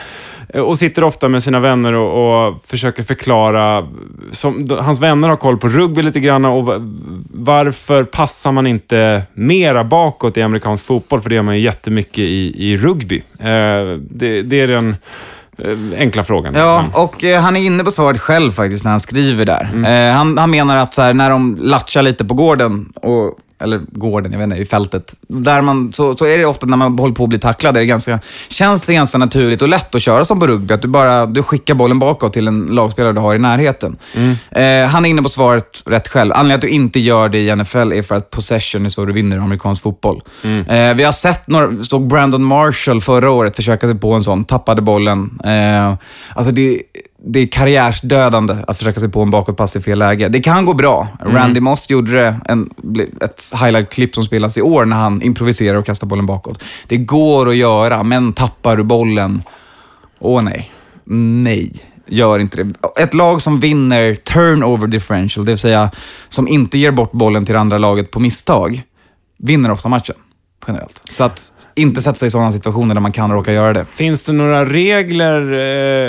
och 0.62 0.78
sitter 0.78 1.04
ofta 1.04 1.28
med 1.28 1.44
sina 1.44 1.60
vänner 1.60 1.94
och, 1.94 2.48
och 2.48 2.56
försöker 2.66 3.04
förklara, 3.04 3.88
som, 4.32 4.68
hans 4.82 5.00
vänner 5.02 5.30
har 5.30 5.36
koll 5.36 5.58
på 5.58 5.68
rugby 5.68 6.02
lite 6.02 6.20
grann 6.20 6.46
och 6.46 6.66
va- 6.66 6.76
varför 7.34 8.04
passar 8.04 8.52
man 8.52 8.68
inte 8.68 9.24
mera 9.34 9.84
bakåt 9.84 10.38
i 10.38 10.42
amerikansk 10.42 10.86
fotboll? 10.86 11.22
För 11.22 11.30
det 11.30 11.36
gör 11.36 11.42
man 11.44 11.56
ju 11.56 11.62
jättemycket 11.62 12.20
i, 12.20 12.72
i 12.72 12.78
rugby. 12.78 13.24
Eh, 13.40 14.00
det, 14.10 14.42
det 14.42 14.62
är 14.62 14.68
den 14.68 14.96
eh, 15.58 16.00
enkla 16.00 16.24
frågan. 16.24 16.54
Ja, 16.56 16.84
och 16.94 17.24
eh, 17.24 17.42
han 17.42 17.56
är 17.56 17.62
inne 17.62 17.84
på 17.84 17.92
svaret 17.92 18.22
själv 18.22 18.52
faktiskt 18.52 18.84
när 18.84 18.92
han 18.92 19.00
skriver 19.00 19.46
där. 19.46 19.70
Mm. 19.74 20.10
Eh, 20.10 20.18
han, 20.18 20.38
han 20.38 20.52
menar 20.52 20.78
att 20.78 20.94
så 20.94 21.02
här, 21.02 21.14
när 21.14 21.30
de 21.30 21.58
latchar 21.62 22.02
lite 22.02 22.26
på 22.26 22.34
gården, 22.34 22.94
och, 22.96 23.40
eller 23.60 23.82
gården, 23.92 24.32
jag 24.32 24.40
vet 24.40 24.46
inte, 24.46 24.58
i 24.58 24.66
fältet, 24.66 25.16
där 25.28 25.62
man, 25.62 25.94
så, 25.94 26.16
så 26.16 26.26
är 26.26 26.38
det 26.38 26.46
ofta 26.46 26.66
när 26.66 26.78
man 26.78 27.00
håller 27.00 27.16
på 27.16 27.24
att 27.24 27.30
bli 27.30 27.40
tacklad, 27.40 27.76
är 27.76 27.80
det 27.80 27.86
ganska, 27.86 28.20
känns 28.50 28.84
det 28.84 28.94
ganska 28.94 29.18
naturligt 29.18 29.62
och 29.62 29.70
lätt 29.70 29.96
att 29.96 30.02
köra 30.02 30.26
som 30.26 30.40
på 30.40 30.48
rugby, 30.48 30.74
att 30.74 30.82
du 30.82 30.88
bara 30.88 31.26
du 31.26 31.44
skickar 31.44 31.74
bollen 31.74 32.00
bakåt 32.00 32.34
till 32.34 32.48
en 32.48 32.66
lagspelare 32.66 33.14
du 33.14 33.20
har 33.20 33.36
i 33.36 33.40
närheten. 33.40 33.98
Mm. 34.14 34.36
Eh, 34.52 34.90
han 34.90 35.06
är 35.06 35.10
inne 35.10 35.22
på 35.22 35.30
svaret 35.30 35.84
rätt 35.86 36.08
själv. 36.08 36.32
Anledningen 36.34 36.56
att 36.56 36.62
du 36.62 36.70
inte 36.70 37.00
gör 37.00 37.30
det 37.30 37.40
i 37.40 37.56
NFL 37.56 37.94
är 37.94 38.02
för 38.02 38.16
att 38.16 38.30
possession 38.30 38.86
är 38.86 38.90
så 38.90 39.06
du 39.06 39.14
vinner 39.14 39.38
i 39.38 39.40
amerikansk 39.40 39.82
fotboll. 39.82 40.22
Mm. 40.44 40.66
Eh, 40.66 40.96
vi 40.96 41.04
har 41.04 41.12
sett, 41.12 41.48
några, 41.48 41.84
såg 41.84 42.08
Brandon 42.08 42.44
Marshall 42.44 43.02
förra 43.02 43.32
året 43.32 43.56
försöka 43.56 43.88
sig 43.88 44.00
på 44.00 44.14
en 44.14 44.24
sån, 44.24 44.44
tappade 44.44 44.82
bollen. 44.82 45.40
Eh, 45.46 45.94
alltså 46.36 46.52
det, 46.52 46.82
det 47.24 47.40
är 47.40 47.48
karriärsdödande 47.48 48.56
att 48.68 48.78
försöka 48.78 49.00
sig 49.00 49.10
på 49.10 49.22
en 49.22 49.32
bakåtpass 49.32 49.76
i 49.76 49.82
fel 49.82 50.00
läge. 50.00 50.30
Det 50.30 50.42
kan 50.42 50.66
gå 50.66 50.74
bra. 50.74 51.08
Randy 51.20 51.60
Moss 51.60 51.90
gjorde 51.90 52.36
en, 52.46 52.70
ett 53.22 53.44
highlight-klipp 53.62 54.16
som 54.16 54.26
spelas 54.26 54.58
i 54.58 54.62
år 54.62 54.86
när 54.86 54.98
han 54.98 55.22
improviserar 55.22 55.78
och 55.78 55.86
kastar 55.86 56.08
bollen 56.08 56.26
bakåt. 56.26 56.64
Det 56.88 56.98
går 56.98 57.50
att 57.50 57.56
göra, 57.56 58.04
men 58.04 58.34
tappar 58.34 58.78
du 58.78 58.84
bollen, 58.84 59.42
åh 60.20 60.44
nej. 60.44 60.72
Nej, 61.08 61.72
gör 62.08 62.40
inte 62.40 62.64
det. 62.64 62.74
Ett 63.02 63.14
lag 63.14 63.42
som 63.42 63.60
vinner 63.60 64.16
turnover 64.16 64.88
differential, 64.88 65.46
det 65.46 65.52
vill 65.52 65.60
säga 65.60 65.92
som 66.30 66.48
inte 66.48 66.78
ger 66.78 66.92
bort 66.92 67.12
bollen 67.12 67.46
till 67.46 67.54
det 67.54 67.60
andra 67.60 67.78
laget 67.78 68.12
på 68.12 68.20
misstag, 68.20 68.84
vinner 69.38 69.72
ofta 69.72 69.90
matchen. 69.90 70.16
Generellt. 70.68 71.02
Så 71.10 71.24
att 71.24 71.52
inte 71.78 72.02
sätta 72.02 72.16
sig 72.16 72.28
i 72.28 72.30
sådana 72.30 72.52
situationer 72.52 72.96
där 72.96 73.02
man 73.02 73.12
kan 73.12 73.32
råka 73.32 73.54
göra 73.54 73.74
det. 73.74 73.86
Finns 73.96 74.24
det 74.24 74.32
några 74.34 74.66
regler 74.66 75.42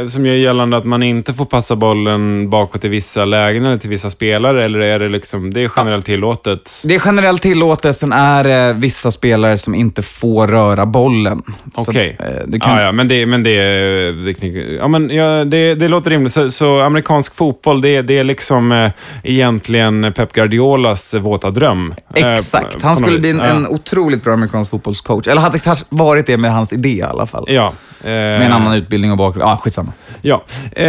eh, 0.02 0.08
som 0.08 0.26
gör 0.26 0.34
gällande 0.34 0.76
att 0.76 0.84
man 0.84 1.02
inte 1.02 1.34
får 1.34 1.44
passa 1.44 1.76
bollen 1.76 2.50
bakåt 2.50 2.84
i 2.84 2.88
vissa 2.88 3.24
lägen 3.24 3.64
eller 3.64 3.76
till 3.76 3.90
vissa 3.90 4.10
spelare? 4.10 4.64
Eller 4.64 4.78
är 4.78 4.98
det 4.98 5.08
liksom, 5.08 5.52
det 5.54 5.60
är 5.64 5.70
generellt 5.76 6.06
tillåtet? 6.06 6.72
Det 6.88 6.94
är 6.94 7.02
generellt 7.04 7.42
tillåtet, 7.42 7.96
sen 7.96 8.12
är 8.12 8.44
det 8.44 8.72
vissa 8.78 9.10
spelare 9.10 9.58
som 9.58 9.74
inte 9.74 10.02
får 10.02 10.46
röra 10.46 10.86
bollen. 10.86 11.42
Okej. 11.74 12.16
eh, 12.20 12.26
du 12.46 12.58
kan- 12.60 12.76
Ja, 12.76 12.82
ja, 12.82 12.92
men 12.92 13.08
det, 13.08 13.26
men 13.26 13.42
det, 13.42 14.12
det, 14.12 14.76
ja, 14.78 14.88
men, 14.88 15.10
ja, 15.10 15.44
det, 15.44 15.74
det 15.74 15.88
låter 15.88 16.10
rimligt. 16.10 16.32
Så, 16.32 16.50
så 16.50 16.80
amerikansk 16.80 17.34
fotboll, 17.34 17.80
det, 17.80 18.02
det 18.02 18.18
är 18.18 18.24
liksom 18.24 18.72
eh, 18.72 18.90
egentligen 19.22 20.12
Pep 20.16 20.32
Guardiolas 20.32 21.14
våta 21.14 21.50
dröm. 21.50 21.94
eh, 22.14 22.32
Exakt. 22.32 22.82
Han 22.82 22.96
skulle 22.96 23.18
bli 23.18 23.30
en, 23.30 23.40
en 23.40 23.66
otroligt 23.66 24.24
bra 24.24 24.32
amerikansk 24.32 24.70
fotbollscoach. 24.70 25.26
Eller 25.28 25.40
hade 25.40 25.55
kanske 25.64 25.84
varit 25.88 26.26
det 26.26 26.36
med 26.36 26.52
hans 26.52 26.72
idé 26.72 26.88
i 26.88 27.02
alla 27.02 27.26
fall. 27.26 27.44
Ja. 27.48 27.66
eh, 28.00 28.06
Med 28.10 28.42
en 28.42 28.52
annan 28.52 28.74
utbildning 28.74 29.10
och 29.10 29.16
bakgrund. 29.18 29.48
Ja, 29.48 29.56
skitsamma. 29.62 29.92
Ja. 30.22 30.42
Eh, 30.72 30.84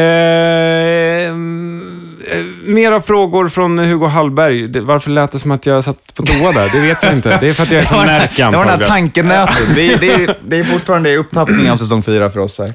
eh, 1.27 1.33
mera 2.65 3.01
frågor 3.01 3.49
från 3.49 3.79
Hugo 3.79 4.05
Hallberg. 4.07 4.67
Det, 4.67 4.81
varför 4.81 5.09
lät 5.09 5.31
det 5.31 5.39
som 5.39 5.51
att 5.51 5.65
jag 5.65 5.83
satt 5.83 6.13
på 6.13 6.23
toa 6.23 6.51
där? 6.51 6.69
Det 6.73 6.79
vet 6.87 7.03
jag 7.03 7.13
inte. 7.13 7.37
Det 7.41 7.47
är 7.47 7.53
för 7.53 7.63
att 7.63 7.71
jag 7.71 7.81
är 7.81 7.85
från 7.85 7.99
Närke 8.05 8.33
det 8.37 8.43
var 8.43 8.51
den 8.51 8.59
här 8.59 8.73
antagligen. 8.73 8.89
tankenötet. 8.89 9.75
Det, 9.75 9.93
är- 9.93 9.97
det, 9.97 10.13
är- 10.13 10.35
det 10.47 10.59
är 10.59 10.63
fortfarande 10.63 11.17
upptappningen 11.17 11.71
av 11.73 11.77
säsong 11.77 12.03
fyra 12.03 12.29
för 12.29 12.39
oss 12.39 12.59
här. 12.59 12.73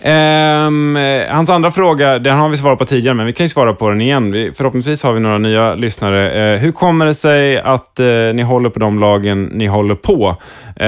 Eh, 0.00 1.34
hans 1.34 1.50
andra 1.50 1.70
fråga, 1.70 2.18
den 2.18 2.38
har 2.38 2.48
vi 2.48 2.56
svarat 2.56 2.78
på 2.78 2.84
tidigare, 2.84 3.14
men 3.14 3.26
vi 3.26 3.32
kan 3.32 3.44
ju 3.44 3.48
svara 3.48 3.74
på 3.74 3.88
den 3.88 4.00
igen. 4.00 4.32
Vi, 4.32 4.52
förhoppningsvis 4.52 5.02
har 5.02 5.12
vi 5.12 5.20
några 5.20 5.38
nya 5.38 5.74
lyssnare. 5.74 6.52
Eh, 6.54 6.60
hur 6.60 6.72
kommer 6.72 7.06
det 7.06 7.14
sig 7.14 7.58
att 7.58 8.00
eh, 8.00 8.06
ni 8.06 8.42
håller 8.42 8.70
på 8.70 8.78
de 8.78 8.98
lagen 8.98 9.44
ni 9.44 9.66
håller 9.66 9.94
på? 9.94 10.36
Eh, 10.76 10.86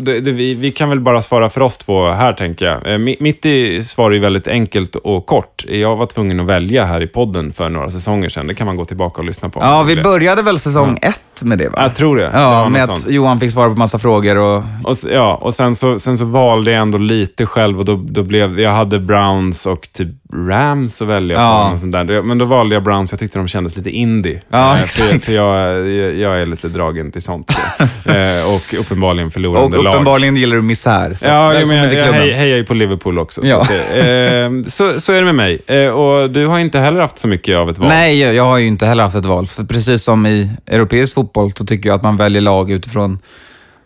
det, 0.00 0.20
det, 0.20 0.32
vi, 0.32 0.54
vi 0.54 0.70
kan 0.70 0.88
väl 0.88 1.00
bara 1.00 1.22
svara 1.22 1.50
för 1.50 1.60
oss 1.60 1.78
två 1.78 2.10
här, 2.10 2.32
tänker 2.32 2.66
jag. 2.66 3.00
Mi- 3.00 3.16
mitt 3.20 3.46
i 3.46 3.82
svar 3.84 4.10
är 4.10 4.18
väldigt 4.18 4.48
enkelt 4.48 4.96
och 4.96 5.26
kort. 5.26 5.64
Jag 5.68 5.96
var 5.96 6.06
tvungen 6.06 6.40
att 6.40 6.46
välja 6.46 6.84
här 6.84 7.02
i 7.02 7.06
podden 7.06 7.52
för 7.52 7.68
några 7.68 7.90
säsonger 7.90 8.28
sedan. 8.28 8.46
Det 8.46 8.54
kan 8.54 8.66
man 8.66 8.76
gå 8.76 8.84
tillbaka 8.84 9.20
och 9.20 9.26
lyssna 9.26 9.48
på. 9.48 9.60
Ja, 9.60 9.82
vi 9.82 10.02
började 10.02 10.42
väl 10.42 10.58
säsong 10.58 10.98
ett 11.02 11.20
med 11.44 11.58
det 11.58 11.68
va? 11.68 11.74
Jag 11.82 11.94
tror 11.94 12.16
det. 12.16 12.22
Det 12.22 12.30
Ja, 12.32 12.62
något 12.62 12.72
med 12.72 12.84
sånt. 12.86 12.98
att 13.06 13.12
Johan 13.12 13.40
fick 13.40 13.52
svara 13.52 13.70
på 13.70 13.76
massa 13.76 13.98
frågor 13.98 14.38
och... 14.38 14.56
Och, 14.84 14.96
ja, 15.12 15.34
och 15.42 15.54
sen 15.54 15.74
så, 15.74 15.98
sen 15.98 16.18
så 16.18 16.24
valde 16.24 16.70
jag 16.70 16.80
ändå 16.82 16.98
lite 16.98 17.46
själv 17.46 17.78
och 17.78 17.84
då, 17.84 17.96
då 18.08 18.22
blev, 18.22 18.60
jag 18.60 18.72
hade 18.72 18.98
Browns 18.98 19.66
och 19.66 19.88
typ 19.92 20.08
Rams 20.48 21.02
att 21.02 21.08
välja 21.08 21.36
Ja. 21.36 21.66
på. 21.68 21.72
Och 21.74 21.78
sånt 21.80 21.92
där. 21.92 22.22
Men 22.22 22.38
då 22.38 22.44
valde 22.44 22.74
jag 22.74 22.82
Browns, 22.84 23.10
jag 23.12 23.20
tyckte 23.20 23.38
de 23.38 23.48
kändes 23.48 23.76
lite 23.76 23.90
indie. 23.90 24.40
Ja, 24.50 24.76
Eh, 24.76 24.82
för, 24.84 25.18
för 25.18 25.32
jag, 25.32 25.88
jag, 25.88 26.14
jag 26.14 26.42
är 26.42 26.46
lite 26.46 26.68
dragen 26.68 27.12
till 27.12 27.22
sånt. 27.22 27.50
Så. 27.50 27.60
Eh, 28.10 28.54
och 28.54 28.74
uppenbarligen 28.80 29.26
Och 29.26 29.32
förlorande 29.32 29.82
lag. 29.82 29.94
uppenbarligen 29.94 30.36
gillar 30.36 30.56
du 30.56 30.62
misär. 30.62 31.16
Ja, 31.22 31.54
jag, 31.54 31.68
men, 31.68 31.76
jag 31.76 32.12
hej- 32.12 32.32
hejar 32.32 32.56
ju 32.56 32.64
på 32.64 32.74
Liverpool 32.74 33.18
också. 33.18 33.40
Ja. 33.44 33.64
Så, 33.64 33.72
det, 33.94 34.40
eh, 34.44 34.50
så, 34.66 35.00
så 35.00 35.12
är 35.12 35.16
det 35.18 35.24
med 35.24 35.34
mig. 35.34 35.60
Eh, 35.66 35.86
och 35.88 36.30
du 36.30 36.46
har 36.46 36.58
inte 36.58 36.78
heller 36.78 37.00
haft 37.00 37.18
så 37.18 37.28
mycket 37.28 37.56
av 37.56 37.70
ett 37.70 37.78
val. 37.78 37.88
Nej, 37.88 38.20
jag 38.20 38.44
har 38.44 38.58
ju 38.58 38.66
inte 38.66 38.86
heller 38.86 39.02
haft 39.02 39.16
ett 39.16 39.24
val. 39.24 39.46
För 39.46 39.64
precis 39.64 40.02
som 40.02 40.26
i 40.26 40.50
europeisk 40.66 41.14
fotboll 41.14 41.29
så 41.56 41.66
tycker 41.66 41.88
jag 41.88 41.96
att 41.96 42.02
man 42.02 42.16
väljer 42.16 42.42
lag 42.42 42.70
utifrån... 42.70 43.18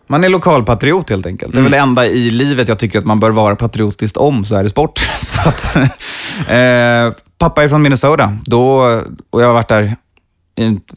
Man 0.07 0.25
är 0.25 0.29
lokalpatriot 0.29 1.11
helt 1.11 1.27
enkelt. 1.27 1.53
Det 1.53 1.59
är 1.59 1.63
väl 1.63 1.73
det 1.73 1.79
enda 1.79 2.07
i 2.07 2.31
livet 2.31 2.69
jag 2.69 2.79
tycker 2.79 2.99
att 2.99 3.05
man 3.05 3.21
bör 3.21 3.31
vara 3.31 3.57
patriotiskt 3.57 4.17
om, 4.17 4.45
så 4.45 4.55
är 4.55 4.63
det 4.63 4.71
sport. 4.71 5.01
att, 5.47 5.77
eh, 5.77 7.23
pappa 7.39 7.65
är 7.65 7.69
från 7.69 7.83
Minnesota 7.83 8.33
då, 8.45 8.79
och 9.31 9.43
jag 9.43 9.47
har 9.47 9.55
varit 9.55 9.69
där 9.69 9.97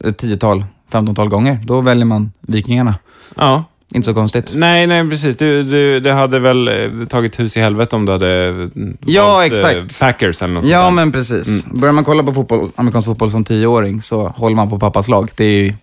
ett 0.04 0.18
tiotal, 0.18 0.64
femtontal 0.92 1.28
gånger. 1.28 1.60
Då 1.64 1.80
väljer 1.80 2.04
man 2.04 2.32
Vikingarna. 2.40 2.94
Ja. 3.36 3.64
Inte 3.94 4.04
så 4.06 4.14
konstigt. 4.14 4.50
Nej, 4.54 4.86
nej 4.86 5.10
precis. 5.10 5.36
Du, 5.36 5.62
du, 5.62 6.00
det 6.00 6.12
hade 6.12 6.38
väl 6.38 6.68
eh, 6.68 7.06
tagit 7.08 7.40
hus 7.40 7.56
i 7.56 7.60
helvete 7.60 7.96
om 7.96 8.06
du 8.06 8.12
hade 8.12 8.48
eh, 8.48 8.82
Ja, 9.06 9.26
valt, 9.26 9.52
eh, 9.52 9.58
exakt. 9.58 10.00
Packers 10.00 10.42
eller 10.42 10.54
något 10.54 10.62
sånt 10.62 10.72
Ja, 10.72 10.84
där. 10.84 10.90
men 10.90 11.12
precis. 11.12 11.64
Börjar 11.64 11.92
man 11.92 12.04
kolla 12.04 12.22
på 12.22 12.34
fotboll, 12.34 12.70
amerikansk 12.76 13.06
fotboll 13.06 13.30
som 13.30 13.44
tioåring 13.44 14.02
så 14.02 14.28
håller 14.28 14.56
man 14.56 14.70
på 14.70 14.78
pappas 14.78 15.08
lag. 15.08 15.30
Det 15.36 15.44
är 15.44 15.74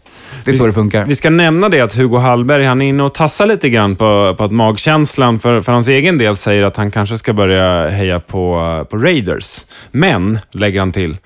det 0.44 0.52
är 0.52 0.56
så 0.56 0.68
det 0.68 0.74
funkar. 0.74 1.06
Vi 1.06 1.16
ska 1.16 1.30
nämna 1.30 1.70
det 1.70 1.82
att 1.82 1.96
Hugo 1.96 2.18
Hallberg, 2.18 2.66
han 2.66 2.82
är 2.82 2.90
inne 2.90 3.04
och 3.04 3.14
tassar 3.14 3.46
lite 3.46 3.70
grann 3.70 3.96
på, 3.96 4.36
på 4.38 4.44
att 4.44 4.52
magkänslan 4.52 5.40
för, 5.40 5.62
för 5.62 5.72
hans 5.72 5.88
egen 5.88 6.18
del 6.18 6.38
säger 6.38 6.64
att 6.64 6.78
han 6.78 6.92
kanske 6.92 7.18
ska 7.18 7.34
börja 7.34 7.90
heja 7.90 8.20
på, 8.20 8.86
på 8.90 8.98
Raiders. 8.98 9.66
Men, 9.92 10.40
lägger 10.52 10.80
han 10.80 10.92
till, 10.92 11.18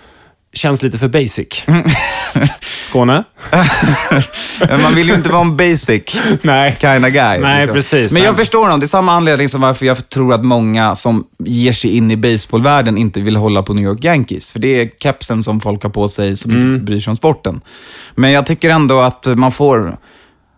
känns 0.53 0.83
lite 0.83 0.97
för 0.97 1.07
basic. 1.07 1.47
Skåne? 2.83 3.23
Men 4.69 4.81
man 4.81 4.95
vill 4.95 5.07
ju 5.09 5.13
inte 5.15 5.29
vara 5.29 5.41
en 5.41 5.57
basic 5.57 6.03
Nej. 6.41 6.77
kind 6.81 7.05
of 7.05 7.11
guy. 7.11 7.39
Nej, 7.39 7.67
precis. 7.67 8.11
Men 8.11 8.21
jag 8.21 8.31
Nej. 8.31 8.37
förstår 8.37 8.63
honom. 8.63 8.79
Det 8.79 8.85
är 8.85 8.87
samma 8.87 9.11
anledning 9.13 9.49
som 9.49 9.61
varför 9.61 9.85
jag 9.85 10.09
tror 10.09 10.33
att 10.33 10.45
många 10.45 10.95
som 10.95 11.23
ger 11.45 11.73
sig 11.73 11.97
in 11.97 12.11
i 12.11 12.17
baseballvärlden 12.17 12.97
inte 12.97 13.21
vill 13.21 13.35
hålla 13.35 13.63
på 13.63 13.73
New 13.73 13.83
York 13.83 14.03
Yankees. 14.03 14.49
För 14.51 14.59
det 14.59 14.67
är 14.81 14.89
kepsen 15.03 15.43
som 15.43 15.61
folk 15.61 15.83
har 15.83 15.89
på 15.89 16.09
sig 16.09 16.37
som 16.37 16.51
Mm. 16.51 16.73
inte 16.73 16.85
bryr 16.85 16.99
sig 16.99 17.11
om 17.11 17.17
sporten. 17.17 17.61
Men 18.15 18.31
jag 18.31 18.45
tycker 18.45 18.69
ändå 18.69 18.99
att 19.01 19.25
man 19.25 19.51
får, 19.51 19.97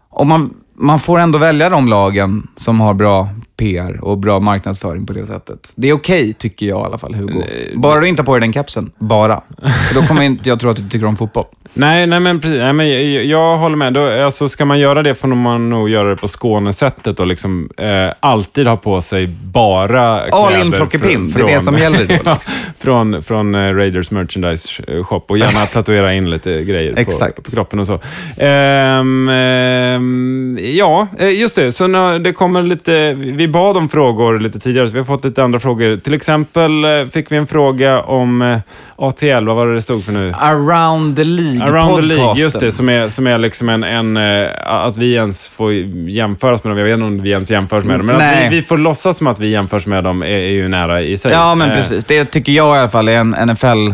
om 0.09 0.27
man, 0.27 0.53
man 0.79 0.99
får 0.99 1.19
ändå 1.19 1.37
välja 1.37 1.69
de 1.69 1.87
lagen 1.87 2.47
som 2.57 2.79
har 2.79 2.93
bra 2.93 3.29
PR 3.61 4.03
och 4.03 4.17
bra 4.17 4.39
marknadsföring 4.39 5.05
på 5.05 5.13
det 5.13 5.25
sättet. 5.25 5.71
Det 5.75 5.89
är 5.89 5.93
okej, 5.93 6.33
tycker 6.33 6.65
jag 6.65 6.81
i 6.81 6.85
alla 6.85 6.97
fall, 6.97 7.15
Hugo. 7.15 7.43
Bara 7.75 7.99
du 7.99 8.07
inte 8.07 8.21
har 8.21 8.25
på 8.25 8.33
dig 8.33 8.41
den 8.41 8.53
kepsen. 8.53 8.91
Bara. 8.97 9.41
För 9.87 9.95
då 9.95 10.01
kommer 10.01 10.21
inte 10.21 10.49
jag 10.49 10.59
tro 10.59 10.69
att 10.69 10.77
du 10.77 10.89
tycker 10.89 11.05
om 11.05 11.17
fotboll. 11.17 11.45
Nej, 11.73 12.07
nej, 12.07 12.19
men, 12.19 12.39
precis, 12.39 12.57
nej, 12.57 12.73
men 12.73 12.89
jag, 12.89 13.25
jag 13.25 13.57
håller 13.57 13.75
med. 13.75 13.93
Då, 13.93 14.23
alltså, 14.25 14.49
ska 14.49 14.65
man 14.65 14.79
göra 14.79 15.03
det 15.03 15.15
får 15.15 15.27
man 15.27 15.69
nog 15.69 15.89
göra 15.89 16.09
det 16.09 16.15
på 16.15 16.27
Skånesättet 16.27 17.19
och 17.19 17.27
liksom, 17.27 17.69
eh, 17.77 18.09
alltid 18.19 18.67
ha 18.67 18.77
på 18.77 19.01
sig 19.01 19.27
bara 19.27 20.21
All 20.21 20.53
in 20.53 20.61
kläder 20.61 20.77
plockepinn, 20.77 21.31
det 21.31 21.41
är 21.41 21.47
det 21.47 21.61
som 21.61 21.77
gäller 21.77 21.97
då, 21.97 22.03
liksom. 22.07 22.19
Ja, 22.25 22.37
från 22.79 23.23
från 23.23 23.55
eh, 23.55 23.73
Raiders 23.73 24.11
merchandise 24.11 24.83
shop 25.03 25.23
och 25.27 25.37
gärna 25.37 25.65
tatuera 25.73 26.13
in 26.13 26.29
lite 26.29 26.63
grejer 26.63 26.93
på, 26.93 26.99
Exakt. 26.99 27.43
på 27.43 27.51
kroppen 27.51 27.79
och 27.79 27.87
så. 27.87 27.99
Ehm, 28.37 29.29
ehm, 29.29 30.59
ja, 30.61 31.07
eh, 31.19 31.39
just 31.39 31.55
det. 31.55 31.71
Så 31.71 31.87
när 31.87 32.19
det 32.19 32.33
kommer 32.33 32.63
lite, 32.63 33.13
vi 33.13 33.47
bad 33.51 33.77
om 33.77 33.89
frågor 33.89 34.39
lite 34.39 34.59
tidigare, 34.59 34.87
så 34.87 34.93
vi 34.93 34.99
har 34.99 35.05
fått 35.05 35.25
lite 35.25 35.43
andra 35.43 35.59
frågor. 35.59 35.97
Till 35.97 36.13
exempel 36.13 36.83
eh, 36.83 37.05
fick 37.11 37.31
vi 37.31 37.37
en 37.37 37.47
fråga 37.47 38.01
om 38.01 38.41
eh, 38.41 38.57
ATL, 38.95 39.45
vad 39.47 39.55
var 39.55 39.67
det 39.67 39.73
det 39.75 39.81
stod 39.81 40.03
för 40.05 40.11
nu? 40.11 40.33
Around 40.39 41.15
the 41.17 41.23
League 41.23 41.63
Around 41.67 41.95
the 41.95 42.01
League, 42.07 42.23
podcasten. 42.25 42.43
just 42.43 42.59
det. 42.59 42.71
Som 42.71 42.89
är, 42.89 43.09
som 43.09 43.27
är 43.27 43.37
liksom 43.37 43.69
en, 43.69 43.83
en... 43.83 44.17
eh, 44.17 44.49
Att 44.65 44.97
vi 44.97 45.13
ens 45.13 45.49
får 45.49 45.73
jämföras 46.07 46.63
med 46.63 46.71
dem. 46.71 46.77
Jag 46.77 46.85
vet 46.85 46.93
inte 46.93 47.05
om 47.05 47.21
vi 47.21 47.29
ens 47.31 47.51
jämförs 47.51 47.83
med 47.83 47.99
dem. 47.99 48.05
Men 48.05 48.17
Nej. 48.17 48.45
att 48.47 48.51
vi, 48.53 48.55
vi 48.55 48.61
får 48.61 48.77
låtsas 48.77 49.17
som 49.17 49.27
att 49.27 49.39
vi 49.39 49.47
jämförs 49.51 49.85
med 49.85 50.03
dem 50.03 50.21
är, 50.23 50.27
är 50.27 50.51
ju 50.51 50.67
nära 50.67 51.01
i 51.01 51.17
sig. 51.17 51.31
Ja, 51.31 51.55
men 51.55 51.69
precis. 51.69 52.05
Det 52.05 52.25
tycker 52.25 52.51
jag 52.51 52.75
i 52.75 52.79
alla 52.79 52.89
fall 52.89 53.07
är 53.07 53.17
en 53.17 53.29
NFL... 53.47 53.93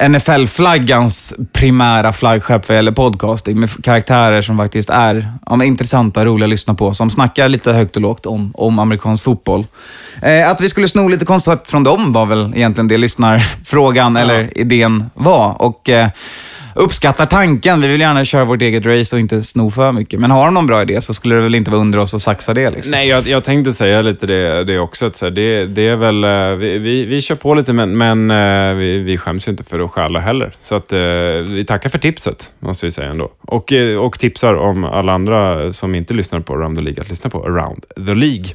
NFL-flaggans 0.00 1.34
primära 1.52 2.12
flaggskepp 2.12 2.68
vad 2.68 2.76
gäller 2.76 2.92
podcasting 2.92 3.60
med 3.60 3.84
karaktärer 3.84 4.42
som 4.42 4.56
faktiskt 4.56 4.90
är 4.90 5.32
ja, 5.46 5.64
intressanta 5.64 6.20
och 6.20 6.26
roliga 6.26 6.44
att 6.44 6.50
lyssna 6.50 6.74
på, 6.74 6.94
som 6.94 7.10
snackar 7.10 7.48
lite 7.48 7.72
högt 7.72 7.96
och 7.96 8.02
lågt 8.02 8.26
om, 8.26 8.52
om 8.54 8.78
amerikansk 8.78 9.24
fotboll. 9.24 9.64
Eh, 10.22 10.50
att 10.50 10.60
vi 10.60 10.68
skulle 10.68 10.88
sno 10.88 11.08
lite 11.08 11.24
koncept 11.24 11.70
från 11.70 11.84
dem 11.84 12.12
var 12.12 12.26
väl 12.26 12.52
egentligen 12.56 12.88
det 12.88 12.98
lyssnarfrågan 12.98 14.16
eller 14.16 14.58
idén 14.58 15.10
var. 15.14 15.62
Och 15.62 15.88
eh, 15.88 16.08
uppskattar 16.78 17.26
tanken. 17.26 17.80
Vi 17.80 17.88
vill 17.88 18.00
gärna 18.00 18.24
köra 18.24 18.44
vårt 18.44 18.62
eget 18.62 18.86
race 18.86 19.16
och 19.16 19.20
inte 19.20 19.42
sno 19.42 19.70
för 19.70 19.92
mycket. 19.92 20.20
Men 20.20 20.30
har 20.30 20.44
de 20.44 20.54
någon 20.54 20.66
bra 20.66 20.82
idé 20.82 21.00
så 21.00 21.14
skulle 21.14 21.34
det 21.34 21.40
väl 21.40 21.54
inte 21.54 21.70
vara 21.70 21.80
under 21.80 21.98
oss 21.98 22.14
att 22.14 22.22
saxa 22.22 22.54
det. 22.54 22.70
Liksom. 22.70 22.90
Nej, 22.90 23.08
jag, 23.08 23.26
jag 23.26 23.44
tänkte 23.44 23.72
säga 23.72 24.02
lite 24.02 24.26
det, 24.26 24.64
det 24.64 24.78
också. 24.78 25.06
Att 25.06 25.16
så 25.16 25.26
här, 25.26 25.30
det, 25.30 25.66
det 25.66 25.88
är 25.88 25.96
väl, 25.96 26.24
eh, 26.24 26.58
vi, 26.58 26.78
vi, 26.78 27.04
vi 27.04 27.20
kör 27.20 27.34
på 27.34 27.54
lite, 27.54 27.72
men, 27.72 27.96
men 27.96 28.30
eh, 28.30 28.74
vi, 28.74 28.98
vi 28.98 29.18
skäms 29.18 29.48
ju 29.48 29.50
inte 29.50 29.64
för 29.64 29.80
att 29.80 29.90
stjäla 29.90 30.20
heller. 30.20 30.52
Så 30.62 30.74
att, 30.74 30.92
eh, 30.92 30.98
vi 31.48 31.64
tackar 31.68 31.90
för 31.90 31.98
tipset, 31.98 32.52
måste 32.58 32.86
vi 32.86 32.90
säga 32.90 33.10
ändå. 33.10 33.30
Och, 33.40 33.72
och 33.98 34.18
tipsar 34.18 34.54
om 34.54 34.84
alla 34.84 35.12
andra 35.12 35.72
som 35.72 35.94
inte 35.94 36.14
lyssnar 36.14 36.40
på 36.40 36.54
Around 36.54 36.78
the 36.78 36.84
League 36.84 37.02
att 37.02 37.08
lyssna 37.08 37.30
på 37.30 37.44
Around 37.44 37.84
the 38.06 38.14
League. 38.14 38.46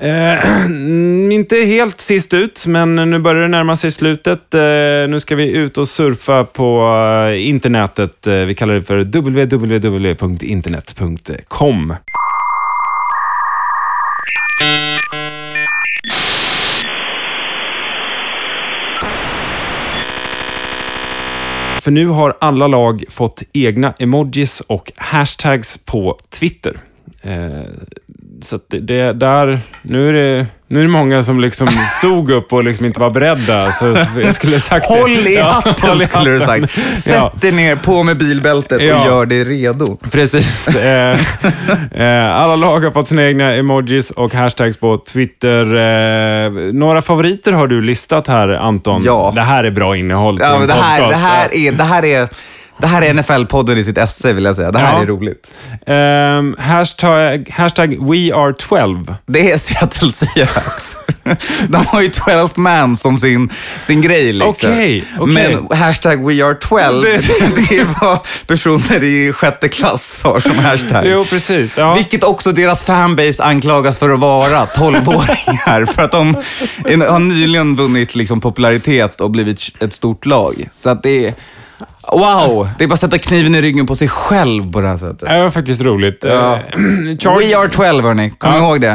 Eh, 0.00 0.38
inte 1.32 1.56
helt 1.56 2.00
sist 2.00 2.34
ut, 2.34 2.66
men 2.66 2.94
nu 2.94 3.18
börjar 3.18 3.42
det 3.42 3.48
närma 3.48 3.76
sig 3.76 3.90
slutet. 3.90 4.54
Eh, 4.54 4.60
nu 5.08 5.20
ska 5.20 5.36
vi 5.36 5.50
ut 5.50 5.78
och 5.78 5.88
surfa 5.88 6.44
på 6.44 6.96
eh, 7.32 7.48
internetet. 7.48 8.26
Eh, 8.26 8.34
vi 8.34 8.54
kallar 8.54 8.74
det 8.74 8.82
för 8.82 8.98
www.internet.com. 8.98 11.94
För 21.82 21.90
nu 21.90 22.06
har 22.06 22.36
alla 22.40 22.66
lag 22.66 23.04
fått 23.08 23.42
egna 23.52 23.94
emojis 23.98 24.60
och 24.60 24.92
hashtags 24.96 25.78
på 25.84 26.18
Twitter. 26.30 26.76
Eh, 27.22 27.62
så 28.42 28.58
det, 28.68 28.80
det 28.80 29.12
där, 29.12 29.60
nu 29.82 30.08
är 30.08 30.12
det, 30.12 30.46
nu 30.68 30.78
är 30.78 30.82
det 30.82 30.88
många 30.90 31.22
som 31.22 31.40
liksom 31.40 31.68
stod 31.98 32.30
upp 32.30 32.52
och 32.52 32.64
liksom 32.64 32.86
inte 32.86 33.00
var 33.00 33.10
beredda. 33.10 33.72
Så 33.72 33.96
jag 34.22 34.34
skulle 34.34 34.60
sagt. 34.60 34.86
Håll 34.86 35.10
i 35.10 35.34
Ja, 35.36 35.44
hatten 35.44 35.88
håll 35.88 36.02
i 36.02 36.06
skulle 36.06 36.30
du 36.30 36.40
sagt. 36.40 36.70
Sätt 36.96 37.14
Ja. 37.14 37.32
dig 37.40 37.52
ner, 37.52 37.76
på 37.76 38.02
med 38.02 38.16
bilbältet 38.18 38.82
Ja. 38.82 39.00
och 39.00 39.06
gör 39.06 39.26
dig 39.26 39.44
redo. 39.44 39.96
Precis. 40.10 40.68
Eh, 40.78 41.20
eh, 42.02 42.36
alla 42.36 42.56
lag 42.56 42.80
har 42.80 42.90
fått 42.90 43.08
sina 43.08 43.24
egna 43.26 43.54
emojis 43.54 44.10
och 44.10 44.34
hashtags 44.34 44.76
på 44.76 44.98
Twitter. 44.98 45.64
Eh, 45.76 46.50
några 46.72 47.02
favoriter 47.02 47.52
har 47.52 47.66
du 47.66 47.80
listat 47.80 48.26
här, 48.28 48.48
Anton. 48.48 49.02
Ja. 49.04 49.32
Det 49.34 49.40
här 49.42 49.64
är 49.64 49.70
bra 49.70 49.96
innehåll 49.96 50.38
Ja, 50.40 50.58
det, 50.58 50.72
här, 50.72 51.08
det, 51.08 51.16
här 51.16 51.54
är, 51.54 51.72
det 51.72 51.84
här 51.84 52.04
är, 52.04 52.28
det 52.78 52.86
här 52.86 53.02
är 53.02 53.14
NFL-podden 53.14 53.76
i 53.78 53.84
sitt 53.84 53.98
esse, 53.98 54.32
vill 54.32 54.44
jag 54.44 54.56
säga. 54.56 54.72
Det 54.72 54.78
här 54.78 54.96
Ja. 54.96 55.02
är 55.02 55.06
roligt. 55.06 55.46
Ehm, 55.86 56.54
hashtag, 56.58 57.50
hashtag 57.52 57.88
We 58.10 58.34
Are 58.34 58.52
12. 58.52 59.14
Det 59.26 59.52
är 59.52 59.58
Seattle 59.58 60.12
Seahawks. 60.12 60.96
De 61.68 61.86
har 61.86 62.02
ju 62.02 62.08
12 62.08 62.48
man 62.56 62.96
som 62.96 63.18
sin, 63.18 63.50
sin 63.80 64.00
grej. 64.02 64.32
Liksom. 64.32 64.50
Okej, 64.70 65.04
okej. 65.18 65.34
Men 65.34 65.78
hashtag 65.78 66.26
We 66.26 66.44
Are 66.44 66.54
12, 66.54 67.02
det, 67.02 67.10
Det- 67.68 67.78
är 67.78 67.86
vad 68.00 68.18
personer 68.46 69.02
i 69.02 69.32
sjätte 69.32 69.68
klass 69.68 70.20
har 70.24 70.40
som 70.40 70.58
hashtag. 70.58 71.02
Jo, 71.06 71.24
precis. 71.24 71.78
Ja. 71.78 71.94
Vilket 71.94 72.24
också 72.24 72.52
deras 72.52 72.82
fanbase 72.82 73.42
anklagas 73.44 73.98
för 73.98 74.10
att 74.10 74.20
vara, 74.20 74.64
12-åringar. 74.66 75.84
för 75.92 76.02
att 76.02 76.12
de 76.12 76.34
har 77.08 77.18
nyligen 77.18 77.76
vunnit 77.76 78.14
liksom 78.14 78.40
popularitet 78.40 79.20
och 79.20 79.30
blivit 79.30 79.62
ett 79.80 79.92
stort 79.92 80.26
lag. 80.26 80.68
Så 80.72 80.90
att 80.90 81.02
det 81.02 81.26
är... 81.26 81.34
Wow! 82.12 82.68
Det 82.78 82.84
är 82.84 82.88
bara 82.88 82.94
att 82.94 83.00
sätta 83.00 83.18
kniven 83.18 83.54
i 83.54 83.62
ryggen 83.62 83.86
på 83.86 83.96
sig 83.96 84.08
själv 84.08 84.72
på 84.72 84.80
det 84.80 84.88
här 84.88 84.96
sättet. 84.96 85.20
Det 85.20 85.42
var 85.42 85.50
faktiskt 85.50 85.82
roligt. 85.82 86.24
Ja. 86.28 86.54
Eh, 86.54 86.60
Charg- 86.78 87.38
We 87.38 87.56
are 87.58 87.68
12 87.68 88.04
hörni, 88.04 88.30
kom 88.30 88.52
Ja. 88.52 88.58
ihåg 88.58 88.80
det. 88.80 88.88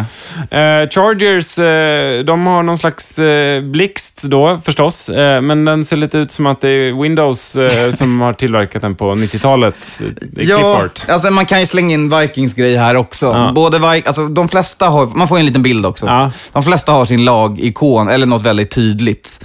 Eh, 0.58 0.90
Chargers, 0.90 1.60
eh, 1.60 2.24
de 2.26 2.48
har 2.48 2.64
någon 2.64 2.78
slags 2.78 3.20
blixt 3.64 4.24
då 4.24 4.60
förstås, 4.66 5.10
men 5.42 5.66
den 5.66 5.86
ser 5.86 5.96
lite 5.96 6.18
ut 6.18 6.32
som 6.32 6.46
att 6.46 6.62
det 6.62 6.70
är 6.70 7.02
Windows 7.02 7.58
som 7.98 8.22
har 8.22 8.34
tillverkat 8.34 8.82
den 8.82 8.96
på 8.96 9.06
90-talet. 9.16 10.02
i 10.02 10.46
Ja, 10.50 10.56
clipart. 10.58 11.04
alltså 11.10 11.32
man 11.32 11.46
kan 11.46 11.60
ju 11.60 11.66
slänga 11.66 11.94
in 11.94 12.18
Vikings-grej 12.20 12.78
här 12.78 12.96
också. 12.96 13.52
Både 13.56 13.80
Vi- 13.80 14.04
alltså, 14.06 14.28
de 14.28 14.50
flesta 14.50 14.86
har, 14.90 15.06
man 15.06 15.28
får 15.28 15.38
ju 15.38 15.40
en 15.40 15.46
liten 15.46 15.64
bild 15.64 15.86
också. 15.86 16.32
De 16.54 16.64
flesta 16.64 16.92
har 16.92 17.06
sin 17.06 17.26
lagikon, 17.26 18.08
eller 18.10 18.26
något 18.26 18.42
väldigt 18.42 18.72
tydligt. 18.72 19.44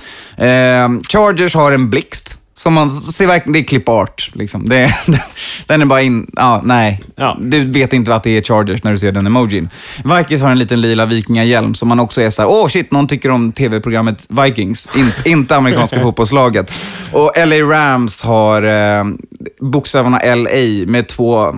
Chargers 1.08 1.54
har 1.54 1.72
en 1.72 1.90
blixt. 1.90 2.34
Som 2.58 2.74
man 2.74 2.90
ser 2.90 3.26
verkligen, 3.26 3.52
det 3.52 3.58
är 3.58 3.64
clipart. 3.64 4.30
Liksom. 4.34 4.68
Det, 4.68 4.94
den 5.66 5.82
är 5.82 5.86
bara 5.86 6.02
in, 6.02 6.30
ja, 6.36 6.60
nej. 6.64 7.02
Ja. 7.16 7.36
Du 7.40 7.64
vet 7.64 7.92
inte 7.92 8.14
att 8.14 8.22
det 8.22 8.30
är 8.30 8.42
Chargers 8.42 8.82
när 8.82 8.92
du 8.92 8.98
ser 8.98 9.12
den 9.12 9.26
emojin. 9.26 9.68
Vikings 10.04 10.42
har 10.42 10.50
en 10.50 10.58
liten 10.58 10.80
lila 10.80 11.06
vikingahjälm 11.06 11.74
som 11.74 11.88
man 11.88 12.00
också 12.00 12.20
är 12.22 12.30
så 12.30 12.42
här, 12.42 12.48
åh 12.48 12.68
shit, 12.68 12.90
någon 12.92 13.08
tycker 13.08 13.30
om 13.30 13.52
tv-programmet 13.52 14.26
Vikings, 14.28 14.88
In, 14.96 15.12
inte 15.32 15.56
amerikanska 15.56 16.00
fotbollslaget. 16.02 16.72
Och 17.12 17.32
LA 17.36 17.56
Rams 17.56 18.22
har 18.22 18.62
eh, 18.62 19.04
bokstäverna 19.60 20.20
LA 20.34 20.86
med 20.86 21.08
två 21.08 21.54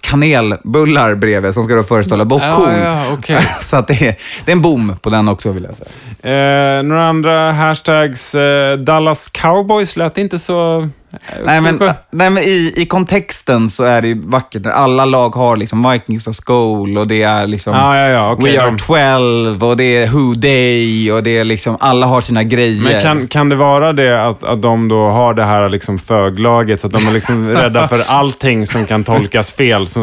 kanelbullar 0.00 1.14
bredvid 1.14 1.54
som 1.54 1.64
ska 1.64 1.74
då 1.74 1.82
föreställa 1.82 2.24
bockhorn. 2.24 2.70
Ja, 2.70 2.84
ja, 2.84 3.12
okej. 3.12 3.40
Så 3.60 3.76
att 3.76 3.86
det, 3.86 3.94
är, 3.94 4.16
det 4.44 4.50
är 4.50 4.56
en 4.56 4.62
boom 4.62 4.96
på 5.02 5.10
den 5.10 5.28
också 5.28 5.52
vill 5.52 5.64
jag 5.64 5.74
säga. 5.76 6.78
Eh, 6.78 6.82
några 6.82 7.08
andra 7.08 7.52
hashtags. 7.52 8.34
Eh, 8.34 8.78
Dallas 8.78 9.28
Cowboys 9.28 9.96
lät 9.96 10.18
inte 10.18 10.38
så 10.38 10.88
Nej, 11.44 11.60
men, 11.60 11.78
nej, 12.10 12.30
men 12.30 12.38
i, 12.42 12.72
i 12.76 12.86
kontexten 12.86 13.70
så 13.70 13.84
är 13.84 14.02
det 14.02 14.14
vackert. 14.14 14.62
när 14.64 14.70
Alla 14.70 15.04
lag 15.04 15.34
har 15.34 15.56
liksom 15.56 15.90
Vikings 15.90 16.26
of 16.26 16.34
Skull 16.36 16.98
och 16.98 17.06
det 17.06 17.22
är 17.22 17.46
liksom 17.46 17.74
Ja, 17.74 17.96
ja, 17.98 18.08
ja, 18.08 18.32
okej, 18.32 18.52
We 18.56 18.62
Are 18.62 18.70
de- 18.70 18.78
12 18.78 19.64
och 19.64 19.76
det 19.76 19.84
är 19.96 20.06
Who 20.06 20.34
Day 20.34 21.12
och 21.12 21.22
det 21.22 21.38
är 21.38 21.44
liksom, 21.44 21.76
alla 21.80 22.06
har 22.06 22.20
sina 22.20 22.42
grejer. 22.42 22.82
Men 22.92 23.02
kan, 23.02 23.28
kan 23.28 23.48
det 23.48 23.56
vara 23.56 23.92
det 23.92 24.26
att, 24.26 24.44
att 24.44 24.62
de 24.62 24.88
då 24.88 25.10
har 25.10 25.34
det 25.34 25.44
här 25.44 25.68
liksom 25.68 25.98
föglaget, 25.98 26.80
så 26.80 26.86
att 26.86 26.92
de 26.92 27.06
är 27.08 27.12
liksom 27.12 27.48
rädda 27.56 27.88
för 27.88 28.00
allting 28.08 28.66
som 28.66 28.86
kan 28.86 29.04
tolkas 29.04 29.52
fel? 29.52 29.86
Så 29.86 30.00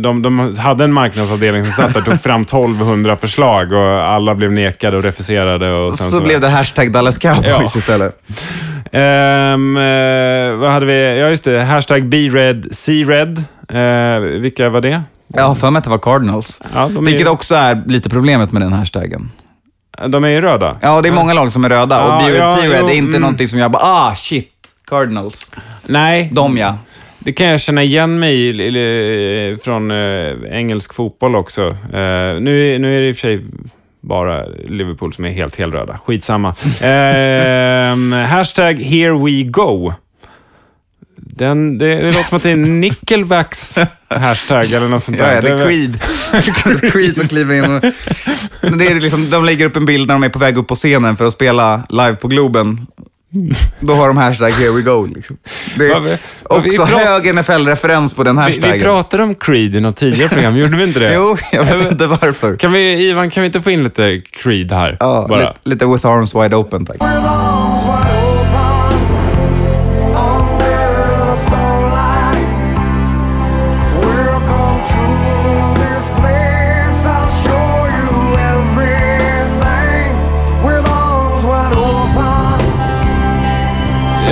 de, 0.00 0.22
de 0.22 0.56
hade 0.58 0.84
en 0.84 0.92
marknadsavdelning 0.92 1.64
som 1.64 1.72
satt 1.72 1.94
där 1.94 2.00
och 2.00 2.06
tog 2.06 2.20
fram 2.20 2.40
1200 2.42 3.16
förslag 3.16 3.72
och 3.72 4.02
alla 4.04 4.34
blev 4.34 4.52
nekade 4.52 4.96
och 4.96 5.02
refuserade. 5.02 5.72
Och 5.72 5.94
sen 5.94 6.10
så, 6.10 6.20
blev 6.20 6.40
det 6.40 6.48
hashtag 6.48 6.92
Dallas 6.92 7.18
Cowboys 7.18 7.46
Ja. 7.48 7.64
istället. 7.76 8.22
Ehm, 8.92 9.76
eh, 9.76 10.56
vad 10.56 10.70
hade 10.70 10.86
vi? 10.86 11.20
Ja, 11.20 11.28
just 11.28 11.44
det. 11.44 11.64
Hashtag 11.64 12.06
BeRed, 12.06 12.68
C-Red. 12.70 13.44
Eh, 13.68 14.20
vilka 14.20 14.68
var 14.68 14.80
det? 14.80 15.02
Jag 15.26 15.42
har 15.42 15.54
för 15.54 15.70
mig 15.70 15.78
att 15.78 15.84
det 15.84 15.90
var 15.90 15.98
Cardinals. 15.98 16.60
Ja, 16.74 16.90
Vilket 17.00 17.26
också 17.28 17.54
är 17.54 17.82
lite 17.86 18.10
problemet 18.10 18.52
med 18.52 18.62
den 18.62 18.72
hashtaggen. 18.72 19.30
de 20.08 20.24
är 20.24 20.28
ju 20.28 20.40
röda. 20.40 20.78
Ja, 20.82 21.00
det 21.00 21.08
är 21.08 21.12
många 21.12 21.34
lag 21.34 21.52
som 21.52 21.64
är 21.64 21.68
röda 21.68 21.96
Ja, 21.96 22.16
och 22.16 22.24
Be 22.24 22.36
ja, 22.36 22.56
Red 22.62 22.80
jo, 22.80 22.86
är 22.86 22.94
inte 22.94 23.08
mm. 23.08 23.20
någonting 23.20 23.48
som 23.48 23.58
jag 23.58 23.70
bara, 23.70 23.82
ah 23.82 24.14
shit, 24.16 24.68
Cardinals. 24.86 25.52
Nej, 25.86 26.30
De 26.32 26.56
ja. 26.56 26.76
Det 27.18 27.32
kan 27.32 27.46
jag 27.46 27.60
känna 27.60 27.82
igen 27.82 28.18
mig 28.18 28.48
i 28.48 29.58
från 29.64 29.90
eh, 29.90 30.32
engelsk 30.50 30.94
fotboll 30.94 31.36
också. 31.36 31.76
Nu, 32.40 32.78
nu 32.78 32.96
är 32.96 33.00
det 33.00 33.08
i 33.08 33.12
och 33.12 33.16
för 33.16 33.20
sig 33.20 33.44
bara 34.02 34.46
Liverpool 34.68 35.14
som 35.14 35.24
är 35.24 35.30
helt 35.30 35.56
helröda. 35.56 35.98
Skitsamma. 36.06 36.54
Ehm, 36.80 38.12
hashtag 38.12 38.82
here 38.82 39.24
we 39.24 39.42
go. 39.42 39.92
Den, 41.16 41.78
det, 41.78 41.94
det 41.94 42.06
låter 42.06 42.22
som 42.22 42.36
att 42.36 42.42
det 42.42 42.50
är 42.50 42.56
Nickelbacks 42.56 43.78
hashtag 44.08 44.72
eller 44.72 44.88
något 44.88 45.02
sånt 45.02 45.18
där. 45.18 45.34
ja, 45.34 45.40
det 45.40 45.48
är 45.50 45.64
Creed. 45.64 46.00
Creed 46.92 47.14
som 47.16 47.28
kliver 47.28 47.54
in. 47.54 47.64
Och, 47.64 47.84
Men 48.62 48.78
det 48.78 48.86
är 48.86 49.00
liksom, 49.00 49.30
de 49.30 49.44
lägger 49.44 49.66
upp 49.66 49.76
en 49.76 49.86
bild 49.86 50.08
när 50.08 50.14
de 50.14 50.22
är 50.22 50.28
på 50.28 50.38
väg 50.38 50.56
upp 50.56 50.68
på 50.68 50.74
scenen 50.74 51.16
för 51.16 51.24
att 51.24 51.32
spela 51.32 51.82
live 51.90 52.14
på 52.14 52.28
Globen. 52.28 52.86
Då 53.80 53.94
har 53.94 54.06
de 54.08 54.16
hashtag 54.16 54.50
here 54.50 54.70
we 54.70 54.82
go. 54.82 55.06
Liksom. 55.14 55.36
Det 55.76 55.84
vi- 55.84 55.92
är 55.92 56.00
vi 56.00 56.16
också 56.48 56.76
pratar- 56.86 57.04
hög 57.04 57.26
NFL-referens 57.34 58.14
på 58.14 58.24
den 58.24 58.36
Vi, 58.36 58.42
hashtaggen. 58.42 58.72
vi 58.72 58.80
pratade 58.80 59.22
om 59.22 59.34
Creed 59.34 59.76
i 59.76 59.80
något 59.80 59.96
tidigare 59.96 60.28
program, 60.28 60.56
gjorde 60.56 60.76
vi 60.76 60.84
inte 60.84 61.00
det? 61.00 61.14
Jo, 61.14 61.36
jag 61.52 61.64
vet 61.64 61.92
inte 61.92 62.06
varför. 62.06 62.56
Kan 62.56 62.72
vi, 62.72 63.08
Ivan, 63.10 63.30
kan 63.30 63.40
vi 63.40 63.46
inte 63.46 63.60
få 63.60 63.70
in 63.70 63.82
lite 63.84 64.20
Creed 64.32 64.72
här? 64.72 64.96
Ja, 65.00 65.26
bara? 65.28 65.38
lite, 65.40 65.54
lite 65.68 65.86
with 65.86 66.06
arms 66.06 66.34
wide 66.34 66.56
open, 66.56 66.86
tack. 66.86 66.96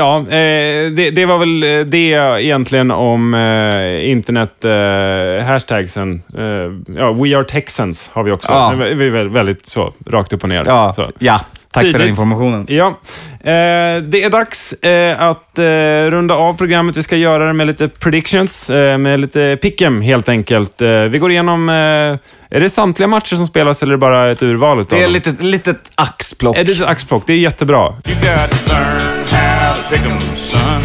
Ja, 0.00 0.18
eh, 0.18 0.90
det, 0.90 1.10
det 1.10 1.26
var 1.26 1.38
väl 1.38 1.62
eh, 1.62 1.86
det 1.86 2.12
egentligen 2.44 2.90
om 2.90 3.34
eh, 3.34 4.10
internet 4.10 4.64
eh, 4.64 5.46
ja, 6.98 7.12
We 7.12 7.36
are 7.36 7.44
Texans 7.44 8.10
har 8.12 8.22
vi 8.22 8.32
också. 8.32 8.52
Ja. 8.52 8.74
Det 8.76 9.04
är 9.04 9.24
väldigt 9.28 9.66
så, 9.66 9.92
rakt 10.06 10.32
upp 10.32 10.42
och 10.42 10.48
ner. 10.48 10.64
Ja, 10.66 10.92
Så. 10.92 11.10
ja, 11.18 11.40
tack 11.72 11.80
för 11.80 11.84
den 11.84 11.92
Tydligt. 11.92 12.08
informationen. 12.08 12.66
Ja, 12.68 12.86
eh, 13.40 14.02
det 14.02 14.22
är 14.24 14.30
dags 14.30 14.72
eh, 14.72 15.22
att 15.22 15.58
eh, 15.58 15.62
runda 16.10 16.34
av 16.34 16.54
programmet. 16.56 16.96
Vi 16.96 17.02
ska 17.02 17.16
göra 17.16 17.46
det 17.46 17.52
med 17.52 17.66
lite 17.66 17.88
predictions, 17.88 18.70
eh, 18.70 18.98
med 18.98 19.20
lite 19.20 19.56
pick'em 19.56 20.02
helt 20.02 20.28
enkelt. 20.28 20.80
Eh, 20.82 20.88
vi 21.02 21.18
går 21.18 21.30
igenom, 21.30 21.68
eh, 21.68 21.74
är 22.56 22.60
det 22.60 22.68
samtliga 22.70 23.06
matcher 23.08 23.36
som 23.36 23.46
spelas 23.46 23.82
eller 23.82 23.92
är 23.92 23.96
det 23.96 24.00
bara 24.00 24.30
ett 24.30 24.42
urval 24.42 24.80
utav 24.80 24.98
Det 24.98 25.04
är 25.04 25.06
ett 25.08 25.12
litet, 25.12 25.42
litet 25.42 25.90
axplock. 25.94 26.56
Är 26.58 26.64
det 26.64 26.72
ett 26.72 26.82
axplock? 26.82 27.22
Det 27.26 27.32
är 27.32 27.36
jättebra. 27.38 27.80
You 28.06 28.14
got 28.14 28.50
to 28.50 28.72
learn 28.72 29.24
how 29.30 29.74
to 29.74 29.90
pick 29.90 30.00
'em, 30.00 30.20
son. 30.36 30.82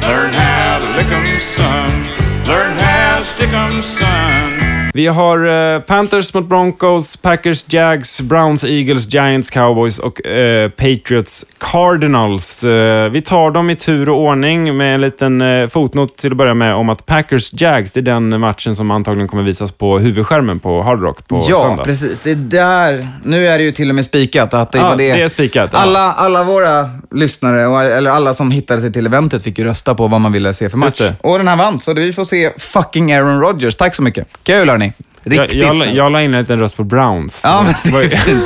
Learn 0.00 0.34
how 0.34 0.78
to 0.80 0.86
lick 0.98 1.06
'em, 1.12 1.40
son. 1.56 2.04
Learn 2.46 2.78
how 2.78 3.18
to 3.18 3.24
stick 3.24 3.52
'em, 3.52 3.82
son. 3.82 4.49
Vi 4.92 5.06
har 5.06 5.74
eh, 5.74 5.80
Panthers 5.80 6.34
mot 6.34 6.46
Broncos, 6.48 7.16
Packers, 7.16 7.64
Jags, 7.68 8.20
Browns, 8.20 8.64
Eagles, 8.64 9.14
Giants, 9.14 9.50
Cowboys 9.50 9.98
och 9.98 10.26
eh, 10.26 10.68
Patriots, 10.70 11.46
Cardinals. 11.58 12.64
Eh, 12.64 13.10
vi 13.10 13.22
tar 13.22 13.50
dem 13.50 13.70
i 13.70 13.76
tur 13.76 14.08
och 14.08 14.18
ordning 14.20 14.76
med 14.76 14.94
en 14.94 15.00
liten 15.00 15.40
eh, 15.40 15.68
fotnot 15.68 16.16
till 16.16 16.30
att 16.30 16.36
börja 16.36 16.54
med 16.54 16.74
om 16.74 16.88
att 16.88 17.06
Packers, 17.06 17.50
Jags, 17.52 17.92
det 17.92 18.00
är 18.00 18.02
den 18.02 18.40
matchen 18.40 18.74
som 18.74 18.90
antagligen 18.90 19.28
kommer 19.28 19.42
visas 19.42 19.72
på 19.72 19.98
huvudskärmen 19.98 20.58
på 20.58 20.82
Hard 20.82 21.00
Rock 21.02 21.28
på 21.28 21.44
Ja, 21.48 21.60
söndag. 21.60 21.84
precis. 21.84 22.20
Det 22.20 22.30
är 22.30 22.34
där. 22.34 23.08
Nu 23.24 23.46
är 23.46 23.58
det 23.58 23.64
ju 23.64 23.72
till 23.72 23.88
och 23.88 23.94
med 23.94 24.04
spikat 24.04 24.54
att 24.54 24.72
det 24.72 24.78
Ja, 24.78 24.88
var 24.88 24.96
det. 24.96 25.12
det 25.12 25.22
är 25.22 25.28
spikat, 25.28 25.70
ja. 25.72 25.78
Alla, 25.78 26.12
alla 26.12 26.44
våra 26.44 26.90
lyssnare, 27.10 27.66
och, 27.66 27.82
eller 27.82 28.10
alla 28.10 28.34
som 28.34 28.50
hittade 28.50 28.80
sig 28.80 28.92
till 28.92 29.06
eventet 29.06 29.42
fick 29.44 29.58
ju 29.58 29.64
rösta 29.64 29.94
på 29.94 30.06
vad 30.08 30.20
man 30.20 30.32
ville 30.32 30.54
se 30.54 30.68
för 30.70 30.78
match. 30.78 31.00
Och 31.20 31.38
den 31.38 31.48
här 31.48 31.56
vann, 31.56 31.80
så 31.80 31.92
vi 31.94 32.12
får 32.12 32.24
se 32.24 32.50
fucking 32.58 33.12
Aaron 33.12 33.40
Rodgers. 33.40 33.76
Tack 33.76 33.94
så 33.94 34.02
mycket. 34.02 34.28
Kul 34.42 34.68
hörni. 34.68 34.89
Jag, 35.24 35.32
Riktigt 35.32 35.62
jag, 35.62 35.76
snällt. 35.76 35.94
jag 35.94 36.12
la 36.12 36.22
in 36.22 36.34
en 36.34 36.40
liten 36.40 36.58
röst 36.58 36.76
på 36.76 36.84
Browns. 36.84 37.40
Ja, 37.44 37.64
men 37.64 37.92
Det 38.00 38.04
är 38.04 38.08
fint. 38.16 38.44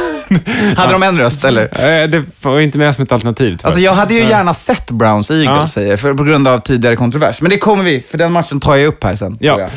Hade 0.79 0.93
de 0.93 1.03
en 1.03 1.18
röst 1.18 1.45
eller? 1.45 1.62
Eh, 1.62 2.09
det 2.09 2.25
var 2.43 2.61
inte 2.61 2.79
med 2.79 2.95
som 2.95 3.05
ett 3.05 3.12
alternativ. 3.12 3.59
Alltså 3.62 3.81
jag 3.81 3.93
hade 3.93 4.14
ju 4.14 4.20
gärna 4.20 4.55
sett 4.55 4.91
Browns 4.91 5.31
Eagles, 5.31 5.47
Ja. 5.49 5.66
säger 5.66 5.91
jag, 5.91 6.01
för, 6.01 6.14
på 6.14 6.25
grund 6.25 6.49
av 6.49 6.59
tidigare 6.59 6.97
kontrovers. 6.97 7.41
Men 7.41 7.51
det 7.51 7.59
kommer 7.59 7.85
vi, 7.85 8.01
för 8.11 8.18
den 8.18 8.33
matchen 8.33 8.61
tar 8.61 8.77
jag 8.77 8.87
upp 8.87 9.05
här 9.05 9.16
sen. 9.16 9.37
ja. 9.41 9.61
jag. 9.61 9.68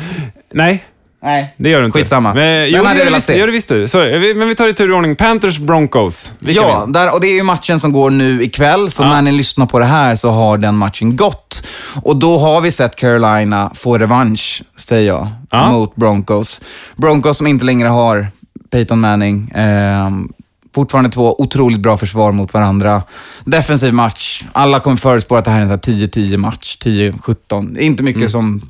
Nej, 0.52 0.84
Nej, 1.22 1.54
det 1.56 1.68
gör 1.68 1.80
du 1.80 1.86
inte. 1.86 1.98
Skitsamma. 1.98 2.34
Men, 2.34 2.70
jo, 2.70 2.76
hade 2.84 2.88
det 2.88 2.98
du 3.00 3.04
velat 3.04 3.16
visst. 3.16 3.26
se. 3.26 3.32
det 3.32 3.38
gör 3.38 3.46
du 3.46 3.52
visst. 3.52 3.68
det. 3.68 3.88
Sorry, 3.88 4.34
men 4.34 4.48
vi 4.48 4.54
tar 4.54 4.64
det 4.64 4.70
i 4.70 4.74
tur 4.74 4.90
och 4.90 4.96
ordning. 4.96 5.16
Panthers, 5.16 5.58
Broncos. 5.58 6.32
Vilka 6.38 6.60
Ja, 6.62 6.86
där, 6.88 7.14
och 7.14 7.20
det 7.20 7.26
är 7.26 7.34
ju 7.34 7.42
matchen 7.42 7.80
som 7.80 7.92
går 7.92 8.10
nu 8.10 8.42
ikväll, 8.42 8.90
så 8.90 9.02
Ja. 9.02 9.08
när 9.08 9.22
ni 9.22 9.32
lyssnar 9.32 9.66
på 9.66 9.78
det 9.78 9.84
här 9.84 10.16
så 10.16 10.30
har 10.30 10.58
den 10.58 10.76
matchen 10.76 11.16
gått. 11.16 11.66
Och 12.02 12.16
då 12.16 12.38
har 12.38 12.60
vi 12.60 12.70
sett 12.70 12.96
Carolina 12.96 13.70
få 13.74 13.98
revansch, 13.98 14.62
säger 14.76 15.06
jag, 15.08 15.28
Ja. 15.50 15.70
mot 15.72 15.96
Broncos. 15.96 16.60
Broncos 16.96 17.36
som 17.36 17.46
inte 17.46 17.64
längre 17.64 17.88
har 17.88 18.26
Peyton 18.70 19.00
Manning. 19.00 19.50
Ehm, 19.54 20.28
fortfarande 20.74 21.10
två 21.10 21.40
otroligt 21.42 21.80
bra 21.80 21.98
försvar 21.98 22.32
mot 22.32 22.54
varandra. 22.54 23.02
Defensiv 23.44 23.94
match. 23.94 24.42
Alla 24.52 24.80
kommer 24.80 24.96
förutspå 24.96 25.36
att 25.36 25.44
det 25.44 25.50
här 25.50 25.58
är 25.58 25.62
en 25.62 25.68
sån 25.68 25.74
här 25.74 26.06
10-10 26.06 26.36
match, 26.36 26.76
10-17. 26.80 27.76
Inte 27.78 28.02
mycket 28.02 28.20
Mm. 28.20 28.30
som... 28.30 28.60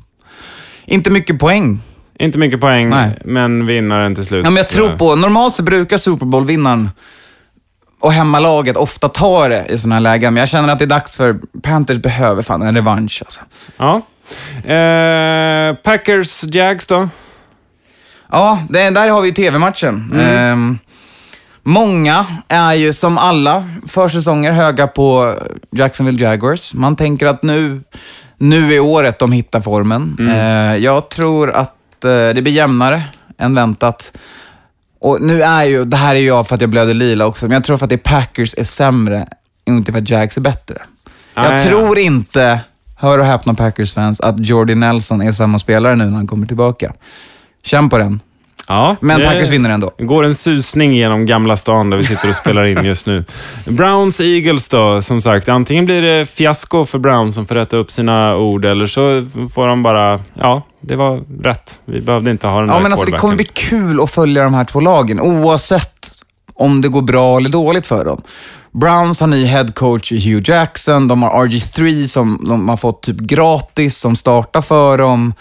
Inte 0.85 1.09
mycket 1.09 1.39
poäng. 1.39 1.79
Inte 2.19 2.37
mycket 2.37 2.61
poäng, 2.61 2.89
Nej. 2.89 3.17
men 3.25 3.65
vinnaren 3.65 4.15
till 4.15 4.25
slut. 4.25 4.45
Ja, 4.45 4.49
men 4.49 4.57
jag 4.57 4.69
tror 4.69 4.97
på, 4.97 5.15
normalt 5.15 5.55
så 5.55 5.63
brukar 5.63 5.97
Super 5.97 6.25
Bowl-vinnaren 6.25 6.89
och 7.99 8.13
hemmalaget 8.13 8.77
ofta 8.77 9.09
ta 9.09 9.47
det 9.47 9.65
i 9.69 9.77
sådana 9.77 9.95
här 9.95 10.01
lägen, 10.01 10.33
men 10.33 10.41
jag 10.41 10.49
känner 10.49 10.69
att 10.69 10.79
det 10.79 10.85
är 10.85 10.89
dags 10.89 11.17
för 11.17 11.39
Panthers 11.63 11.97
behöver 11.97 12.43
fan 12.43 12.61
en 12.61 12.75
revansch. 12.75 13.23
Alltså. 13.25 13.41
Ja. 13.77 14.01
Eh, 14.73 15.75
Packers, 15.75 16.43
Jags 16.43 16.87
då? 16.87 17.09
Ja, 18.31 18.63
det, 18.69 18.89
där 18.89 19.09
har 19.09 19.21
vi 19.21 19.27
ju 19.27 19.33
tv-matchen. 19.33 20.19
Ehm, 20.19 20.79
många 21.63 22.25
är 22.47 22.73
ju 22.73 22.93
som 22.93 23.17
alla 23.17 23.69
försäsonger 23.87 24.51
höga 24.51 24.87
på 24.87 25.35
Jacksonville 25.71 26.23
Jaguars. 26.23 26.73
Man 26.73 26.95
tänker 26.95 27.27
att 27.27 27.43
nu, 27.43 27.81
nu 28.37 28.73
är 28.73 28.79
året 28.79 29.19
de 29.19 29.31
hittar 29.31 29.61
formen. 29.61 30.29
Eh, 30.31 30.75
jag 30.75 31.09
tror 31.09 31.51
att 31.51 31.75
eh, 32.05 32.29
det 32.29 32.41
blir 32.41 32.53
jämnare 32.53 33.03
än 33.37 33.55
väntat. 33.55 34.11
Och 34.99 35.21
nu 35.21 35.41
är 35.43 35.63
ju, 35.63 35.85
det 35.85 35.97
här 35.97 36.15
är 36.15 36.19
ju 36.19 36.27
jag 36.27 36.47
för 36.47 36.55
att 36.55 36.61
jag 36.61 36.69
blöder 36.69 36.93
lila 36.93 37.25
också, 37.25 37.45
men 37.45 37.53
jag 37.53 37.63
tror 37.63 37.77
för 37.77 37.85
att 37.85 37.89
det 37.89 37.97
Packers 37.97 38.55
är 38.57 38.63
sämre, 38.63 39.27
inte 39.65 39.91
för 39.91 39.99
att 39.99 40.09
Jags 40.09 40.37
är 40.37 40.41
bättre. 40.41 40.75
Ah, 41.33 41.43
jag 41.43 41.53
ja, 41.53 41.57
ja. 41.57 41.69
tror 41.69 41.99
inte, 41.99 42.59
hör 42.95 43.19
och 43.19 43.25
häpna 43.25 43.53
Packers-fans, 43.53 44.19
att 44.19 44.45
Jordy 44.45 44.75
Nelson 44.75 45.21
är 45.21 45.31
samma 45.31 45.59
spelare 45.59 45.95
nu 45.95 46.05
när 46.05 46.15
han 46.15 46.27
kommer 46.27 46.47
tillbaka. 46.47 46.93
Känn 47.63 47.89
på 47.89 47.97
den. 47.97 48.19
Ja, 48.71 48.95
Men 49.01 49.21
Packers 49.21 49.49
vinner 49.49 49.69
ändå. 49.69 49.91
Det 49.97 50.03
går 50.03 50.23
en 50.23 50.35
susning 50.35 50.93
genom 50.93 51.25
Gamla 51.25 51.57
stan 51.57 51.89
där 51.89 51.97
vi 51.97 52.03
sitter 52.03 52.29
och 52.29 52.35
spelar 52.35 52.65
in 52.65 52.85
just 52.85 53.05
nu. 53.05 53.25
Browns, 53.65 54.21
Eagles 54.21 54.69
då, 54.69 55.01
som 55.01 55.21
sagt. 55.21 55.49
Antingen 55.49 55.85
blir 55.85 56.01
det 56.01 56.25
fiasko 56.25 56.85
för 56.85 56.99
Browns 56.99 57.35
som 57.35 57.45
får 57.45 57.55
rätta 57.55 57.77
upp 57.77 57.91
sina 57.91 58.35
ord, 58.37 58.65
eller 58.65 58.85
så 58.85 59.25
får 59.53 59.67
de 59.67 59.83
bara, 59.83 60.19
ja, 60.33 60.63
det 60.81 60.95
var 60.95 61.23
rätt. 61.43 61.79
Vi 61.85 62.01
behövde 62.01 62.31
inte 62.31 62.47
ha 62.47 62.59
den 62.59 62.69
Ja, 62.69 62.75
där 62.75 62.81
men 62.81 62.91
alltså 62.91 63.05
det 63.05 63.17
kommer 63.17 63.35
bli 63.35 63.45
kul 63.45 64.01
att 64.01 64.11
följa 64.11 64.43
de 64.43 64.53
här 64.53 64.63
två 64.63 64.79
lagen, 64.79 65.19
oavsett 65.19 66.07
om 66.53 66.81
det 66.81 66.87
går 66.87 67.01
bra 67.01 67.37
eller 67.37 67.49
dåligt 67.49 67.87
för 67.87 68.05
dem. 68.05 68.21
Browns 68.71 69.19
har 69.19 69.27
ny 69.27 69.45
head 69.45 69.67
coach 69.75 70.11
i 70.11 70.19
Hugh 70.29 70.49
Jackson, 70.49 71.07
de 71.07 71.23
har 71.23 71.45
RG3 71.45 72.07
som 72.07 72.45
de 72.47 72.69
har 72.69 72.77
fått 72.77 73.03
typ 73.03 73.17
gratis, 73.17 73.97
som 73.97 74.15
startar 74.15 74.61
för 74.61 74.97
dem. 74.97 75.33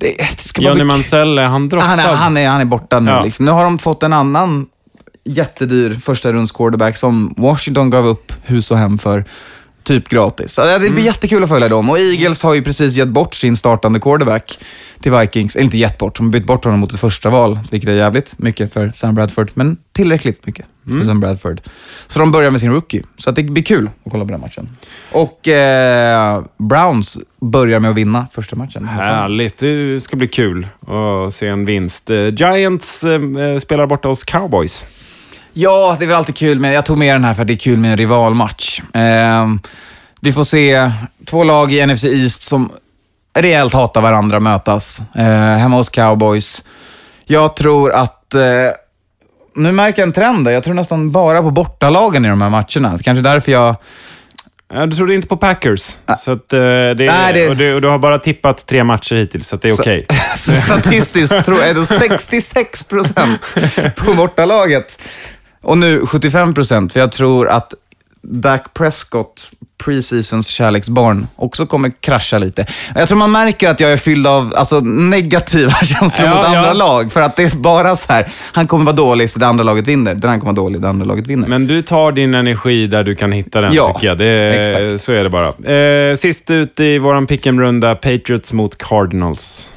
Det, 0.00 0.16
det 0.18 0.40
ska 0.40 0.62
Johnny. 0.62 0.84
Mansell, 0.84 1.38
är 1.38 1.44
han 1.44 1.68
droppad? 1.68 1.88
Han 1.88 1.98
är, 1.98 2.14
han, 2.14 2.36
är, 2.36 2.48
han 2.48 2.60
är 2.60 2.64
borta 2.64 3.00
nu. 3.00 3.10
Ja. 3.10 3.24
Liksom. 3.24 3.44
Nu 3.44 3.52
har 3.52 3.64
de 3.64 3.78
fått 3.78 4.02
en 4.02 4.12
annan 4.12 4.66
jättedyr 5.24 5.94
första 5.94 6.32
runds 6.32 6.52
quarterback 6.52 6.96
som 6.96 7.34
Washington 7.36 7.90
gav 7.90 8.06
upp 8.06 8.32
hus 8.42 8.70
och 8.70 8.78
hem 8.78 8.98
för 8.98 9.24
typ 9.90 10.08
gratis. 10.08 10.54
Det 10.56 10.78
blir 10.78 10.90
Mm. 10.90 11.04
jättekul 11.04 11.42
att 11.42 11.48
följa 11.48 11.68
dem. 11.68 11.90
Och 11.90 11.98
Eagles 11.98 12.42
har 12.42 12.54
ju 12.54 12.62
precis 12.62 12.94
gett 12.94 13.08
bort 13.08 13.34
sin 13.34 13.56
startande 13.56 14.00
quarterback 14.00 14.58
till 15.00 15.12
Vikings. 15.12 15.56
Eller 15.56 15.64
inte 15.64 15.78
gett 15.78 15.98
bort, 15.98 16.16
de 16.16 16.26
har 16.26 16.32
bytt 16.32 16.44
bort 16.46 16.64
honom 16.64 16.80
mot 16.80 16.92
ett 16.92 17.00
första 17.00 17.30
val, 17.30 17.58
vilket 17.70 17.88
är 17.90 17.94
jävligt 17.94 18.38
mycket 18.38 18.72
för 18.72 18.88
Sam 18.94 19.14
Bradford, 19.14 19.50
men 19.54 19.76
tillräckligt 19.92 20.46
mycket 20.46 20.66
för 20.84 20.90
Mm. 20.90 21.06
Sam 21.06 21.20
Bradford. 21.20 21.60
Så 22.08 22.18
de 22.18 22.32
börjar 22.32 22.50
med 22.50 22.60
sin 22.60 22.72
rookie, 22.72 23.02
så 23.18 23.30
att 23.30 23.36
det 23.36 23.42
blir 23.42 23.62
kul 23.62 23.90
att 24.04 24.12
kolla 24.12 24.24
på 24.24 24.30
den 24.30 24.40
matchen. 24.40 24.68
Och 25.12 25.48
eh, 25.48 26.42
Browns 26.58 27.18
börjar 27.40 27.80
med 27.80 27.90
att 27.90 27.96
vinna 27.96 28.26
första 28.32 28.56
matchen. 28.56 28.84
Härligt. 28.88 29.58
Det 29.58 30.00
ska 30.02 30.16
bli 30.16 30.28
kul 30.28 30.66
att 30.86 31.34
se 31.34 31.46
en 31.48 31.64
vinst. 31.64 32.10
Eh, 32.10 32.16
Giants 32.34 33.04
eh, 33.04 33.58
spelar 33.58 33.86
borta 33.86 34.08
hos 34.08 34.24
Cowboys. 34.24 34.86
Ja, 35.52 35.96
det 35.98 36.04
är 36.04 36.06
väl 36.06 36.16
alltid 36.16 36.36
kul, 36.36 36.58
men 36.60 36.72
jag 36.72 36.86
tog 36.86 36.98
med 36.98 37.14
den 37.14 37.24
här 37.24 37.34
för 37.34 37.42
att 37.42 37.46
det 37.48 37.54
är 37.54 37.56
kul 37.56 37.78
med 37.78 37.90
en 37.90 37.96
rivalmatch. 37.96 38.80
Eh, 38.94 39.46
vi 40.20 40.32
får 40.32 40.44
se 40.44 40.90
två 41.26 41.44
lag 41.44 41.72
i 41.72 41.86
NFC 41.86 42.04
East 42.04 42.42
som 42.42 42.72
rejält 43.34 43.72
hatar 43.72 44.00
varandra 44.00 44.40
mötas. 44.40 45.00
Eh, 45.14 45.24
hemma 45.56 45.76
hos 45.76 45.88
Cowboys. 45.88 46.62
Jag 47.24 47.56
tror 47.56 47.92
att... 47.92 48.34
Eh, 48.34 48.40
nu 49.56 49.72
märker 49.72 50.02
jag 50.02 50.06
en 50.06 50.12
trend 50.12 50.44
där. 50.44 50.52
Jag 50.52 50.64
tror 50.64 50.74
nästan 50.74 51.12
bara 51.12 51.42
på 51.42 51.50
bortalagen 51.50 52.24
i 52.24 52.28
de 52.28 52.42
här 52.42 52.50
matcherna. 52.50 52.98
Kanske 53.04 53.22
därför 53.22 53.52
jag... 53.52 53.76
Ja, 54.72 54.86
Du 54.86 54.96
trodde 54.96 55.14
inte 55.14 55.28
på 55.28 55.36
Packers. 55.36 55.96
Så 56.18 56.32
att, 56.32 56.52
eh, 56.52 56.58
det, 56.60 56.94
Nej, 56.98 57.32
det- 57.34 57.48
Och, 57.48 57.56
du, 57.56 57.74
och 57.74 57.80
du 57.80 57.88
har 57.88 57.98
bara 57.98 58.18
tippat 58.18 58.66
tre 58.66 58.84
matcher 58.84 59.14
hittills, 59.16 59.48
så 59.48 59.56
det 59.56 59.68
är 59.68 59.80
okej. 59.80 60.06
Så 60.36 60.52
statistiskt 60.66 61.44
tror 61.44 61.58
jag 61.60 61.76
det 61.76 61.80
är 61.80 61.98
66 61.98 62.84
procent 62.84 63.40
på 63.96 64.14
bortalaget. 64.14 64.98
Och 65.62 65.78
nu 65.78 66.06
75 66.06 66.54
procent, 66.54 66.92
för 66.92 67.00
jag 67.00 67.12
tror 67.12 67.48
att 67.48 67.74
Dak 68.22 68.74
Prescott, 68.74 69.50
preseasons 69.84 70.48
kärleksbarn, 70.48 71.26
också 71.36 71.66
kommer 71.66 71.92
krascha 72.00 72.38
lite. 72.38 72.66
Jag 72.94 73.08
tror 73.08 73.18
man 73.18 73.32
märker 73.32 73.68
att 73.70 73.80
jag 73.80 73.92
är 73.92 73.96
fylld 73.96 74.26
av 74.26 74.52
alltså, 74.56 74.80
negativa 74.80 75.70
känslor 75.84 76.28
Ja, 76.28 76.34
mot 76.34 76.46
andra 76.46 76.66
ja. 76.66 76.72
lag. 76.72 77.12
För 77.12 77.20
att 77.20 77.36
det 77.36 77.42
är 77.42 77.56
bara 77.56 77.96
så 77.96 78.12
här, 78.12 78.28
han 78.52 78.66
kommer 78.66 78.84
vara 78.84 78.96
dålig 78.96 79.30
så 79.30 79.38
det 79.38 79.46
andra 79.46 79.64
laget 79.64 79.86
vinner. 79.86 80.14
Den 80.14 80.30
här 80.30 80.38
kommer 80.38 80.52
vara 80.52 80.64
dålig, 80.64 80.80
det 80.80 80.88
andra 80.88 81.06
laget 81.06 81.26
vinner. 81.26 81.48
Men 81.48 81.66
du 81.66 81.82
tar 81.82 82.12
din 82.12 82.34
energi 82.34 82.86
där 82.86 83.04
du 83.04 83.14
kan 83.14 83.32
hitta 83.32 83.60
den, 83.60 83.72
Ja, 83.72 83.92
tycker 83.92 84.06
jag. 84.06 84.18
Det, 84.18 84.50
exakt. 84.50 85.04
så 85.04 85.12
är 85.12 85.24
det 85.24 85.30
bara. 85.30 86.08
Eh, 86.10 86.16
sist 86.16 86.50
ut 86.50 86.80
i 86.80 86.98
vår 86.98 87.14
pick'em-runda, 87.26 87.94
Patriots 87.94 88.52
mot 88.52 88.78
Cardinals. 88.78 89.70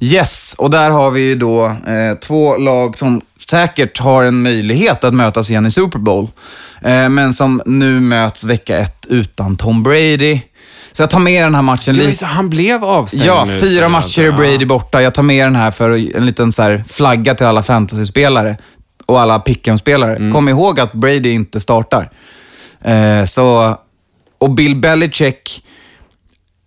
Yes, 0.00 0.54
och 0.58 0.70
där 0.70 0.90
har 0.90 1.10
vi 1.10 1.20
ju 1.20 1.34
då 1.34 1.66
eh, 1.66 2.18
två 2.20 2.56
lag 2.56 2.98
som 2.98 3.20
säkert 3.50 3.98
har 3.98 4.24
en 4.24 4.42
möjlighet 4.42 5.04
att 5.04 5.14
mötas 5.14 5.50
igen 5.50 5.66
i 5.66 5.70
Super 5.70 5.98
Bowl, 5.98 6.28
eh, 6.82 7.08
men 7.08 7.32
som 7.32 7.62
nu 7.66 8.00
möts 8.00 8.44
vecka 8.44 8.78
ett 8.78 9.06
utan 9.08 9.56
Tom 9.56 9.82
Brady. 9.82 10.40
Så 10.92 11.02
jag 11.02 11.10
tar 11.10 11.18
med 11.18 11.44
den 11.44 11.54
här 11.54 11.62
matchen 11.62 11.96
lite. 11.96 12.26
Han 12.26 12.50
blev 12.50 12.84
avstängd 12.84 13.24
Ja, 13.24 13.44
nu 13.44 13.60
fyra 13.60 13.88
matcher 13.88 14.22
är 14.22 14.32
Brady 14.32 14.64
borta. 14.64 15.02
Jag 15.02 15.14
tar 15.14 15.22
med 15.22 15.46
den 15.46 15.56
här 15.56 15.70
för 15.70 16.16
en 16.16 16.26
liten 16.26 16.52
så 16.52 16.62
här 16.62 16.84
flagga 16.88 17.34
till 17.34 17.46
alla 17.46 17.62
fantasyspelare 17.62 18.56
och 19.06 19.20
alla 19.20 19.38
pick'em-spelare. 19.38 20.16
Mm. 20.16 20.32
Kom 20.32 20.48
ihåg 20.48 20.80
att 20.80 20.92
Brady 20.92 21.30
inte 21.30 21.60
startar. 21.60 22.10
Eh, 22.84 23.24
så, 23.24 23.76
och 24.38 24.50
Bill 24.50 24.76
Belichick, 24.76 25.64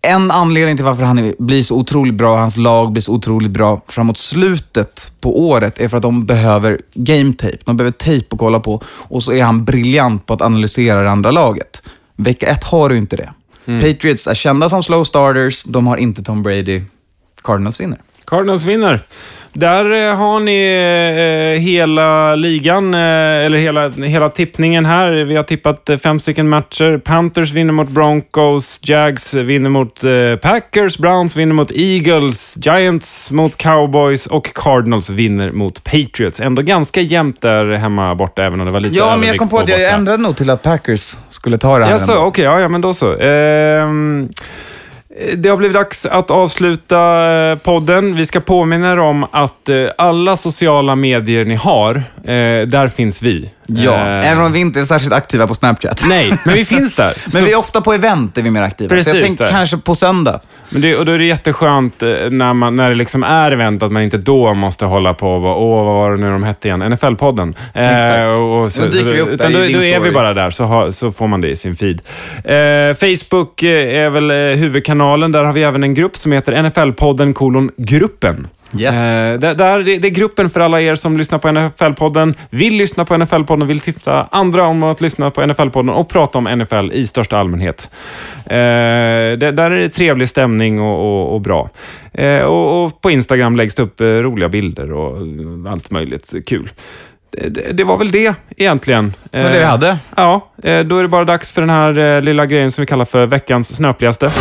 en 0.01 0.31
anledning 0.31 0.75
till 0.75 0.85
varför 0.85 1.03
han 1.03 1.33
blir 1.39 1.63
så 1.63 1.75
otroligt 1.75 2.13
bra, 2.13 2.37
hans 2.37 2.57
lag 2.57 2.91
blir 2.91 3.01
så 3.01 3.13
otroligt 3.13 3.51
bra 3.51 3.81
framåt 3.87 4.17
slutet 4.17 5.11
på 5.19 5.49
året, 5.49 5.79
är 5.79 5.87
för 5.87 5.97
att 5.97 6.03
de 6.03 6.25
behöver 6.25 6.81
game 6.93 7.33
tape. 7.33 7.57
De 7.65 7.77
behöver 7.77 7.91
tape 7.91 8.25
att 8.29 8.39
kolla 8.39 8.59
på 8.59 8.81
och 8.87 9.23
så 9.23 9.31
är 9.31 9.43
han 9.43 9.65
briljant 9.65 10.25
på 10.25 10.33
att 10.33 10.41
analysera 10.41 11.01
det 11.01 11.09
andra 11.09 11.31
laget. 11.31 11.81
Vecka 12.15 12.47
ett 12.47 12.63
har 12.63 12.89
du 12.89 12.97
inte 12.97 13.15
det. 13.15 13.33
Patriots 13.65 14.27
är 14.27 14.33
kända 14.33 14.69
som 14.69 14.83
slow 14.83 15.03
starters, 15.03 15.63
de 15.63 15.87
har 15.87 15.97
inte 15.97 16.23
Tom 16.23 16.43
Brady. 16.43 16.81
Cardinals 17.43 17.79
vinner. 17.79 17.97
Cardinals 18.25 18.63
vinner. 18.63 19.01
Där 19.53 20.09
eh, 20.09 20.15
har 20.15 20.39
ni 20.39 21.55
eh, 21.55 21.61
hela 21.61 22.35
ligan, 22.35 22.93
eh, 22.93 22.99
eller 23.45 23.57
hela, 23.57 23.89
hela 23.89 24.29
tippningen 24.29 24.85
här. 24.85 25.11
Vi 25.11 25.35
har 25.35 25.43
tippat 25.43 25.89
fem 26.03 26.19
stycken 26.19 26.49
matcher. 26.49 26.97
Panthers 26.97 27.51
vinner 27.51 27.73
mot 27.73 27.89
Broncos, 27.89 28.79
Jags 28.83 29.33
vinner 29.33 29.69
mot 29.69 30.01
Packers, 30.41 30.97
Browns 30.97 31.35
vinner 31.35 31.53
mot 31.53 31.71
Eagles, 31.75 32.57
Giants 32.61 33.31
mot 33.31 33.57
Cowboys 33.57 34.27
och 34.27 34.53
Cardinals 34.53 35.09
vinner 35.09 35.51
mot 35.51 35.83
Patriots. 35.83 36.39
Ändå 36.39 36.61
ganska 36.61 37.01
jämnt 37.01 37.41
där 37.41 37.71
hemma 37.71 38.15
borta, 38.15 38.43
även 38.43 38.59
om 38.59 38.65
det 38.65 38.71
var 38.71 38.79
lite 38.79 38.95
Ja, 38.95 39.17
men 39.17 39.27
jag 39.27 39.37
kom 39.37 39.49
på 39.49 39.57
att 39.57 39.69
jag 39.69 39.89
ändrade 39.89 40.23
nog 40.23 40.37
till 40.37 40.49
att 40.49 40.63
Packers 40.63 41.15
skulle 41.29 41.57
ta 41.57 41.79
det 41.79 41.85
här. 41.85 41.91
Jaså, 41.91 42.17
okej, 42.17 42.45
ja, 42.45 42.59
ja, 42.59 42.69
men 42.69 42.81
då 42.81 42.93
så. 42.93 43.17
Ehm, 43.17 44.29
Eh, 45.17 45.37
det 45.37 45.49
har 45.49 45.57
blivit 45.57 45.75
dags 45.75 46.05
att 46.05 46.31
avsluta 46.31 47.31
eh, 47.31 47.57
podden. 47.57 48.15
Vi 48.15 48.25
ska 48.25 48.39
påminna 48.39 48.91
er 48.91 48.99
om 48.99 49.25
att 49.31 49.69
eh, 49.69 49.87
alla 49.97 50.35
sociala 50.35 50.95
medier 50.95 51.45
ni 51.45 51.55
har, 51.55 52.03
där 52.65 52.87
finns 52.87 53.21
vi. 53.21 53.49
Ja, 53.75 53.91
Eh, 53.95 54.31
även 54.31 54.43
om 54.43 54.51
vi 54.51 54.59
inte 54.59 54.79
är 54.79 54.85
särskilt 54.85 55.13
aktiva 55.13 55.47
på 55.47 55.55
Snapchat. 55.55 56.03
Nej, 56.07 56.33
men 56.45 56.55
vi 56.55 56.65
finns 56.65 56.95
där. 56.95 57.13
Men 57.25 57.31
Så- 57.31 57.45
vi 57.45 57.51
är 57.53 57.57
ofta 57.59 57.81
på 57.81 57.93
event 57.93 58.37
är 58.37 58.41
vi 58.41 58.51
mer 58.51 58.61
aktiva. 58.61 58.89
så 58.89 58.95
Precis, 58.95 59.13
jag 59.13 59.23
tänkte 59.23 59.43
där. 59.43 59.51
kanske 59.51 59.77
på 59.77 59.95
söndag. 59.95 60.39
Men 60.69 60.81
det, 60.81 60.95
och 60.97 61.05
då 61.05 61.11
är 61.11 61.17
det 61.17 61.25
jätteskönt 61.25 62.03
eh, 62.03 62.09
när, 62.29 62.53
man, 62.53 62.75
när 62.75 62.89
det 62.89 62.95
liksom 62.95 63.23
är 63.23 63.51
event 63.51 63.83
att 63.83 63.91
man 63.91 64.03
inte 64.03 64.17
då 64.17 64.53
måste 64.53 64.85
hålla 64.85 65.13
på 65.13 65.35
och 65.35 65.41
vara, 65.41 65.55
åh, 65.55 65.85
vad 65.85 65.93
var 65.95 66.11
det 66.11 66.17
nu 66.17 66.31
de 66.31 66.43
hette 66.43 66.67
igen? 66.67 66.83
NFL-podden. 66.83 67.53
Eh, 67.73 67.97
Exakt. 67.97 68.33
och 68.35 68.71
så, 68.71 68.81
Då 68.81 68.87
dyker 68.87 69.05
vi 69.13 69.21
upp 69.21 69.29
utan 69.29 69.51
där 69.51 69.59
då, 69.59 69.65
i 69.65 69.67
din 69.67 69.77
då 69.79 69.83
är 69.85 69.89
vi 69.89 69.95
story. 69.95 70.11
bara 70.11 70.33
där, 70.33 70.49
så, 70.49 70.63
har, 70.63 70.91
så 70.91 71.11
får 71.11 71.27
man 71.27 71.41
det 71.41 71.49
i 71.49 71.55
sin 71.55 71.75
feed. 71.75 72.01
Eh, 72.35 72.95
Facebook 72.95 73.63
eh, 73.63 73.99
är 74.05 74.09
väl 74.09 74.31
huvudkanalen. 74.57 75.31
Där 75.31 75.43
har 75.43 75.53
vi 75.53 75.63
även 75.63 75.83
en 75.83 75.93
grupp 75.93 76.17
som 76.17 76.31
heter 76.31 76.53
NFL-podden 76.53 77.33
kolon 77.33 77.71
gruppen. 77.77 78.47
Yes. 78.77 78.97
Eh, 78.97 79.39
där, 79.39 79.55
där, 79.55 79.83
det, 79.83 79.97
det 79.97 80.07
är 80.07 80.09
gruppen 80.09 80.49
för 80.49 80.59
alla 80.59 80.81
er 80.81 80.95
som 80.95 81.17
lyssnar 81.17 81.39
på 81.39 81.47
NFL-podden, 81.47 82.35
vill 82.49 82.75
lyssna 82.75 83.05
på 83.05 83.13
NFL-podden, 83.13 83.65
vill 83.65 83.79
tipsa 83.79 84.27
andra 84.31 84.63
om 84.63 84.83
att 84.83 85.01
lyssna 85.01 85.31
på 85.31 85.41
NFL-podden 85.41 85.91
och 85.91 86.09
prata 86.09 86.37
om 86.37 86.43
NFL 86.43 86.91
i 86.91 87.07
största 87.07 87.37
allmänhet. 87.37 87.89
Eh, 88.45 89.37
det, 89.37 89.51
där 89.51 89.71
är 89.71 89.81
det 89.81 89.89
trevlig 89.89 90.29
stämning 90.29 90.81
och, 90.81 90.99
och, 90.99 91.33
och 91.33 91.41
bra. 91.41 91.69
Eh, 92.13 92.41
och, 92.41 92.83
och 92.83 93.01
på 93.01 93.11
Instagram 93.11 93.55
läggs 93.55 93.75
det 93.75 93.83
upp 93.83 94.01
eh, 94.01 94.05
roliga 94.05 94.49
bilder 94.49 94.91
och 94.91 95.17
allt 95.71 95.91
möjligt 95.91 96.33
kul. 96.45 96.69
Det, 97.49 97.71
det, 97.71 97.83
var 97.83 97.97
väl 97.97 98.11
det 98.11 98.35
egentligen. 98.57 99.13
Det 99.31 99.43
var 99.43 99.49
det 99.49 99.57
vi 99.59 99.63
hade. 99.63 99.97
Ja, 100.15 100.51
då 100.63 100.97
är 100.97 101.01
det 101.01 101.07
bara 101.07 101.25
dags 101.25 101.51
för 101.51 101.61
den 101.61 101.69
här 101.69 102.21
lilla 102.21 102.45
grejen 102.45 102.71
som 102.71 102.81
vi 102.81 102.85
kallar 102.85 103.05
för 103.05 103.25
veckans 103.25 103.75
snöpligaste. 103.75 104.31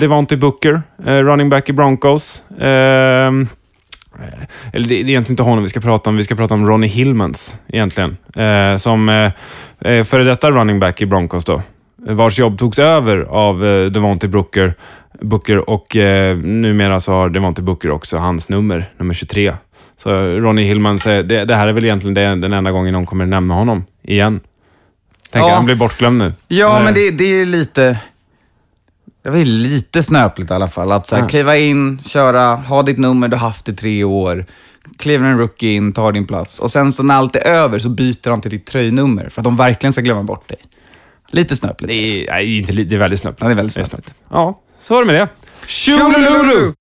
Devontae 0.00 0.38
Booker, 0.38 0.82
eh, 1.06 1.12
running 1.14 1.48
back 1.48 1.68
i 1.68 1.72
Broncos. 1.72 2.42
Ehm, 2.60 3.48
eh, 4.18 4.26
eller 4.72 4.88
det, 4.88 4.94
är 4.94 4.98
egentligen 4.98 5.32
inte 5.32 5.42
honom 5.42 5.62
vi 5.62 5.68
ska 5.68 5.80
prata 5.80 6.10
om. 6.10 6.16
Vi 6.16 6.24
ska 6.24 6.34
prata 6.34 6.54
om 6.54 6.66
Ronnie 6.68 6.88
Hillmans 6.88 7.56
egentligen. 7.68 8.16
Eh, 8.36 8.76
som 8.76 9.08
eh, 9.08 9.32
eh, 9.92 10.04
före 10.04 10.24
detta 10.24 10.50
running 10.50 10.80
back 10.80 11.00
i 11.02 11.06
Broncos 11.06 11.44
då. 11.44 11.62
Eh, 12.08 12.14
Vars 12.14 12.38
jobb 12.38 12.58
togs 12.58 12.78
över 12.78 13.18
av 13.20 13.64
eh, 13.66 13.86
Devontae 13.86 14.28
Booker, 14.30 14.74
Booker 15.20 15.70
och 15.70 15.96
eh, 15.96 16.36
numera 16.38 17.00
så 17.00 17.12
har 17.12 17.28
Devontae 17.28 17.62
Booker 17.64 17.90
också 17.90 18.16
hans 18.16 18.48
nummer, 18.48 18.84
nummer 18.98 19.14
23. 19.14 19.54
Så 20.02 20.10
Ronnie 20.20 20.62
Hillmans, 20.64 21.06
eh, 21.06 21.24
det, 21.24 21.44
det 21.44 21.54
här 21.56 21.66
är 21.66 21.72
väl 21.72 21.84
egentligen 21.84 22.14
det, 22.14 22.22
den 22.34 22.52
enda 22.52 22.70
gången 22.70 22.92
någon 22.92 23.06
kommer 23.06 23.26
nämna 23.26 23.54
honom 23.54 23.84
igen. 24.02 24.40
Tänker 25.30 25.48
Ja. 25.48 25.54
han 25.54 25.64
blir 25.64 25.74
bortglömd 25.74 26.18
nu. 26.18 26.32
Ja, 26.48 26.74
Eller- 26.74 26.84
men 26.84 26.94
det, 26.94 27.10
det 27.10 27.24
är 27.40 27.46
lite... 27.46 27.98
Det 29.28 29.32
var 29.32 29.38
ju 29.38 29.44
lite 29.44 30.02
snöpligt 30.02 30.50
i 30.50 30.54
alla 30.54 30.68
fall. 30.68 30.92
Att 30.92 31.06
så 31.06 31.16
här, 31.16 31.28
kliva 31.28 31.56
in, 31.56 32.00
köra, 32.02 32.54
ha 32.56 32.82
ditt 32.82 32.98
nummer, 32.98 33.28
du 33.28 33.36
haft 33.36 33.68
i 33.68 33.72
tre 33.74 34.04
år. 34.04 34.46
Kliver 34.98 35.26
en 35.28 35.38
rookie 35.38 35.72
in, 35.72 35.92
tar 35.92 36.12
din 36.12 36.26
plats. 36.26 36.58
Och 36.58 36.70
sen 36.72 36.92
så 36.92 37.02
när 37.02 37.14
allt 37.14 37.36
är 37.36 37.46
över 37.46 37.78
så 37.78 37.88
byter 37.88 38.30
han 38.30 38.40
till 38.40 38.50
ditt 38.50 38.66
tröjnummer 38.66 39.28
för 39.28 39.40
att 39.40 39.44
de 39.44 39.56
verkligen 39.56 39.92
ska 39.92 40.02
glömma 40.02 40.22
bort 40.22 40.48
dig. 40.48 40.56
Lite 41.30 41.56
snöpligt. 41.56 41.88
Det 41.88 41.94
är, 41.94 42.30
nej, 42.32 42.58
inte, 42.58 42.72
li- 42.72 42.84
det 42.84 42.94
är 42.94 42.98
väldigt 42.98 43.20
snabbt. 43.20 43.38
Ja, 43.40 43.46
det 43.46 43.52
är 43.52 43.56
väldigt 43.56 43.86
snabbt. 43.86 44.14
Ja, 44.30 44.60
så 44.80 44.94
var 44.94 45.00
det 45.00 45.06
med 45.06 45.14
det. 45.14 45.28
Tjolululu! 45.66 46.72